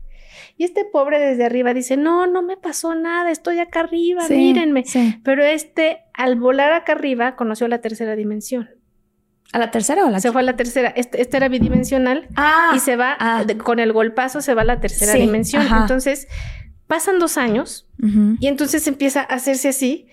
Y 0.60 0.64
este 0.64 0.86
pobre 0.86 1.20
desde 1.20 1.45
arriba 1.45 1.74
dice, 1.74 1.97
no, 1.97 2.26
no 2.26 2.41
me 2.41 2.58
pasó 2.58 2.95
nada, 2.95 3.30
estoy 3.32 3.60
acá 3.60 3.82
arriba, 3.82 4.24
Sí, 4.24 4.34
mírenme. 4.36 4.84
sí. 4.86 5.20
Pero 5.24 5.43
este, 5.45 5.99
al 6.14 6.36
volar 6.36 6.74
acá 6.74 6.93
arriba, 6.93 7.36
conoció 7.36 7.68
la 7.68 7.80
tercera 7.80 8.16
dimensión. 8.16 8.70
¿A 9.53 9.60
la 9.60 9.70
tercera 9.72 10.03
o 10.03 10.08
a 10.08 10.12
la 10.12 10.20
Se 10.20 10.32
fue 10.32 10.41
a 10.41 10.43
la 10.43 10.55
tercera. 10.55 10.89
Este, 10.89 11.22
este 11.22 11.38
era 11.38 11.47
bidimensional 11.47 12.28
Ah, 12.36 12.74
y 12.76 12.80
se 12.80 12.95
va, 12.95 13.16
ah. 13.20 13.43
de- 13.45 13.58
con 13.58 13.80
el 13.80 13.93
golpazo 13.93 14.41
se 14.41 14.53
va 14.55 14.64
a 14.64 14.66
la 14.66 14.80
tercera 14.82 15.14
Sí, 15.14 15.20
dimensión. 15.20 15.62
ajá. 15.62 15.82
Entonces, 15.82 16.28
pasan 16.88 17.20
dos 17.20 17.38
años 17.38 17.88
y 18.39 18.47
entonces 18.47 18.88
empieza 18.88 19.22
a 19.22 19.36
hacerse 19.36 19.70
así 19.70 20.08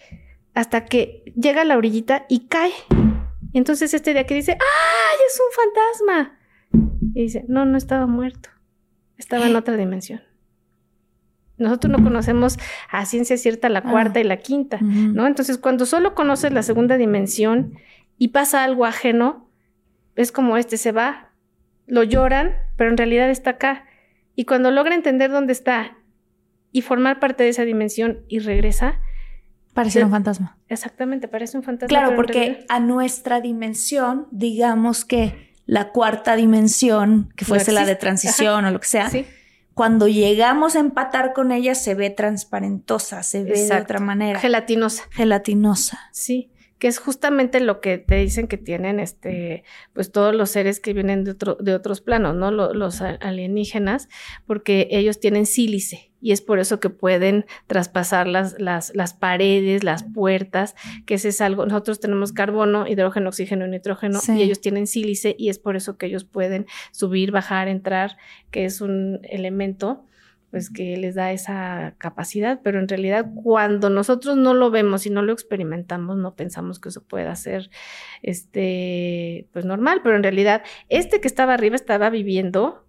hasta 0.54 0.84
que 0.84 1.22
llega 1.36 1.62
a 1.62 1.64
la 1.64 1.76
orillita 1.76 2.26
y 2.28 2.46
cae. 2.48 2.72
Y 3.52 3.58
entonces 3.58 3.94
este 3.94 4.12
de 4.14 4.20
aquí 4.20 4.34
dice, 4.34 4.52
¡ay, 4.52 5.18
es 5.26 5.40
un 5.40 5.64
fantasma! 6.04 6.38
Y 7.14 7.22
dice, 7.22 7.44
no, 7.48 7.64
no 7.64 7.76
estaba 7.78 8.06
muerto. 8.06 8.50
Estaba 9.16 9.46
en 9.46 9.54
otra 9.56 9.76
dimensión. 9.76 10.20
Nosotros 11.56 11.90
no 11.96 12.02
conocemos 12.02 12.58
a 12.90 13.06
ciencia 13.06 13.36
cierta 13.36 13.68
la 13.68 13.80
Ah. 13.80 13.90
cuarta 13.90 14.20
y 14.20 14.24
la 14.24 14.38
quinta. 14.38 14.78
¿no? 14.80 15.26
Entonces, 15.26 15.58
cuando 15.58 15.86
solo 15.86 16.14
conoces 16.14 16.52
la 16.52 16.62
segunda 16.62 16.96
dimensión 16.96 17.74
y 18.18 18.28
pasa 18.28 18.64
algo 18.64 18.84
ajeno, 18.86 19.48
es 20.16 20.32
como 20.32 20.56
este 20.56 20.76
se 20.76 20.92
va, 20.92 21.30
lo 21.86 22.02
lloran, 22.02 22.52
pero 22.76 22.90
en 22.90 22.96
realidad 22.96 23.30
está 23.30 23.50
acá. 23.50 23.84
Y 24.36 24.44
cuando 24.46 24.70
logra 24.70 24.94
entender 24.94 25.30
dónde 25.30 25.52
está 25.52 25.96
y 26.72 26.82
formar 26.82 27.20
parte 27.20 27.44
de 27.44 27.50
esa 27.50 27.64
dimensión 27.64 28.20
y 28.28 28.40
regresa, 28.40 28.98
Pareciera 29.74 30.06
un 30.06 30.12
fantasma. 30.12 30.56
exactamente, 30.68 31.26
parece 31.28 31.56
un 31.56 31.62
fantasma. 31.64 31.88
Claro, 31.88 32.16
porque 32.16 32.32
realidad- 32.32 32.64
a 32.68 32.80
nuestra 32.80 33.40
dimensión, 33.40 34.26
digamos 34.30 35.04
que 35.04 35.52
la 35.66 35.90
cuarta 35.90 36.36
dimensión, 36.36 37.32
que 37.36 37.44
No 37.44 37.48
fuese 37.48 37.72
la 37.72 37.84
de 37.86 37.94
transición 37.96 38.64
o 38.64 38.70
lo 38.70 38.80
que 38.80 38.86
sea, 38.88 39.08
Sí, 39.10 39.26
cuando 39.74 40.06
llegamos 40.08 40.76
a 40.76 40.80
empatar 40.80 41.32
con 41.32 41.50
ella 41.52 41.74
se 41.74 41.94
ve 41.94 42.10
transparentosa, 42.10 43.22
se 43.22 43.44
ve 43.44 43.52
de 43.66 43.80
otra 43.80 43.98
manera. 44.00 44.38
Gelatinosa. 44.40 45.04
Gelatinosa. 45.10 45.98
Sí, 46.12 46.50
que 46.78 46.88
es 46.88 46.98
justamente 46.98 47.60
lo 47.60 47.80
que 47.80 47.98
te 47.98 48.16
dicen 48.16 48.46
que 48.46 48.56
tienen 48.58 49.00
este, 49.00 49.64
pues 49.92 50.12
todos 50.12 50.34
los 50.34 50.50
seres 50.50 50.80
que 50.80 50.92
vienen 50.92 51.24
de, 51.24 51.32
otro, 51.32 51.56
de 51.60 51.74
otros 51.74 52.00
planos, 52.00 52.34
¿no? 52.36 52.50
Lo- 52.50 52.72
los 52.74 53.00
alienígenas, 53.00 54.08
porque 54.46 54.88
ellos 54.90 55.18
tienen 55.20 55.46
sílice 55.46 56.12
y 56.24 56.32
es 56.32 56.40
por 56.40 56.58
eso 56.58 56.80
que 56.80 56.88
pueden 56.88 57.44
traspasar 57.66 58.26
las, 58.26 58.58
las, 58.58 58.94
las 58.94 59.12
paredes, 59.12 59.84
las 59.84 60.04
puertas, 60.04 60.74
que 61.04 61.14
ese 61.16 61.28
es 61.28 61.42
algo, 61.42 61.66
nosotros 61.66 62.00
tenemos 62.00 62.32
carbono, 62.32 62.86
hidrógeno, 62.88 63.28
oxígeno 63.28 63.66
y 63.66 63.68
nitrógeno 63.68 64.20
Sí. 64.20 64.32
y 64.32 64.42
ellos 64.42 64.62
tienen 64.62 64.86
sílice 64.86 65.36
y 65.38 65.50
es 65.50 65.58
por 65.58 65.76
eso 65.76 65.98
que 65.98 66.06
ellos 66.06 66.24
pueden 66.24 66.64
subir, 66.92 67.30
bajar, 67.30 67.68
entrar, 67.68 68.16
que 68.50 68.64
es 68.64 68.80
un 68.80 69.20
elemento 69.24 70.06
pues 70.50 70.70
que 70.70 70.96
les 70.96 71.14
da 71.16 71.32
esa 71.32 71.94
capacidad, 71.98 72.60
pero 72.62 72.78
en 72.78 72.88
realidad 72.88 73.26
cuando 73.42 73.90
nosotros 73.90 74.36
no 74.36 74.54
lo 74.54 74.70
vemos 74.70 75.04
y 75.04 75.10
no 75.10 75.20
lo 75.20 75.32
experimentamos, 75.32 76.16
no 76.16 76.36
pensamos 76.36 76.78
que 76.78 76.88
eso 76.90 77.02
pueda 77.02 77.34
ser 77.34 77.68
este 78.22 79.48
pues 79.52 79.64
normal, 79.64 80.00
pero 80.02 80.16
en 80.16 80.22
realidad 80.22 80.62
este 80.88 81.20
que 81.20 81.28
estaba 81.28 81.54
arriba 81.54 81.76
estaba 81.76 82.08
viviendo 82.08 82.86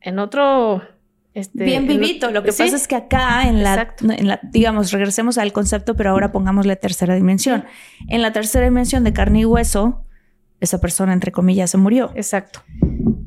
en 0.00 0.18
otro 0.20 0.82
este 1.40 1.64
Bien 1.64 1.82
en 1.82 1.88
vivito. 1.88 2.30
Lo 2.30 2.42
que 2.42 2.52
sí, 2.52 2.62
pasa 2.62 2.76
es 2.76 2.88
que 2.88 2.96
acá 2.96 3.48
en 3.48 3.62
la, 3.62 3.74
Exacto. 3.74 4.10
en 4.10 4.28
la, 4.28 4.40
digamos, 4.42 4.92
regresemos 4.92 5.38
al 5.38 5.52
concepto, 5.52 5.96
pero 5.96 6.10
ahora 6.10 6.32
pongamos 6.32 6.66
la 6.66 6.76
tercera 6.76 7.14
dimensión. 7.14 7.64
En 8.08 8.22
la 8.22 8.32
tercera 8.32 8.64
dimensión 8.64 9.04
de 9.04 9.12
carne 9.12 9.40
y 9.40 9.44
hueso, 9.44 10.04
esa 10.60 10.80
persona, 10.80 11.12
entre 11.12 11.32
comillas, 11.32 11.70
se 11.70 11.78
murió. 11.78 12.12
Exacto. 12.14 12.62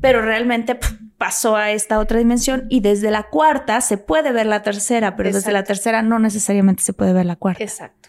Pero 0.00 0.22
realmente 0.22 0.78
pasó 1.18 1.56
a 1.56 1.70
esta 1.70 1.98
otra 2.00 2.18
dimensión 2.18 2.66
y 2.68 2.80
desde 2.80 3.10
la 3.10 3.24
cuarta 3.24 3.80
se 3.80 3.96
puede 3.96 4.32
ver 4.32 4.46
la 4.46 4.62
tercera, 4.62 5.14
pero 5.14 5.30
desde 5.32 5.52
la 5.52 5.62
tercera 5.62 6.02
no 6.02 6.18
necesariamente 6.18 6.82
se 6.82 6.92
puede 6.92 7.12
ver 7.12 7.26
la 7.26 7.36
cuarta. 7.36 7.62
Exacto. 7.62 8.08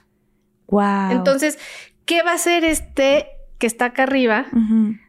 Wow. 0.68 1.12
Entonces, 1.12 1.60
¿qué 2.06 2.24
va 2.24 2.32
a 2.32 2.36
hacer 2.36 2.64
este 2.64 3.28
que 3.64 3.68
está 3.68 3.86
acá 3.86 4.04
arriba? 4.04 4.48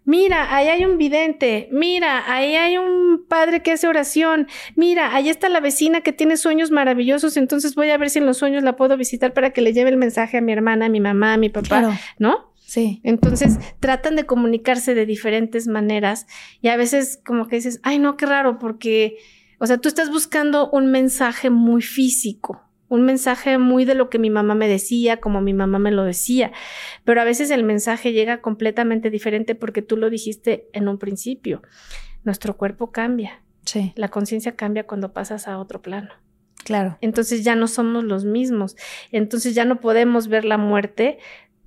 Mira, 0.04 0.54
ahí 0.54 0.68
hay 0.68 0.84
un 0.84 0.96
vidente. 0.96 1.68
Mira, 1.72 2.22
ahí 2.32 2.54
hay 2.54 2.76
un 2.78 3.24
padre 3.28 3.62
que 3.62 3.72
hace 3.72 3.88
oración. 3.88 4.46
Mira, 4.76 5.12
ahí 5.12 5.28
está 5.28 5.48
la 5.48 5.58
vecina 5.58 6.02
que 6.02 6.12
tiene 6.12 6.36
sueños 6.36 6.70
maravillosos. 6.70 7.36
Entonces 7.36 7.74
voy 7.74 7.90
a 7.90 7.98
ver 7.98 8.10
si 8.10 8.20
en 8.20 8.26
los 8.26 8.36
sueños 8.36 8.62
la 8.62 8.76
puedo 8.76 8.96
visitar 8.96 9.32
para 9.34 9.50
que 9.50 9.60
le 9.60 9.72
lleve 9.72 9.90
el 9.90 9.96
mensaje 9.96 10.36
a 10.36 10.40
mi 10.40 10.52
hermana, 10.52 10.86
a 10.86 10.88
mi 10.88 11.00
mamá, 11.00 11.32
a 11.32 11.36
mi 11.36 11.48
papá, 11.48 11.66
Claro. 11.80 11.92
¿no? 12.20 12.52
Sí. 12.64 13.00
Entonces 13.02 13.58
tratan 13.80 14.14
de 14.14 14.24
comunicarse 14.24 14.94
de 14.94 15.04
diferentes 15.04 15.66
maneras 15.66 16.28
y 16.60 16.68
a 16.68 16.76
veces 16.76 17.20
como 17.26 17.48
que 17.48 17.56
dices, 17.56 17.80
ay 17.82 17.98
no, 17.98 18.16
qué 18.16 18.26
raro, 18.26 18.60
porque, 18.60 19.16
o 19.58 19.66
sea, 19.66 19.78
tú 19.78 19.88
estás 19.88 20.10
buscando 20.10 20.70
un 20.70 20.92
mensaje 20.92 21.50
muy 21.50 21.82
físico, 21.82 22.62
un 22.94 23.02
mensaje 23.04 23.58
muy 23.58 23.84
de 23.84 23.94
lo 23.94 24.08
que 24.08 24.18
mi 24.18 24.30
mamá 24.30 24.54
me 24.54 24.68
decía, 24.68 25.18
como 25.20 25.40
mi 25.40 25.52
mamá 25.52 25.78
me 25.78 25.90
lo 25.90 26.04
decía, 26.04 26.52
pero 27.04 27.20
a 27.20 27.24
veces 27.24 27.50
el 27.50 27.64
mensaje 27.64 28.12
llega 28.12 28.40
completamente 28.40 29.10
diferente 29.10 29.54
porque 29.54 29.82
tú 29.82 29.96
lo 29.96 30.08
dijiste 30.10 30.68
en 30.72 30.88
un 30.88 30.98
principio. 30.98 31.62
Nuestro 32.24 32.56
cuerpo 32.56 32.90
cambia, 32.92 33.42
Sí. 33.64 33.92
la 33.96 34.08
conciencia 34.08 34.56
cambia 34.56 34.86
cuando 34.86 35.12
pasas 35.12 35.48
a 35.48 35.58
otro 35.58 35.82
plano. 35.82 36.10
Claro. 36.64 36.96
Entonces 37.02 37.44
ya 37.44 37.56
no 37.56 37.66
somos 37.66 38.04
los 38.04 38.24
mismos. 38.24 38.76
Entonces 39.12 39.54
ya 39.54 39.64
no 39.66 39.80
podemos 39.80 40.28
ver 40.28 40.44
la 40.46 40.56
muerte 40.56 41.18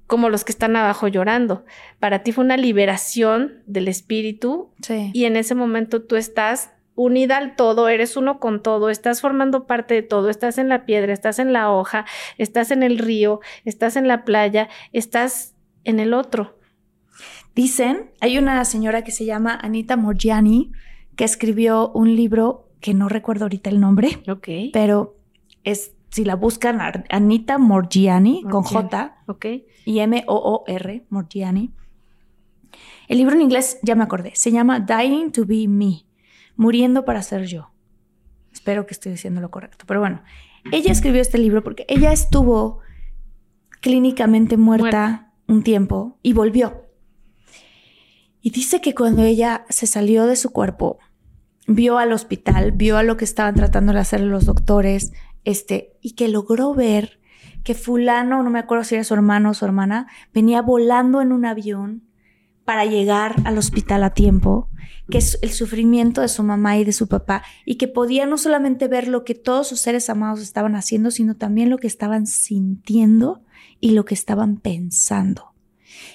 como 0.07 0.30
los 0.30 0.43
que 0.45 0.51
están 0.53 0.75
abajo 0.75 1.07
llorando. 1.07 1.65
Para 1.99 2.23
ti 2.23 2.32
fue 2.32 2.43
una 2.45 2.57
liberación 2.57 3.61
del 3.67 3.89
espíritu 3.89 4.71
Sí. 4.82 5.11
y 5.13 5.25
en 5.25 5.36
ese 5.36 5.53
momento 5.53 6.01
tú 6.01 6.15
estás 6.15 6.71
unida 6.98 7.38
al 7.38 7.56
todo, 7.56 7.88
eres 7.88 8.18
uno 8.18 8.39
con 8.39 8.62
todo, 8.62 8.89
estás 8.89 9.22
formando 9.22 9.68
parte 9.68 9.93
de 9.93 10.02
todo, 10.02 10.30
estás 10.30 10.58
en 10.58 10.68
la 10.68 10.86
piedra, 10.86 11.14
estás 11.14 11.39
en 11.39 11.54
la 11.54 11.72
hoja, 11.72 12.06
estás 12.38 12.72
en 12.72 12.84
el 12.84 12.98
río, 12.98 13.39
estás 13.64 13.95
en 13.95 14.08
la 14.08 14.26
playa, 14.26 14.68
estás 14.91 15.56
en 15.86 16.00
el 16.00 16.14
otro. 16.14 16.58
Dicen, 17.56 18.12
hay 18.20 18.38
una 18.38 18.66
señora 18.66 19.04
que 19.04 19.12
se 19.12 19.26
llama 19.26 19.58
Anita 19.62 19.95
Morgiani 19.95 20.72
que 21.16 21.24
escribió 21.24 21.91
un 21.93 22.16
libro 22.16 22.68
que 22.82 22.93
no 22.93 23.10
recuerdo 23.10 23.45
ahorita 23.45 23.70
el 23.70 23.80
nombre, 23.80 24.10
Ok. 24.28 24.48
pero 24.74 25.16
es 25.64 25.93
si 26.10 26.26
la 26.26 26.36
buscan 26.36 26.80
Anita 27.10 27.58
Morgiani 27.60 28.43
con. 28.43 28.64
J 28.64 29.18
Ok. 29.28 29.45
y 29.86 30.00
M 30.00 30.24
O 30.28 30.36
O 30.36 30.64
R 30.68 31.06
Morgiani. 31.10 31.72
El 33.08 33.20
libro 33.20 33.36
en 33.36 33.41
inglés 33.41 33.80
ya 33.84 33.93
me 33.95 34.04
acordé, 34.04 34.32
se 34.36 34.52
llama 34.52 34.80
Dying 34.80 35.32
to 35.32 35.45
be 35.45 35.68
me, 35.68 36.07
muriendo 36.58 37.05
para 37.05 37.22
ser 37.22 37.45
yo. 37.45 37.72
Espero 38.51 38.86
que 38.86 38.93
estoy 38.93 39.14
diciendo 39.14 39.39
lo 39.39 39.51
correcto, 39.51 39.86
pero 39.88 40.01
bueno, 40.01 40.24
ella 40.72 40.91
escribió 40.91 41.22
este 41.22 41.38
libro 41.38 41.64
porque 41.64 41.86
ella 41.88 42.12
estuvo 42.12 42.80
clínicamente 43.80 44.58
muerta, 44.58 44.84
Muerta. 44.84 45.34
un 45.47 45.64
tiempo 45.64 46.20
y 46.22 46.34
volvió. 46.34 46.84
Y 48.41 48.49
dice 48.49 48.82
que 48.82 48.95
cuando 48.95 49.24
ella 49.24 49.66
se 49.70 49.88
salió 49.88 50.26
de 50.26 50.36
su 50.36 50.51
cuerpo, 50.51 50.99
vio 51.68 51.97
al 51.97 52.14
hospital, 52.14 52.72
vio 52.72 52.97
a 52.97 53.03
lo 53.03 53.18
que 53.18 53.26
estaban 53.26 53.55
tratando 53.55 53.93
de 53.93 53.99
hacer 53.99 54.22
los 54.22 54.45
doctores, 54.45 55.14
este, 55.43 55.97
y 56.01 56.16
que 56.16 56.28
logró 56.28 56.74
ver 56.74 57.20
que 57.64 57.76
fulano, 57.76 58.43
no 58.43 58.49
me 58.49 58.60
acuerdo 58.60 58.86
si 58.86 58.95
era 58.95 59.03
su 59.03 59.14
hermano 59.14 59.49
o 59.49 59.53
su 59.53 59.66
hermana, 59.66 60.08
venía 60.34 60.62
volando 60.62 61.22
en 61.22 61.34
un 61.34 61.45
avión 61.45 62.03
para 62.64 62.86
llegar 62.86 63.36
al 63.43 63.58
hospital 63.58 64.03
a 64.03 64.14
tiempo, 64.14 64.70
que 65.10 65.18
es 65.18 65.39
el 65.41 65.51
sufrimiento 65.51 66.22
de 66.22 66.28
su 66.28 66.43
mamá 66.43 66.78
y 66.78 66.84
de 66.84 66.91
su 66.91 67.08
papá, 67.08 67.43
y 67.66 67.76
que 67.76 67.88
podía 67.88 68.26
no 68.26 68.38
solamente 68.38 68.88
ver 68.88 69.08
lo 69.08 69.24
que 69.24 69.36
todos 69.36 69.68
sus 69.68 69.80
seres 69.80 70.10
amados 70.10 70.41
estaban 70.41 70.76
haciendo, 70.76 71.12
sino 71.12 71.36
también 71.36 71.70
lo 71.70 71.78
que 71.78 71.88
estaban 71.88 72.28
sintiendo 72.28 73.41
y 73.80 73.91
lo 73.91 74.05
que 74.05 74.14
estaban 74.14 74.58
pensando. 74.58 75.53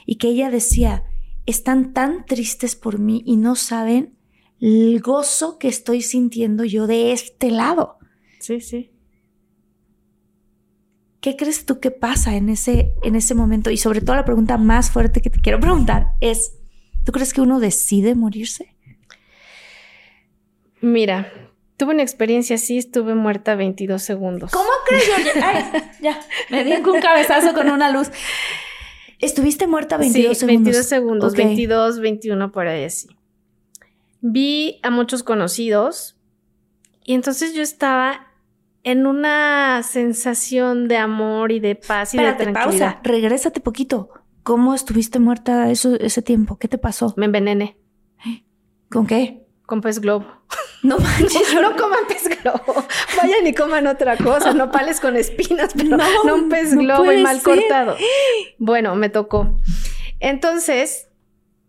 Y 0.07 0.17
que 0.17 0.29
ella 0.29 0.51
decía, 0.51 1.05
están 1.47 1.93
tan 1.93 2.25
tristes 2.27 2.77
por 2.77 2.99
mí 2.99 3.23
y 3.25 3.37
no 3.37 3.57
saben 3.57 4.15
el 4.61 5.01
gozo 5.01 5.59
que 5.59 5.69
estoy 5.69 6.03
sintiendo 6.03 6.65
yo 6.65 6.87
de 6.87 7.13
este 7.13 7.51
lado. 7.51 7.99
Sí, 8.39 8.61
sí. 8.61 8.91
¿Qué 11.21 11.37
crees 11.37 11.67
tú 11.67 11.79
que 11.79 11.93
pasa 11.93 12.37
en 12.37 12.49
ese, 12.49 12.95
en 13.03 13.15
ese 13.15 13.35
momento? 13.35 13.71
Y 13.71 13.77
sobre 13.77 14.01
todo 14.01 14.17
la 14.17 14.25
pregunta 14.25 14.59
más 14.59 14.91
fuerte 14.91 15.21
que 15.21 15.31
te 15.31 15.41
quiero 15.41 15.61
preguntar 15.61 16.15
es, 16.21 16.55
¿tú 17.05 17.13
crees 17.13 17.33
que 17.33 17.41
uno 17.41 17.61
decide 17.61 18.15
morirse? 18.15 18.72
Mira, 20.83 21.33
tuve 21.79 21.95
una 21.95 22.03
experiencia 22.03 22.57
así, 22.57 22.77
estuve 22.77 23.15
muerta 23.15 23.55
22 23.55 24.03
segundos. 24.03 24.51
¿Cómo 24.53 24.69
crees, 24.87 25.05
Georgia? 25.07 25.33
Ay, 25.43 25.83
ya, 26.03 26.21
me 26.51 26.65
di 26.65 26.73
un 26.75 27.01
cabezazo 27.01 27.55
con 27.55 27.71
una 27.71 27.91
luz. 27.91 28.11
Estuviste 29.19 29.67
muerta 29.67 29.97
22 29.97 30.37
sí, 30.37 30.41
segundos. 30.41 30.65
22 30.65 30.87
segundos, 30.87 31.33
Ok. 31.33 31.39
22, 31.39 32.01
21 32.01 32.53
por 32.53 32.67
ahí 32.67 32.85
así. 32.85 33.09
Vi 34.21 34.81
a 34.83 34.91
muchos 34.91 35.23
conocidos 35.23 36.17
y 37.05 37.15
entonces 37.15 37.55
yo 37.55 37.63
estaba 37.63 38.27
en 38.85 39.07
una 39.07 39.83
sensación 39.85 40.89
de 40.89 40.97
amor 40.97 41.53
y 41.53 41.61
de 41.61 41.77
paz 41.77 42.15
y 42.15 42.17
Espérate, 42.19 42.47
de 42.47 42.53
tranquilidad. 42.53 42.95
pausa. 42.95 43.01
Regrésate 43.05 43.61
poquito. 43.61 44.11
¿Cómo 44.43 44.75
estuviste 44.75 45.21
muerta 45.21 45.71
eso, 45.71 45.95
ese 46.01 46.21
tiempo? 46.21 46.59
¿Qué 46.59 46.67
te 46.67 46.79
pasó? 46.79 47.15
Me 47.17 47.27
envenené 47.27 47.77
¿Con 48.91 49.07
qué? 49.07 49.47
con 49.67 49.81
pez 49.81 50.01
globo. 50.01 50.27
No 50.83 50.99
manches. 50.99 51.55
No, 51.55 51.63
no 51.63 51.77
coman 51.77 52.01
pez 52.09 52.29
globo. 52.43 52.85
Vayan 53.17 53.47
y 53.47 53.55
coman 53.55 53.87
otra 53.87 54.17
cosa, 54.17 54.53
nopales 54.53 54.99
con 55.01 55.17
espinas, 55.17 55.73
pero 55.77 55.97
No, 55.97 56.25
no, 56.25 56.35
un 56.35 56.49
pez 56.49 56.73
no 56.75 56.81
globo 56.83 57.13
y 57.13 57.23
mal 57.23 57.37
ser. 57.41 57.45
cortado. 57.45 57.97
Bueno, 58.59 58.95
me 58.97 59.09
tocó. 59.09 59.57
Entonces, 60.21 61.09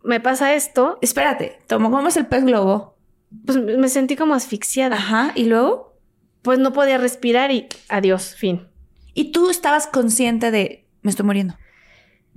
me 0.03 0.19
pasa 0.19 0.53
esto, 0.53 0.97
Espérate, 1.01 1.59
tomó 1.67 1.91
cómo 1.91 2.07
es 2.07 2.17
el 2.17 2.25
pez 2.27 2.43
globo. 2.43 2.97
pues 3.45 3.57
me 3.57 3.87
sentí 3.89 4.15
como 4.15 4.33
asfixiada. 4.33 4.95
Ajá, 4.97 5.31
¿y 5.35 5.45
luego? 5.45 5.95
Pues 6.41 6.59
no 6.59 6.73
podía 6.73 6.97
respirar 6.97 7.51
y 7.51 7.67
adiós, 7.89 8.35
fin. 8.35 8.67
Y 9.13 9.31
tú 9.31 9.49
estabas 9.49 9.87
consciente 9.87 10.51
de, 10.51 10.85
me 11.03 11.09
estoy 11.11 11.25
muriendo. 11.25 11.55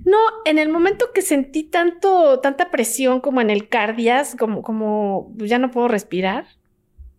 No, 0.05 0.17
en 0.45 0.59
el 0.59 0.69
momento 0.69 1.07
que 1.13 1.21
sentí 1.23 1.63
tanto, 1.63 2.39
tanta 2.39 2.69
presión 2.69 3.19
como 3.19 3.41
en 3.41 3.49
el 3.49 3.67
cardias, 3.67 4.35
como, 4.37 4.61
como 4.61 5.33
pues, 5.37 5.49
ya 5.49 5.57
no 5.57 5.71
puedo 5.71 5.87
respirar, 5.87 6.45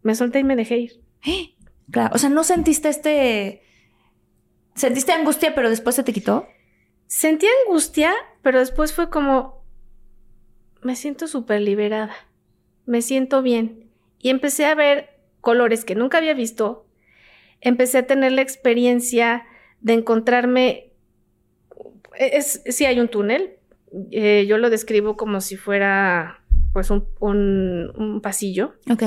me 0.02 0.14
solté 0.14 0.40
y 0.40 0.44
me 0.44 0.56
dejé 0.56 0.78
ir. 0.78 1.00
¡Eh! 1.26 1.54
Claro, 1.90 2.14
o 2.14 2.18
sea, 2.18 2.28
no 2.30 2.44
sentiste 2.44 2.88
este... 2.88 3.62
Sentiste 4.74 5.12
angustia, 5.12 5.54
pero 5.54 5.70
después 5.70 5.96
se 5.96 6.04
te 6.04 6.12
quitó. 6.12 6.46
Sentí 7.06 7.46
angustia, 7.66 8.12
pero 8.42 8.58
después 8.60 8.92
fue 8.92 9.10
como, 9.10 9.64
me 10.82 10.94
siento 10.94 11.26
súper 11.26 11.62
liberada, 11.62 12.14
me 12.86 13.02
siento 13.02 13.42
bien. 13.42 13.90
Y 14.20 14.28
empecé 14.30 14.66
a 14.66 14.74
ver 14.74 15.18
colores 15.40 15.84
que 15.84 15.94
nunca 15.94 16.18
había 16.18 16.34
visto. 16.34 16.86
Empecé 17.60 17.98
a 17.98 18.06
tener 18.06 18.32
la 18.32 18.42
experiencia 18.42 19.44
de 19.80 19.94
encontrarme, 19.94 20.92
es, 22.16 22.62
sí 22.66 22.84
hay 22.84 23.00
un 23.00 23.08
túnel, 23.08 23.56
eh, 24.10 24.44
yo 24.46 24.58
lo 24.58 24.70
describo 24.70 25.16
como 25.16 25.40
si 25.40 25.56
fuera 25.56 26.44
pues 26.72 26.90
un, 26.90 27.08
un- 27.20 27.90
un 27.96 28.20
pasillo. 28.20 28.74
Ok. 28.90 29.02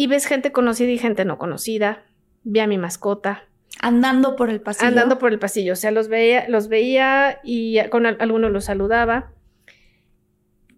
Y 0.00 0.06
ves 0.06 0.24
gente 0.24 0.50
conocida 0.50 0.90
y 0.90 0.96
gente 0.96 1.26
no 1.26 1.36
conocida. 1.36 2.06
Vi 2.42 2.60
a 2.60 2.66
mi 2.66 2.78
mascota. 2.78 3.44
Andando 3.82 4.34
por 4.34 4.48
el 4.48 4.62
pasillo. 4.62 4.88
Andando 4.88 5.18
por 5.18 5.30
el 5.30 5.38
pasillo. 5.38 5.74
O 5.74 5.76
sea, 5.76 5.90
los 5.90 6.08
veía, 6.08 6.48
los 6.48 6.68
veía 6.68 7.38
y 7.44 7.78
con 7.90 8.06
algunos 8.06 8.50
los 8.50 8.64
saludaba. 8.64 9.34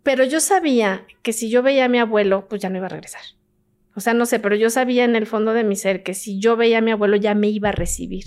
Pero 0.02 0.24
yo 0.24 0.40
sabía 0.40 1.06
que 1.22 1.32
si 1.32 1.50
yo 1.50 1.62
veía 1.62 1.84
a 1.84 1.88
mi 1.88 2.00
abuelo, 2.00 2.48
pues 2.48 2.60
ya 2.60 2.68
no 2.68 2.78
iba 2.78 2.86
a 2.86 2.88
regresar. 2.88 3.20
O 3.94 4.00
sea, 4.00 4.12
no 4.12 4.26
sé, 4.26 4.40
pero 4.40 4.56
yo 4.56 4.70
sabía 4.70 5.04
en 5.04 5.14
el 5.14 5.26
fondo 5.26 5.52
de 5.52 5.62
mi 5.62 5.76
ser 5.76 6.02
que 6.02 6.14
si 6.14 6.40
yo 6.40 6.56
veía 6.56 6.78
a 6.78 6.80
mi 6.80 6.90
abuelo 6.90 7.14
ya 7.14 7.36
me 7.36 7.46
iba 7.46 7.68
a 7.68 7.72
recibir. 7.72 8.24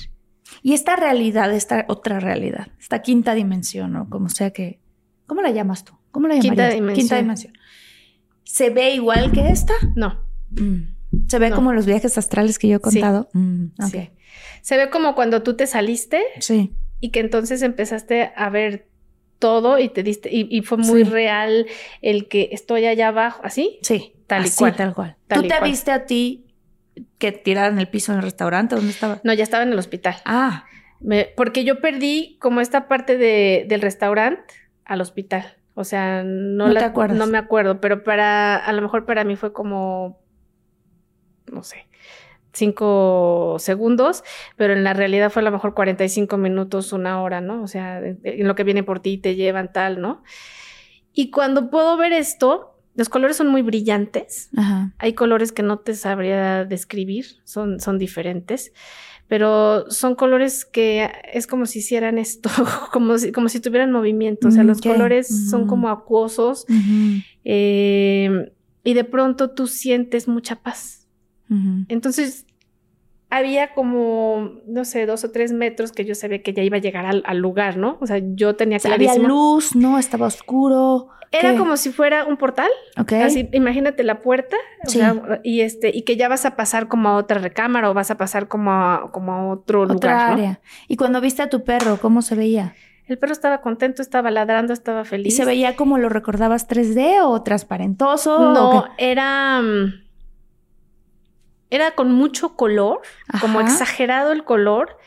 Y 0.64 0.76
esta 0.76 0.96
realidad, 0.96 1.54
esta 1.54 1.84
otra 1.90 2.22
realidad, 2.22 2.70
esta 2.80 3.02
quinta 3.02 3.34
dimensión, 3.34 3.98
o 3.98 4.10
como 4.10 4.30
sea 4.30 4.52
que... 4.52 4.80
¿Cómo 5.28 5.42
la 5.42 5.52
llamas 5.52 5.84
tú? 5.84 5.92
¿Cómo 6.12 6.30
la 6.30 6.36
llamas? 6.36 6.46
Quinta 6.46 6.70
dimensión. 6.70 6.96
Quinta 6.96 7.18
dimensión. 7.18 7.54
¿Se 8.46 8.70
ve 8.70 8.92
igual 8.92 9.34
que 9.34 9.50
esta? 9.50 9.74
No. 9.98 10.25
Mm. 10.60 11.28
¿Se 11.28 11.40
ve 11.40 11.50
No. 11.50 11.56
como 11.56 11.72
los 11.74 11.86
viajes 11.86 12.18
astrales 12.18 12.60
que 12.60 12.68
yo 12.68 12.76
he 12.78 12.90
Sí. 12.90 13.00
contado? 13.00 13.30
Mm. 13.34 13.66
Sí. 13.92 14.10
Se 14.62 14.78
ve 14.78 14.90
como 14.90 15.16
cuando 15.16 15.44
tú 15.44 15.56
te 15.56 15.68
saliste 15.68 16.22
Sí. 16.40 16.74
y 17.00 17.10
que 17.12 17.20
entonces 17.20 17.62
empezaste 17.62 18.32
a 18.36 18.50
ver 18.50 18.88
todo 19.40 19.80
y 19.80 19.90
te 19.90 20.02
diste, 20.04 20.30
y, 20.34 20.48
y 20.50 20.62
fue 20.62 20.78
muy 20.78 21.04
Sí. 21.04 21.10
real 21.10 21.68
el 22.02 22.28
que 22.28 22.50
estoy 22.52 22.86
allá 22.86 23.10
abajo, 23.10 23.42
¿así? 23.44 23.80
Sí. 23.84 24.14
Tal 24.28 24.44
y 24.44 24.46
así, 24.48 24.58
cual. 24.58 24.76
tal 24.76 24.94
cual. 24.94 25.16
Tal 25.28 25.40
¿Tú 25.40 25.46
y 25.46 25.50
te 25.50 25.58
cual. 25.58 25.70
viste 25.70 25.92
a 25.92 26.06
ti 26.06 26.46
que 27.18 27.32
tirada 27.32 27.68
en 27.68 27.78
el 27.80 27.88
piso 27.88 28.12
en 28.12 28.18
el 28.20 28.24
restaurante? 28.24 28.76
¿Dónde 28.76 28.92
estaba? 28.92 29.20
No, 29.24 29.34
ya 29.34 29.44
estaba 29.44 29.64
en 29.64 29.72
el 29.72 29.80
hospital. 29.80 30.16
Ah, 30.26 30.66
Me- 31.02 31.28
porque 31.36 31.66
yo 31.66 31.82
perdí 31.82 32.38
como 32.40 32.62
esta 32.62 32.88
parte 32.88 33.18
de- 33.18 33.66
del 33.68 33.82
restaurante 33.82 34.54
al 34.86 35.02
hospital. 35.02 35.58
O 35.76 35.84
sea, 35.84 36.24
no, 36.24 36.68
No 36.68 36.74
la- 36.74 36.80
te 36.80 36.86
acuerdas. 36.86 37.18
No 37.18 37.28
me 37.28 37.38
acuerdo, 37.38 37.82
pero 37.82 38.04
para, 38.04 38.56
a 38.56 38.72
lo 38.74 38.82
mejor 38.82 39.06
para 39.06 39.24
mí 39.26 39.36
fue 39.36 39.52
como, 39.54 40.20
no 41.52 41.64
sé, 41.64 41.88
cinco 42.54 43.58
segundos, 43.60 44.24
pero 44.56 44.74
en 44.74 44.84
la 44.84 44.94
realidad 44.94 45.30
fue 45.30 45.42
a 45.42 45.46
lo 45.46 45.52
mejor 45.52 45.74
45 45.74 46.38
minutos, 46.38 46.94
una 46.94 47.22
hora, 47.22 47.42
¿no? 47.42 47.62
O 47.64 47.68
sea, 47.68 48.00
en 48.00 48.48
lo 48.48 48.56
que 48.56 48.64
viene 48.64 48.84
por 48.84 49.00
ti 49.02 49.12
y 49.14 49.18
te 49.18 49.36
llevan 49.36 49.72
tal, 49.74 50.00
¿no? 50.02 50.24
Y 51.14 51.32
cuando 51.32 51.70
puedo 51.70 51.98
ver 51.98 52.14
esto, 52.14 52.80
los 52.96 53.10
colores 53.10 53.38
son 53.38 53.48
muy 53.50 53.62
brillantes. 53.62 54.50
ajá. 54.56 54.94
Hay 55.00 55.14
colores 55.14 55.52
que 55.52 55.64
no 55.64 55.80
te 55.80 55.96
sabría 55.96 56.64
describir, 56.66 57.26
son, 57.44 57.80
son 57.82 57.98
diferentes, 57.98 58.72
pero 59.28 59.90
son 59.92 60.16
colores 60.16 60.64
que 60.66 61.12
es 61.34 61.48
como 61.48 61.66
si 61.66 61.80
hicieran 61.80 62.18
esto, 62.18 62.50
como 62.94 63.18
si, 63.18 63.32
como 63.34 63.50
si 63.50 63.60
tuvieran 63.60 63.92
movimiento. 63.92 64.48
O 64.48 64.52
sea, 64.52 64.64
Mm, 64.64 64.68
los 64.68 64.82
colores 64.82 65.28
son 65.50 65.62
Ujú. 65.62 65.70
como 65.70 65.90
acuosos 65.90 66.66
eh, 67.44 68.52
y 68.84 68.94
de 68.94 69.04
pronto 69.04 69.52
tú 69.52 69.68
sientes 69.68 70.28
mucha 70.28 70.58
paz. 70.58 71.05
Entonces, 71.90 72.46
había 73.30 73.74
como, 73.74 74.52
no 74.68 74.86
sé, 74.86 75.06
dos 75.06 75.24
o 75.24 75.32
tres 75.32 75.52
metros 75.52 75.92
que 75.92 76.06
yo 76.06 76.16
sabía 76.16 76.42
que 76.42 76.54
ya 76.54 76.64
iba 76.64 76.78
a 76.78 76.82
llegar 76.82 77.06
al, 77.06 77.24
al 77.26 77.38
lugar, 77.40 77.78
¿no? 77.78 77.98
O 78.02 78.08
sea, 78.08 78.20
yo 78.24 78.56
tenía 78.56 78.78
O 78.78 78.80
sea, 78.80 78.94
había 78.94 79.08
clarísimo. 79.10 79.28
luz, 79.28 79.76
no, 79.76 79.98
estaba 80.00 80.28
oscuro. 80.28 81.10
Era 81.32 81.52
¿Qué? 81.52 81.58
como 81.58 81.76
si 81.76 81.92
fuera 81.92 82.24
un 82.26 82.38
portal. 82.38 82.70
Ok. 82.98 83.14
Así, 83.14 83.50
imagínate 83.52 84.04
la 84.04 84.22
puerta, 84.22 84.56
o 84.86 84.90
Sí. 84.90 85.00
sea, 85.00 85.42
y 85.44 85.62
este, 85.62 85.92
y 85.94 86.04
que 86.04 86.16
ya 86.16 86.30
vas 86.30 86.46
a 86.46 86.56
pasar 86.56 86.88
como 86.88 87.10
a 87.10 87.16
otra 87.18 87.40
recámara 87.40 87.90
o 87.90 87.94
vas 87.94 88.10
a 88.12 88.16
pasar 88.18 88.48
como 88.48 88.72
a, 88.72 89.10
como 89.12 89.34
a 89.34 89.48
otro 89.50 89.82
Otra 89.82 89.94
lugar, 89.94 90.28
¿no? 90.28 90.34
área. 90.36 90.60
Y 90.88 90.96
cuando 90.96 91.20
viste 91.20 91.42
a 91.42 91.50
tu 91.50 91.64
perro, 91.64 91.98
¿cómo 92.00 92.22
se 92.22 92.36
veía? 92.36 92.74
El 93.08 93.18
perro 93.18 93.34
estaba 93.34 93.60
contento, 93.62 94.02
estaba 94.02 94.32
ladrando, 94.32 94.72
estaba 94.72 95.02
¿Y 95.02 95.06
feliz. 95.06 95.36
se 95.36 95.46
veía 95.46 95.76
como 95.76 95.98
lo 95.98 96.10
recordabas 96.10 96.68
3D 96.70 97.20
o 97.24 97.42
transparentoso? 97.44 98.38
o 98.38 98.54
No, 98.54 98.86
qué? 98.98 99.12
era 99.12 99.62
mm, 99.62 100.05
era 101.76 101.92
con 101.92 102.12
mucho 102.12 102.56
color, 102.56 103.02
como 103.42 103.62
exagerado 103.62 104.32
el 104.32 104.44
color. 104.44 104.98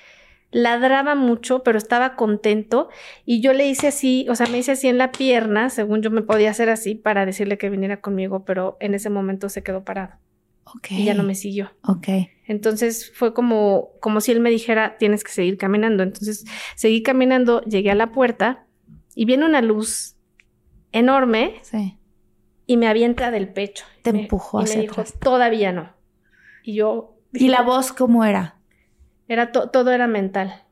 Ladraba 0.50 1.14
mucho, 1.14 1.62
pero 1.62 1.76
estaba 1.76 2.16
contento. 2.16 2.88
Y 3.26 3.42
yo 3.42 3.52
le 3.52 3.66
hice 3.68 3.88
así, 3.88 4.26
o 4.30 4.34
sea, 4.34 4.46
me 4.46 4.56
hice 4.58 4.72
así 4.72 4.88
en 4.88 4.96
la 4.96 5.12
pierna, 5.12 5.68
según 5.68 6.00
yo 6.00 6.10
me 6.10 6.22
podía 6.22 6.50
hacer 6.50 6.70
así 6.70 6.94
para 6.94 7.26
decirle 7.26 7.58
que 7.58 7.68
viniera 7.68 8.00
conmigo, 8.00 8.44
pero 8.46 8.76
en 8.80 8.94
ese 8.94 9.10
momento 9.10 9.50
se 9.50 9.62
quedó 9.62 9.84
parado 9.84 10.14
Ok. 10.64 10.86
y 10.92 11.04
ya 11.04 11.12
no 11.12 11.22
me 11.22 11.34
siguió. 11.34 11.72
Ok. 11.82 12.08
Entonces 12.46 13.12
fue 13.14 13.34
como, 13.34 13.90
como 14.00 14.22
si 14.22 14.32
él 14.32 14.40
me 14.40 14.48
dijera, 14.48 14.96
tienes 14.98 15.22
que 15.22 15.32
seguir 15.32 15.58
caminando. 15.58 16.02
Entonces 16.02 16.46
seguí 16.76 17.02
caminando, 17.02 17.60
llegué 17.64 17.90
a 17.90 17.94
la 17.94 18.10
puerta 18.12 18.64
y 19.14 19.26
viene 19.26 19.44
una 19.44 19.60
luz 19.60 20.16
enorme 20.92 21.56
Sí. 21.60 21.98
y 22.66 22.78
me 22.78 22.88
avienta 22.88 23.30
del 23.30 23.48
pecho. 23.52 23.84
Te 24.02 24.10
Y 24.10 24.12
me- 24.14 24.20
empujó 24.22 24.62
y 24.62 24.64
me 24.64 24.76
dijo, 24.80 25.00
atrás. 25.02 25.14
todavía 25.20 25.72
no. 25.72 25.92
Y 26.68 26.74
yo... 26.74 27.16
¿Y 27.32 27.48
la 27.48 27.62
voz 27.62 27.92
cómo 27.94 28.26
era? 28.26 28.56
Era 29.26 29.52
to- 29.52 29.70
todo 29.70 29.90
era 29.90 30.06
mental. 30.06 30.64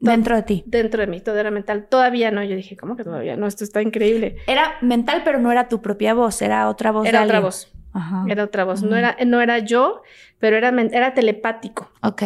Dentro 0.00 0.34
de 0.34 0.42
ti. 0.42 0.64
Dentro 0.66 1.02
de 1.02 1.06
mí, 1.08 1.20
todo 1.20 1.38
era 1.38 1.50
mental. 1.50 1.88
Todavía 1.90 2.30
no. 2.30 2.42
Yo 2.42 2.56
dije, 2.56 2.74
¿cómo 2.74 2.96
que 2.96 3.04
todavía 3.04 3.36
no? 3.36 3.46
Esto 3.46 3.62
está 3.62 3.82
increíble. 3.82 4.36
Era 4.46 4.76
mental, 4.80 5.20
pero 5.26 5.38
no 5.38 5.52
era 5.52 5.68
tu 5.68 5.82
propia 5.82 6.14
voz, 6.14 6.40
era 6.40 6.70
otra 6.70 6.90
voz. 6.90 7.02
de 7.02 7.10
Era 7.10 7.24
otra 7.24 7.40
voz. 7.40 7.70
Ajá. 7.92 8.24
Era 8.28 8.44
otra 8.44 8.64
voz. 8.64 8.82
No 8.82 8.96
era, 8.96 9.14
no 9.26 9.42
era 9.42 9.58
yo, 9.58 10.00
pero 10.38 10.56
era, 10.56 10.68
era 10.70 11.12
telepático. 11.12 11.90
Ok. 12.02 12.22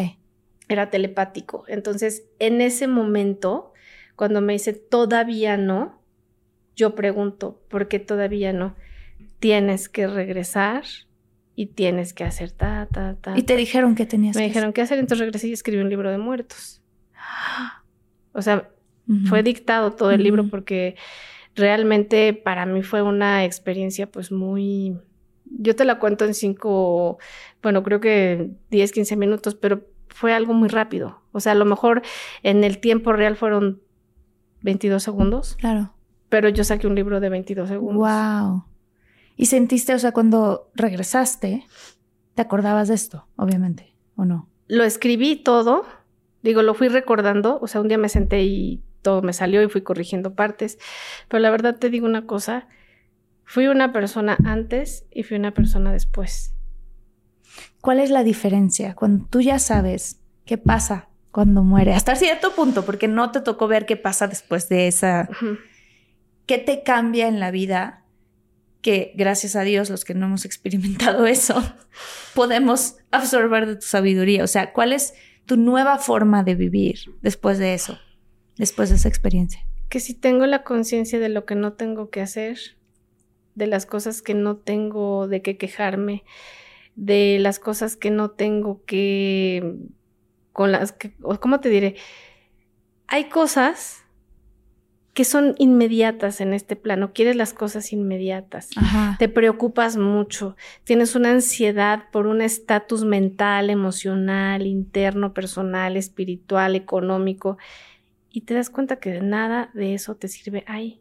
era 0.69 0.89
telepático. 0.91 1.65
Entonces, 1.67 2.23
en 2.39 2.61
ese 2.61 2.87
momento, 2.87 3.73
cuando 4.15 4.41
me 4.41 4.53
dice 4.53 4.73
todavía 4.73 5.57
no, 5.57 6.01
yo 6.77 6.95
pregunto, 6.95 7.61
¿por 7.69 7.89
qué 7.89 7.99
todavía 7.99 8.53
no? 8.53 8.77
Tienes 9.41 9.89
que 9.89 10.07
regresar 10.07 10.85
y 11.61 11.67
tienes 11.67 12.15
que 12.15 12.25
hacer 12.25 12.53
ta, 12.53 12.89
ta, 12.91 13.17
ta. 13.21 13.37
Y 13.39 13.43
te 13.43 13.55
dijeron 13.55 13.95
que 13.95 14.07
tenías 14.07 14.35
me 14.35 14.43
que 14.43 14.49
dijeron 14.49 14.73
qué 14.73 14.81
hacer, 14.81 14.99
entonces 14.99 15.27
regresé 15.27 15.49
y 15.49 15.53
escribí 15.53 15.83
un 15.83 15.91
libro 15.91 16.11
de 16.11 16.17
muertos. 16.17 16.81
O 18.33 18.41
sea, 18.43 18.71
hacer. 19.07 19.27
Fue 19.27 19.43
dictado 19.43 19.91
todo 19.93 20.11
el 20.13 20.23
libro 20.23 20.49
porque 20.49 20.95
realmente 21.55 22.33
para 22.33 22.65
mí 22.65 22.83
fue 22.83 23.03
una 23.03 23.45
experiencia 23.45 24.11
pues 24.11 24.33
muy... 24.33 24.97
Yo 25.45 25.75
te 25.77 25.85
la 25.85 25.99
cuento 25.99 26.25
en 26.25 26.33
cinco, 26.33 27.19
bueno, 27.63 27.83
creo 27.83 28.01
que 28.01 28.53
10, 28.71 28.93
15 28.93 29.17
minutos, 29.17 29.55
pero 29.57 29.85
fue 30.09 30.33
algo 30.33 30.55
muy 30.55 30.69
rápido. 30.69 31.21
O 31.33 31.41
sea, 31.41 31.53
a 31.53 31.57
lo 31.57 31.65
mejor 31.67 32.01
en 32.43 32.63
el 32.65 32.79
tiempo 32.79 33.13
real 33.13 33.37
fueron 33.37 33.83
22 34.63 35.03
segundos, 35.03 35.57
Claro. 35.57 35.93
pero 36.31 36.49
yo 36.49 36.63
saqué 36.65 36.87
un 36.87 36.95
libro 36.95 37.19
de 37.21 37.29
22 37.29 37.69
segundos. 37.69 37.97
Wow. 38.09 38.65
Y 39.41 39.47
sentiste, 39.47 39.95
o 39.95 39.99
sea, 39.99 40.13
cuando 40.13 40.71
regresaste, 40.75 41.65
te 42.35 42.43
acordabas 42.43 42.89
de 42.89 42.95
esto, 42.95 43.27
obviamente, 43.37 43.97
¿o 44.15 44.27
no? 44.27 44.51
Lo 44.67 44.85
escribí 44.85 45.35
todo, 45.35 45.87
digo, 46.43 46.61
lo 46.61 46.75
fui 46.75 46.89
recordando, 46.89 47.59
o 47.63 47.67
sea, 47.67 47.81
un 47.81 47.89
día 47.89 47.97
me 47.97 48.11
senté 48.11 48.43
y 48.43 48.85
todo 49.01 49.23
me 49.23 49.33
salió 49.33 49.63
y 49.63 49.71
fui 49.71 49.81
corrigiendo 49.81 50.35
partes, 50.35 50.79
pero 51.29 51.41
la 51.41 51.49
verdad 51.51 51.77
te 51.79 51.89
digo 51.89 52.05
una 52.05 52.27
cosa, 52.27 52.69
fui 53.45 53.67
una 53.67 53.95
persona 53.95 54.37
antes 54.45 55.07
y 55.11 55.23
fui 55.23 55.39
una 55.39 55.55
persona 55.55 55.91
después. 55.91 56.55
¿Cuál 57.81 58.01
es 58.01 58.11
la 58.11 58.25
diferencia 58.25 58.95
cuando 58.95 59.25
tú 59.25 59.41
ya 59.41 59.59
sabes 59.59 60.21
qué 60.45 60.59
pasa 60.59 61.09
cuando 61.31 61.63
muere? 61.63 61.95
Hasta 61.95 62.15
cierto 62.15 62.55
punto, 62.55 62.85
porque 62.85 63.09
no 63.09 63.31
te 63.31 63.41
tocó 63.41 63.69
ver 63.69 63.87
qué 63.87 63.97
pasa 63.97 64.29
después 64.29 64.69
de 64.69 64.87
esa... 64.87 65.31
Ujú. 65.31 65.57
¿Qué 66.45 66.59
te 66.59 66.83
cambia 66.83 67.27
en 67.27 67.41
la 67.41 67.51
vida? 67.51 68.00
Que 68.83 69.13
gracias 69.15 69.57
a 69.57 69.63
Dios, 69.63 69.91
los 69.91 70.05
que 70.05 70.15
no 70.15 70.27
hemos 70.27 70.45
experimentado 70.45 71.27
eso, 71.27 71.63
podemos 72.35 72.97
absorber 73.11 73.67
de 73.67 73.77
tu 73.77 73.87
sabiduría. 73.87 74.45
O 74.45 74.47
sea, 74.47 74.73
¿cuál 74.73 74.93
es 74.93 75.15
tu 75.47 75.57
nueva 75.57 75.99
forma 75.99 76.43
de 76.43 76.55
vivir 76.55 76.99
después 77.21 77.59
de 77.59 77.75
eso? 77.75 77.99
Después 78.57 78.91
de 78.91 78.97
esa 78.97 79.09
experiencia. 79.09 79.65
Que 79.89 80.01
si 80.01 80.15
tengo 80.15 80.47
la 80.47 80.63
conciencia 80.63 81.19
de 81.19 81.29
lo 81.29 81.45
que 81.45 81.55
no 81.55 81.73
tengo 81.73 82.11
que 82.11 82.21
hacer, 82.21 82.59
de 83.55 83.67
las 83.67 83.87
cosas 83.87 84.23
que 84.23 84.35
no 84.35 84.57
tengo 84.57 85.29
de 85.29 85.43
qué 85.43 85.57
quejarme, 85.57 86.25
de 86.95 87.39
las 87.41 87.59
cosas 87.59 87.97
que 87.97 88.11
no 88.11 88.31
tengo 88.31 88.85
que 88.85 89.77
con 90.53 90.73
las 90.73 90.93
que 90.93 91.15
cómo 91.41 91.61
te 91.61 91.69
diré, 91.69 91.97
hay 93.07 93.29
cosas 93.29 94.05
que 95.15 95.25
son 95.25 95.55
inmediatas 95.59 96.41
en 96.41 96.53
este 96.53 96.77
plano, 96.77 97.13
quieres 97.13 97.37
las 97.37 97.53
cosas 97.53 97.93
inmediatas. 97.93 98.71
Ajá. 98.77 99.17
Te 99.19 99.29
preocupas 99.29 99.97
mucho, 99.97 100.57
tienes 100.85 101.17
una 101.17 101.31
ansiedad 101.31 102.05
por 102.13 102.27
un 102.27 102.41
estatus 102.41 103.05
mental, 103.05 103.71
emocional, 103.71 104.67
interno, 104.67 105.35
personal, 105.35 105.97
espiritual, 105.97 106.77
económico, 106.77 107.59
y 108.33 108.43
te 108.43 108.55
das 108.55 108.71
cuenta 108.71 108.97
que 108.97 109.21
nada 109.21 109.71
de 109.75 109.95
eso 109.95 110.15
te 110.15 110.29
sirve 110.29 110.65
ahí. 110.69 111.01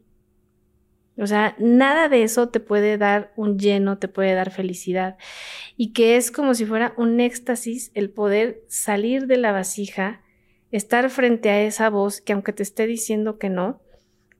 O 1.16 1.26
sea, 1.26 1.54
nada 1.58 2.08
de 2.08 2.22
eso 2.22 2.48
te 2.48 2.60
puede 2.60 2.96
dar 2.96 3.32
un 3.36 3.58
lleno, 3.58 3.98
te 3.98 4.08
puede 4.08 4.32
dar 4.34 4.50
felicidad. 4.50 5.18
Y 5.76 5.92
que 5.92 6.16
es 6.16 6.30
como 6.30 6.54
si 6.54 6.64
fuera 6.64 6.94
un 6.96 7.20
éxtasis 7.20 7.90
el 7.94 8.10
poder 8.10 8.62
salir 8.68 9.26
de 9.26 9.36
la 9.36 9.52
vasija, 9.52 10.22
estar 10.70 11.10
frente 11.10 11.50
a 11.50 11.62
esa 11.62 11.90
voz 11.90 12.20
que 12.20 12.32
aunque 12.32 12.52
te 12.52 12.62
esté 12.62 12.86
diciendo 12.86 13.38
que 13.38 13.50
no, 13.50 13.80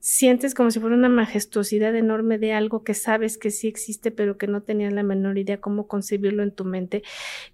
sientes 0.01 0.55
como 0.55 0.71
si 0.71 0.81
fuera 0.81 0.97
una 0.97 1.11
majestuosidad 1.11 1.95
enorme 1.95 2.39
de 2.39 2.55
algo 2.55 2.83
que 2.83 2.95
sabes 2.95 3.37
que 3.37 3.51
sí 3.51 3.69
existe, 3.69 4.11
pero 4.11 4.39
que 4.39 4.47
no 4.47 4.63
tenías 4.63 4.93
la 4.93 5.03
menor 5.03 5.39
idea 5.39 5.61
cómo 5.61 5.87
concebirlo 5.87 6.43
en 6.43 6.53
tu 6.53 6.65
mente. 6.65 7.03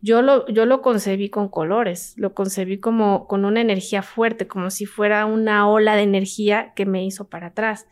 Yo 0.00 0.22
lo, 0.22 0.46
yo 0.46 0.64
lo 0.64 0.80
concebí 0.80 1.28
con 1.28 1.48
colores, 1.48 2.14
lo 2.16 2.34
concebí 2.34 2.78
como 2.78 3.26
con 3.26 3.44
una 3.44 3.60
energía 3.60 4.02
fuerte, 4.02 4.46
como 4.46 4.70
si 4.70 4.86
fuera 4.86 5.26
una 5.26 5.68
ola 5.68 5.96
de 5.96 6.02
energía 6.02 6.72
que 6.74 6.86
me 6.86 7.04
hizo 7.04 7.28
para 7.28 7.48
atrás. 7.48 7.88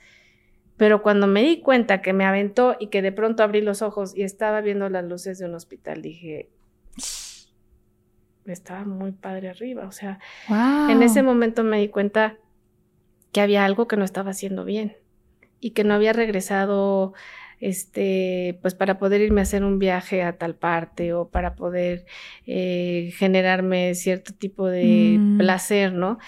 Pero 0.77 1.03
cuando 1.03 1.27
me 1.27 1.43
di 1.43 1.61
cuenta 1.61 2.01
que 2.01 2.13
me 2.13 2.25
aventó 2.25 2.77
y 2.79 2.89
que 2.89 3.03
de 3.03 3.13
pronto 3.13 3.43
abrí 3.43 3.61
los 3.61 3.83
ojos 3.83 4.17
y 4.17 4.23
estaba 4.23 4.61
viendo 4.61 4.89
las 4.89 5.05
luces 5.05 5.39
de 5.39 5.47
un 5.47 5.55
hospital, 5.55 6.03
dije, 6.03 6.49
estaba 8.45 8.85
muy 8.85 9.13
padre 9.13 9.49
arriba. 9.49 9.87
O 9.87 9.93
sea, 9.93 10.19
en 10.49 11.03
ese 11.03 11.23
momento 11.23 11.63
me 11.65 11.79
di 11.79 11.89
cuenta 11.89 12.39
que 13.35 13.41
había 13.43 13.65
algo 13.65 13.87
que 13.89 13.97
no 13.97 14.05
estaba 14.05 14.31
haciendo 14.31 14.65
bien 14.65 14.97
y 15.61 15.71
que 15.73 15.83
no 15.85 15.93
había 15.93 16.13
regresado 16.13 17.13
este, 17.61 18.59
pues 18.63 18.75
para 18.75 18.99
poder 18.99 19.21
irme 19.23 19.41
a 19.41 19.43
hacer 19.43 19.65
un 19.65 19.79
viaje 19.79 20.23
a 20.23 20.37
tal 20.39 20.55
parte 20.55 21.13
o 21.15 21.29
para 21.29 21.57
poder 21.57 22.05
eh, 22.47 23.11
generarme 23.17 23.95
cierto 23.95 24.33
tipo 24.35 24.69
de 24.69 25.19
Mm. 25.19 25.39
placer, 25.39 25.93
¿no? 25.93 26.19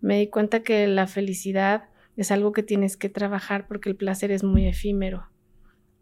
Me 0.00 0.18
di 0.18 0.26
cuenta 0.28 0.62
que 0.62 0.86
la 0.88 1.06
felicidad 1.06 1.84
es 2.16 2.30
algo 2.32 2.50
que 2.52 2.62
tienes 2.62 2.96
que 2.96 3.08
trabajar 3.10 3.66
porque 3.68 3.88
el 3.88 3.96
placer 3.96 4.30
es 4.32 4.42
muy 4.42 4.66
efímero 4.66 5.28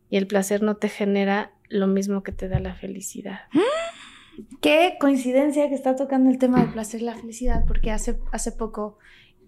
y 0.08 0.16
el 0.16 0.26
placer 0.26 0.62
no 0.62 0.76
te 0.76 0.88
genera 0.88 1.52
lo 1.68 1.86
mismo 1.88 2.22
que 2.22 2.32
te 2.32 2.48
da 2.48 2.58
la 2.58 2.74
felicidad. 2.74 3.40
Qué 4.62 4.96
coincidencia 4.98 5.68
que 5.68 5.74
está 5.74 5.94
tocando 5.94 6.30
el 6.30 6.38
tema 6.38 6.60
del 6.60 6.72
placer 6.72 7.02
y 7.02 7.04
la 7.04 7.14
felicidad, 7.14 7.64
porque 7.66 7.90
hace, 7.90 8.18
hace 8.32 8.52
poco 8.52 8.98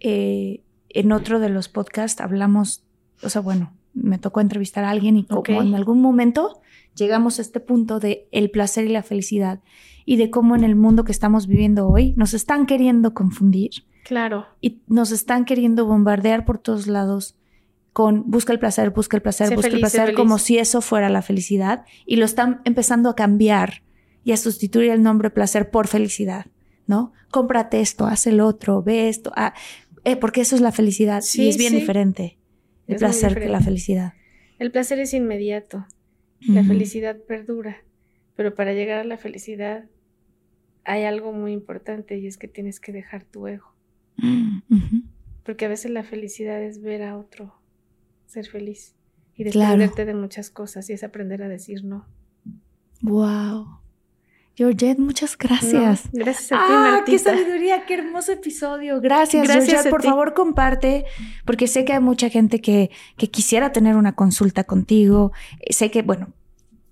eh, 0.00 0.62
en 0.90 1.12
otro 1.12 1.40
de 1.40 1.48
los 1.48 1.68
podcasts 1.68 2.20
hablamos, 2.20 2.84
o 3.22 3.28
sea, 3.28 3.40
bueno, 3.40 3.72
me 3.94 4.18
tocó 4.18 4.40
entrevistar 4.40 4.84
a 4.84 4.90
alguien 4.90 5.16
y 5.16 5.24
como 5.24 5.62
en 5.62 5.74
algún 5.74 6.00
momento 6.00 6.60
llegamos 6.94 7.38
a 7.38 7.42
este 7.42 7.60
punto 7.60 7.98
de 7.98 8.28
el 8.30 8.50
placer 8.50 8.84
y 8.84 8.88
la 8.88 9.02
felicidad 9.02 9.60
y 10.04 10.16
de 10.16 10.30
cómo 10.30 10.54
en 10.54 10.64
el 10.64 10.76
mundo 10.76 11.04
que 11.04 11.12
estamos 11.12 11.46
viviendo 11.46 11.88
hoy 11.88 12.14
nos 12.16 12.34
están 12.34 12.66
queriendo 12.66 13.14
confundir 13.14 13.70
Claro, 14.04 14.46
y 14.60 14.82
nos 14.86 15.10
están 15.10 15.44
queriendo 15.44 15.84
bombardear 15.84 16.44
por 16.44 16.58
todos 16.58 16.86
lados 16.86 17.36
con 17.92 18.30
busca 18.30 18.52
el 18.52 18.58
placer, 18.58 18.90
busca 18.90 19.16
el 19.16 19.22
placer, 19.22 19.48
Sé 19.48 19.56
busca 19.56 19.70
feliz, 19.70 19.82
el 19.82 19.90
placer, 19.90 20.14
como 20.14 20.38
si 20.38 20.58
eso 20.58 20.80
fuera 20.80 21.08
la 21.08 21.22
felicidad 21.22 21.84
y 22.04 22.16
lo 22.16 22.24
están 22.24 22.60
empezando 22.64 23.08
a 23.08 23.16
cambiar 23.16 23.82
y 24.22 24.32
a 24.32 24.36
sustituir 24.36 24.90
el 24.90 25.02
nombre 25.02 25.30
placer 25.30 25.70
por 25.70 25.88
felicidad, 25.88 26.46
¿no? 26.86 27.12
Cómprate 27.30 27.80
esto, 27.80 28.06
haz 28.06 28.26
el 28.26 28.40
otro, 28.40 28.82
ve 28.82 29.08
esto, 29.08 29.32
ah, 29.34 29.54
eh, 30.06 30.16
porque 30.16 30.40
eso 30.40 30.54
es 30.56 30.62
la 30.62 30.72
felicidad 30.72 31.20
y 31.22 31.26
Sí, 31.26 31.48
es 31.48 31.56
bien 31.58 31.72
sí. 31.72 31.80
diferente 31.80 32.38
el 32.86 32.94
Es 32.94 33.00
placer 33.00 33.38
que 33.38 33.48
la 33.48 33.60
felicidad. 33.60 34.14
el 34.58 34.70
placer 34.70 34.98
es 35.00 35.12
inmediato. 35.12 35.86
La 36.40 36.62
felicidad 36.62 37.16
perdura, 37.26 37.78
pero 38.36 38.54
para 38.54 38.72
llegar 38.74 38.98
a 39.00 39.04
la 39.04 39.16
felicidad 39.16 39.86
hay 40.84 41.04
algo 41.04 41.32
muy 41.32 41.52
importante 41.52 42.18
y 42.18 42.26
es 42.26 42.36
que 42.36 42.46
tienes 42.46 42.78
que 42.78 42.92
dejar 42.92 43.24
tu 43.24 43.46
ego, 43.48 43.74
porque 45.44 45.64
a 45.64 45.68
veces 45.68 45.90
la 45.90 46.04
felicidad 46.04 46.62
es 46.62 46.80
ver 46.80 47.02
a 47.02 47.16
otro 47.18 47.54
ser 48.26 48.46
feliz 48.46 48.94
y 49.34 49.44
Claro. 49.44 49.78
desprenderte 49.78 50.04
de 50.04 50.14
muchas 50.14 50.50
cosas 50.50 50.88
y 50.90 50.92
es 50.92 51.02
aprender 51.04 51.42
a 51.42 51.48
decir 51.48 51.84
no. 51.84 52.06
Wow. 53.02 53.80
Georgette, 54.56 54.98
muchas 54.98 55.36
gracias. 55.36 56.06
No, 56.12 56.24
gracias 56.24 56.52
a 56.52 56.56
ti, 56.56 56.72
Ah, 56.72 56.88
Martita. 56.92 57.04
qué 57.12 57.18
sabiduría, 57.18 57.84
qué 57.84 57.94
hermoso 57.94 58.32
episodio. 58.32 59.00
Gracias, 59.02 59.44
Gracias 59.46 59.66
Georgette. 59.68 59.90
Por 59.90 60.00
ti. 60.00 60.08
favor, 60.08 60.32
comparte, 60.34 61.04
porque 61.44 61.66
sé 61.66 61.84
que 61.84 61.92
hay 61.92 62.00
mucha 62.00 62.30
gente 62.30 62.60
que, 62.60 62.90
que 63.18 63.28
quisiera 63.30 63.72
tener 63.72 63.96
una 63.96 64.14
consulta 64.14 64.64
contigo. 64.64 65.32
Sé 65.68 65.90
que, 65.90 66.00
bueno, 66.00 66.28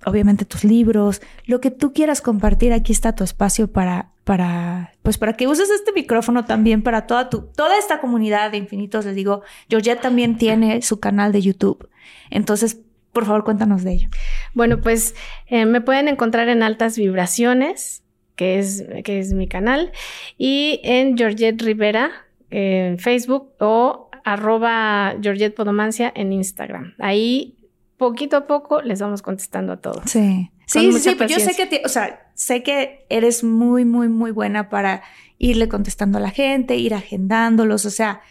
obviamente 0.05 0.45
tus 0.45 0.63
libros, 0.65 1.23
lo 1.47 1.61
que 1.63 1.71
tú 1.71 1.95
quieras 1.95 2.21
compartir, 2.21 2.75
aquí 2.75 2.93
está 2.93 3.15
tu 3.15 3.25
espacio 3.25 3.73
para, 3.73 4.11
para, 4.25 4.93
pues 5.03 5.17
para 5.17 5.33
que 5.33 5.47
uses 5.49 5.71
este 5.71 5.93
micrófono 5.93 6.45
también 6.45 6.83
para 6.83 7.07
toda 7.07 7.31
tu, 7.31 7.47
toda 7.57 7.79
esta 7.79 7.99
comunidad 8.01 8.51
de 8.51 8.59
infinitos. 8.59 9.07
Les 9.07 9.15
digo, 9.15 9.41
Georgette 9.71 10.03
también 10.03 10.37
tiene 10.37 10.83
su 10.83 11.01
canal 11.01 11.33
de 11.33 11.41
YouTube. 11.41 11.89
Entonces, 12.29 12.81
por 13.15 13.25
favor, 13.25 13.45
cuéntanos 13.45 13.83
de 13.85 13.93
ello. 13.93 14.09
Bueno, 14.53 14.83
pues 14.83 15.15
eh, 15.47 15.65
me 15.65 15.81
pueden 15.81 16.09
encontrar 16.09 16.51
en 16.51 16.63
Altas 16.63 16.99
Vibraciones, 16.99 18.03
que 18.37 18.59
es, 18.59 18.85
que 19.05 19.21
es 19.21 19.33
mi 19.33 19.49
canal, 19.49 19.93
y 20.37 20.81
en 20.85 21.17
Georgette 21.17 21.63
Rivera 21.63 22.11
en 22.51 22.99
Facebook 22.99 23.53
o 23.59 24.11
arroba 24.25 25.15
Georgette 25.21 25.55
Podomancia 25.55 26.13
en 26.15 26.33
Instagram. 26.33 26.95
Ahí 26.99 27.57
poquito 27.97 28.37
a 28.37 28.47
poco 28.47 28.83
les 28.83 29.01
vamos 29.01 29.23
contestando 29.23 29.73
a 29.73 29.77
todos. 29.79 30.11
Sí. 30.11 30.51
Con 30.73 30.83
Sí, 30.83 30.93
sí, 30.93 31.01
sí, 31.01 31.15
pues 31.15 31.31
yo 31.31 31.39
sé 31.39 31.47
paciencia. 31.47 31.69
que, 31.69 31.83
o 31.85 31.89
sea, 31.89 32.31
sé 32.35 32.63
que 32.63 33.07
eres 33.11 33.45
muy, 33.45 33.85
muy, 33.85 34.09
muy 34.09 34.31
buena 34.31 34.71
para 34.71 35.03
irle 35.39 35.69
contestando 35.69 36.19
a 36.19 36.21
la 36.21 36.31
gente, 36.31 36.77
ir 36.77 36.95
agendándolos, 36.95 37.85
o 37.85 37.91
sea, 37.91 38.23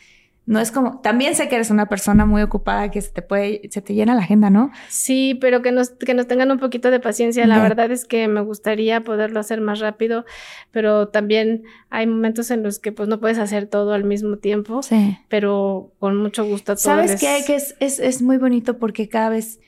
no 0.46 0.60
es 0.60 0.72
como, 0.72 1.00
también 1.00 1.36
sé 1.36 1.48
que 1.48 1.56
eres 1.56 1.70
una 1.70 1.86
persona 1.88 2.26
muy 2.26 2.42
ocupada 2.42 2.92
que 2.92 3.00
se 3.02 3.12
te 3.12 3.22
puede, 3.22 3.62
se 3.72 3.82
te 3.82 3.94
llena 3.94 4.14
la 4.14 4.22
agenda, 4.24 4.50
¿no? 4.50 4.72
Sí, 4.90 5.38
pero 5.40 5.62
que 5.62 5.72
nos, 5.72 5.92
que 5.92 6.14
nos 6.14 6.28
tengan 6.28 6.52
un 6.52 6.60
poquito 6.60 6.92
de 6.92 7.00
paciencia. 7.00 7.48
La 7.48 7.60
verdad 7.62 7.90
es 7.92 8.04
que 8.04 8.28
me 8.28 8.42
gustaría 8.42 9.02
poderlo 9.06 9.40
hacer 9.40 9.62
más 9.62 9.80
rápido, 9.80 10.26
pero 10.72 11.08
también 11.08 11.64
hay 11.90 12.08
momentos 12.08 12.52
en 12.52 12.62
los 12.62 12.80
que 12.80 12.92
pues 12.92 13.08
no 13.08 13.22
puedes 13.22 13.38
hacer 13.38 13.68
todo 13.68 13.94
al 13.94 14.04
mismo 14.04 14.38
tiempo, 14.38 14.84
Sí. 14.84 15.18
pero 15.30 15.94
con 16.00 16.18
mucho 16.18 16.44
gusto 16.44 16.74
a 16.74 16.76
todos. 16.76 16.82
¿Sabes 16.84 17.12
les- 17.12 17.22
qué? 17.22 17.44
Que 17.48 17.56
es, 17.56 17.76
es, 17.80 18.00
es 18.00 18.22
muy 18.22 18.38
bonito 18.38 18.78
porque 18.80 19.08
cada 19.08 19.30
vez, 19.30 19.62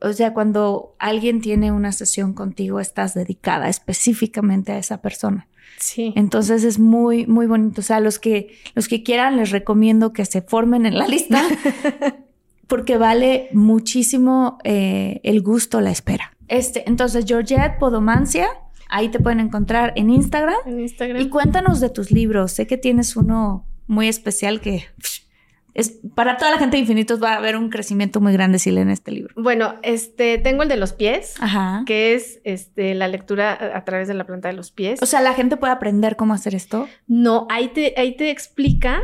o 0.00 0.14
sea, 0.14 0.32
cuando 0.32 0.94
alguien 0.98 1.42
tiene 1.42 1.72
una 1.72 1.92
sesión 1.92 2.32
contigo, 2.32 2.80
estás 2.80 3.12
dedicada 3.12 3.68
específicamente 3.68 4.72
a 4.72 4.78
esa 4.78 5.02
persona. 5.02 5.46
Sí. 5.78 6.12
Entonces 6.16 6.64
es 6.64 6.78
muy, 6.78 7.26
muy 7.26 7.46
bonito. 7.46 7.80
O 7.80 7.84
sea, 7.84 8.00
los 8.00 8.18
que, 8.18 8.56
los 8.74 8.88
que 8.88 9.02
quieran, 9.02 9.36
les 9.36 9.50
recomiendo 9.50 10.12
que 10.12 10.24
se 10.24 10.42
formen 10.42 10.86
en 10.86 10.96
la 10.98 11.06
lista 11.06 11.42
porque 12.66 12.96
vale 12.96 13.48
muchísimo 13.52 14.58
eh, 14.64 15.20
el 15.24 15.42
gusto, 15.42 15.80
la 15.80 15.90
espera. 15.90 16.36
Este, 16.48 16.88
entonces, 16.88 17.24
Georgette 17.26 17.78
Podomancia, 17.78 18.48
ahí 18.88 19.08
te 19.08 19.20
pueden 19.20 19.40
encontrar 19.40 19.92
en 19.96 20.10
Instagram. 20.10 20.56
En 20.66 20.80
Instagram. 20.80 21.20
Y 21.20 21.28
cuéntanos 21.28 21.80
de 21.80 21.90
tus 21.90 22.10
libros. 22.10 22.52
Sé 22.52 22.66
que 22.66 22.78
tienes 22.78 23.16
uno 23.16 23.66
muy 23.86 24.08
especial 24.08 24.60
que 24.60 24.84
es 25.74 26.00
para 26.14 26.36
toda 26.36 26.50
la 26.50 26.58
gente 26.58 26.76
de 26.76 26.80
infinitos 26.80 27.22
va 27.22 27.32
a 27.32 27.36
haber 27.36 27.56
un 27.56 27.70
crecimiento 27.70 28.20
muy 28.20 28.32
grande 28.32 28.58
si 28.58 28.70
leen 28.70 28.90
este 28.90 29.10
libro. 29.10 29.34
Bueno, 29.36 29.74
este, 29.82 30.38
tengo 30.38 30.62
el 30.62 30.68
de 30.68 30.76
los 30.76 30.92
pies, 30.92 31.34
Ajá. 31.40 31.82
que 31.86 32.14
es 32.14 32.40
este, 32.44 32.94
la 32.94 33.08
lectura 33.08 33.52
a, 33.52 33.78
a 33.78 33.84
través 33.84 34.08
de 34.08 34.14
la 34.14 34.24
planta 34.24 34.48
de 34.48 34.54
los 34.54 34.70
pies. 34.70 35.00
O 35.02 35.06
sea, 35.06 35.20
la 35.20 35.34
gente 35.34 35.56
puede 35.56 35.72
aprender 35.72 36.16
cómo 36.16 36.34
hacer 36.34 36.54
esto. 36.54 36.88
no, 37.06 37.46
ahí 37.50 37.68
te, 37.68 37.94
ahí 37.96 38.16
te 38.16 38.30
explica 38.30 39.02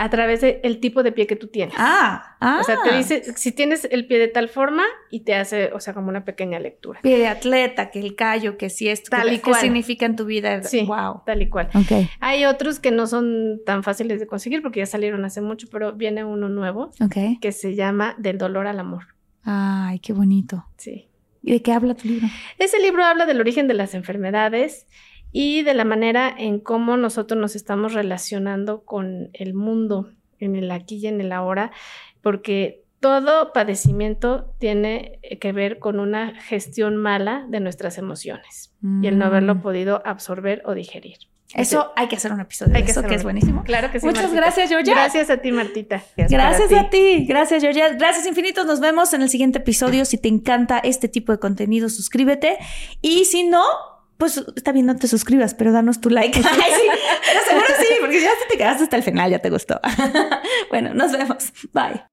a 0.00 0.08
través 0.08 0.40
del 0.40 0.80
tipo 0.80 1.02
de 1.02 1.12
pie 1.12 1.26
que 1.26 1.36
tú 1.36 1.48
tienes. 1.48 1.74
Ah, 1.76 2.36
ah. 2.40 2.56
O 2.62 2.64
sea, 2.64 2.78
te 2.82 2.96
dice 2.96 3.22
si 3.36 3.52
tienes 3.52 3.86
el 3.90 4.06
pie 4.06 4.18
de 4.18 4.28
tal 4.28 4.48
forma 4.48 4.82
y 5.10 5.20
te 5.24 5.34
hace, 5.34 5.74
o 5.74 5.78
sea, 5.78 5.92
como 5.92 6.08
una 6.08 6.24
pequeña 6.24 6.58
lectura. 6.58 7.00
pie 7.02 7.18
de 7.18 7.28
atleta, 7.28 7.90
que 7.90 8.00
el 8.00 8.14
callo, 8.14 8.56
que 8.56 8.70
si 8.70 8.88
esto, 8.88 9.10
Tal 9.10 9.28
que, 9.28 9.34
y 9.34 9.38
qué 9.40 9.50
cual. 9.50 9.60
significa 9.60 10.06
en 10.06 10.16
tu 10.16 10.24
vida. 10.24 10.62
Sí. 10.62 10.86
Wow. 10.86 11.20
Tal 11.26 11.42
y 11.42 11.50
cual. 11.50 11.68
Ok, 11.74 12.08
Hay 12.20 12.46
otros 12.46 12.80
que 12.80 12.90
no 12.90 13.06
son 13.06 13.60
tan 13.66 13.82
fáciles 13.82 14.20
de 14.20 14.26
conseguir 14.26 14.62
porque 14.62 14.80
ya 14.80 14.86
salieron 14.86 15.22
hace 15.26 15.42
mucho, 15.42 15.68
pero 15.70 15.92
viene 15.92 16.24
uno 16.24 16.48
nuevo 16.48 16.92
ok. 16.98 17.38
que 17.38 17.52
se 17.52 17.74
llama 17.74 18.14
Del 18.16 18.38
dolor 18.38 18.68
al 18.68 18.80
amor. 18.80 19.02
Ay, 19.44 19.98
qué 19.98 20.14
bonito. 20.14 20.64
Sí. 20.78 21.08
¿Y 21.42 21.52
de 21.52 21.60
qué 21.60 21.74
habla 21.74 21.94
tu 21.94 22.08
libro? 22.08 22.26
Ese 22.58 22.80
libro 22.80 23.04
habla 23.04 23.26
del 23.26 23.38
origen 23.38 23.68
de 23.68 23.74
las 23.74 23.94
enfermedades 23.94 24.86
y 25.32 25.62
de 25.62 25.74
la 25.74 25.84
manera 25.84 26.34
en 26.36 26.58
cómo 26.60 26.96
nosotros 26.96 27.38
nos 27.40 27.56
estamos 27.56 27.94
relacionando 27.94 28.82
con 28.84 29.30
el 29.32 29.54
mundo 29.54 30.10
en 30.38 30.56
el 30.56 30.70
aquí 30.70 30.96
y 30.96 31.06
en 31.06 31.20
el 31.20 31.32
ahora, 31.32 31.70
porque 32.22 32.82
todo 33.00 33.52
padecimiento 33.52 34.52
tiene 34.58 35.20
que 35.40 35.52
ver 35.52 35.78
con 35.78 36.00
una 36.00 36.34
gestión 36.42 36.96
mala 36.96 37.46
de 37.48 37.60
nuestras 37.60 37.96
emociones 37.98 38.74
y 39.02 39.06
el 39.06 39.18
no 39.18 39.24
haberlo 39.26 39.54
Mm. 39.56 39.60
podido 39.62 40.02
absorber 40.04 40.62
o 40.66 40.74
digerir. 40.74 41.16
Eso 41.54 41.90
hay 41.96 42.06
que 42.06 42.14
hacer 42.16 42.30
un 42.32 42.40
episodio 42.40 42.74
Hay 42.76 42.82
de 42.82 42.86
que 42.86 42.92
eso, 42.92 43.02
que 43.02 43.14
es 43.16 43.24
buenísimo. 43.24 43.64
Claro 43.64 43.90
que 43.90 43.98
sí. 43.98 44.06
Muchas 44.06 44.24
Martita. 44.24 44.40
gracias, 44.42 44.68
Georgia. 44.68 44.94
Gracias 44.94 45.30
a 45.30 45.38
ti, 45.38 45.50
Martita. 45.50 46.00
Gracias 46.16 46.72
a 46.72 46.90
ti, 46.90 47.24
gracias 47.26 47.60
Georgia, 47.62 47.88
gracias 47.94 48.24
infinitos, 48.26 48.66
nos 48.66 48.78
vemos 48.80 49.12
en 49.14 49.22
el 49.22 49.28
siguiente 49.28 49.58
episodio. 49.58 50.04
Si 50.04 50.16
te 50.18 50.28
encanta 50.28 50.78
este 50.78 51.08
tipo 51.08 51.32
de 51.32 51.38
contenido, 51.38 51.88
suscríbete 51.88 52.56
y 53.02 53.24
si 53.24 53.42
no, 53.42 53.64
pues 54.20 54.36
está 54.54 54.70
bien, 54.70 54.86
no 54.86 54.94
te 54.94 55.08
suscribas, 55.08 55.54
pero 55.54 55.72
danos 55.72 56.00
tu 56.00 56.10
like. 56.10 56.38
Ay, 56.44 56.44
sí, 56.44 56.88
pero 57.26 57.44
seguro 57.44 57.66
sí, 57.80 57.86
porque 58.00 58.20
ya 58.20 58.30
si 58.40 58.48
te 58.48 58.56
quedaste 58.56 58.84
hasta 58.84 58.96
el 58.96 59.02
final, 59.02 59.30
ya 59.30 59.40
te 59.40 59.50
gustó. 59.50 59.80
bueno, 60.70 60.94
nos 60.94 61.10
vemos, 61.10 61.52
bye. 61.72 62.04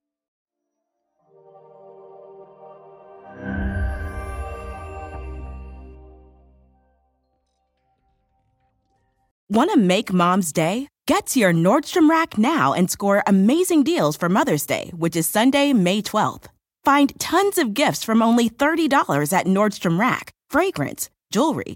Want 9.50 9.72
to 9.72 9.78
make 9.78 10.12
mom's 10.12 10.52
day? 10.52 10.88
Get 11.08 11.28
to 11.28 11.40
your 11.40 11.54
Nordstrom 11.54 12.10
Rack 12.10 12.38
now 12.38 12.74
and 12.74 12.92
score 12.92 13.24
amazing 13.28 13.84
deals 13.84 14.18
for 14.18 14.28
Mother's 14.28 14.66
Day, 14.66 14.92
which 14.94 15.16
is 15.16 15.26
Sunday, 15.26 15.72
May 15.72 16.02
12th. 16.02 16.48
Find 16.84 17.18
tons 17.18 17.58
of 17.58 17.74
gifts 17.74 18.04
from 18.04 18.22
only 18.22 18.50
$30 18.50 18.90
at 19.32 19.46
Nordstrom 19.46 20.00
Rack 20.00 20.34
fragrance, 20.50 21.10
jewelry, 21.32 21.76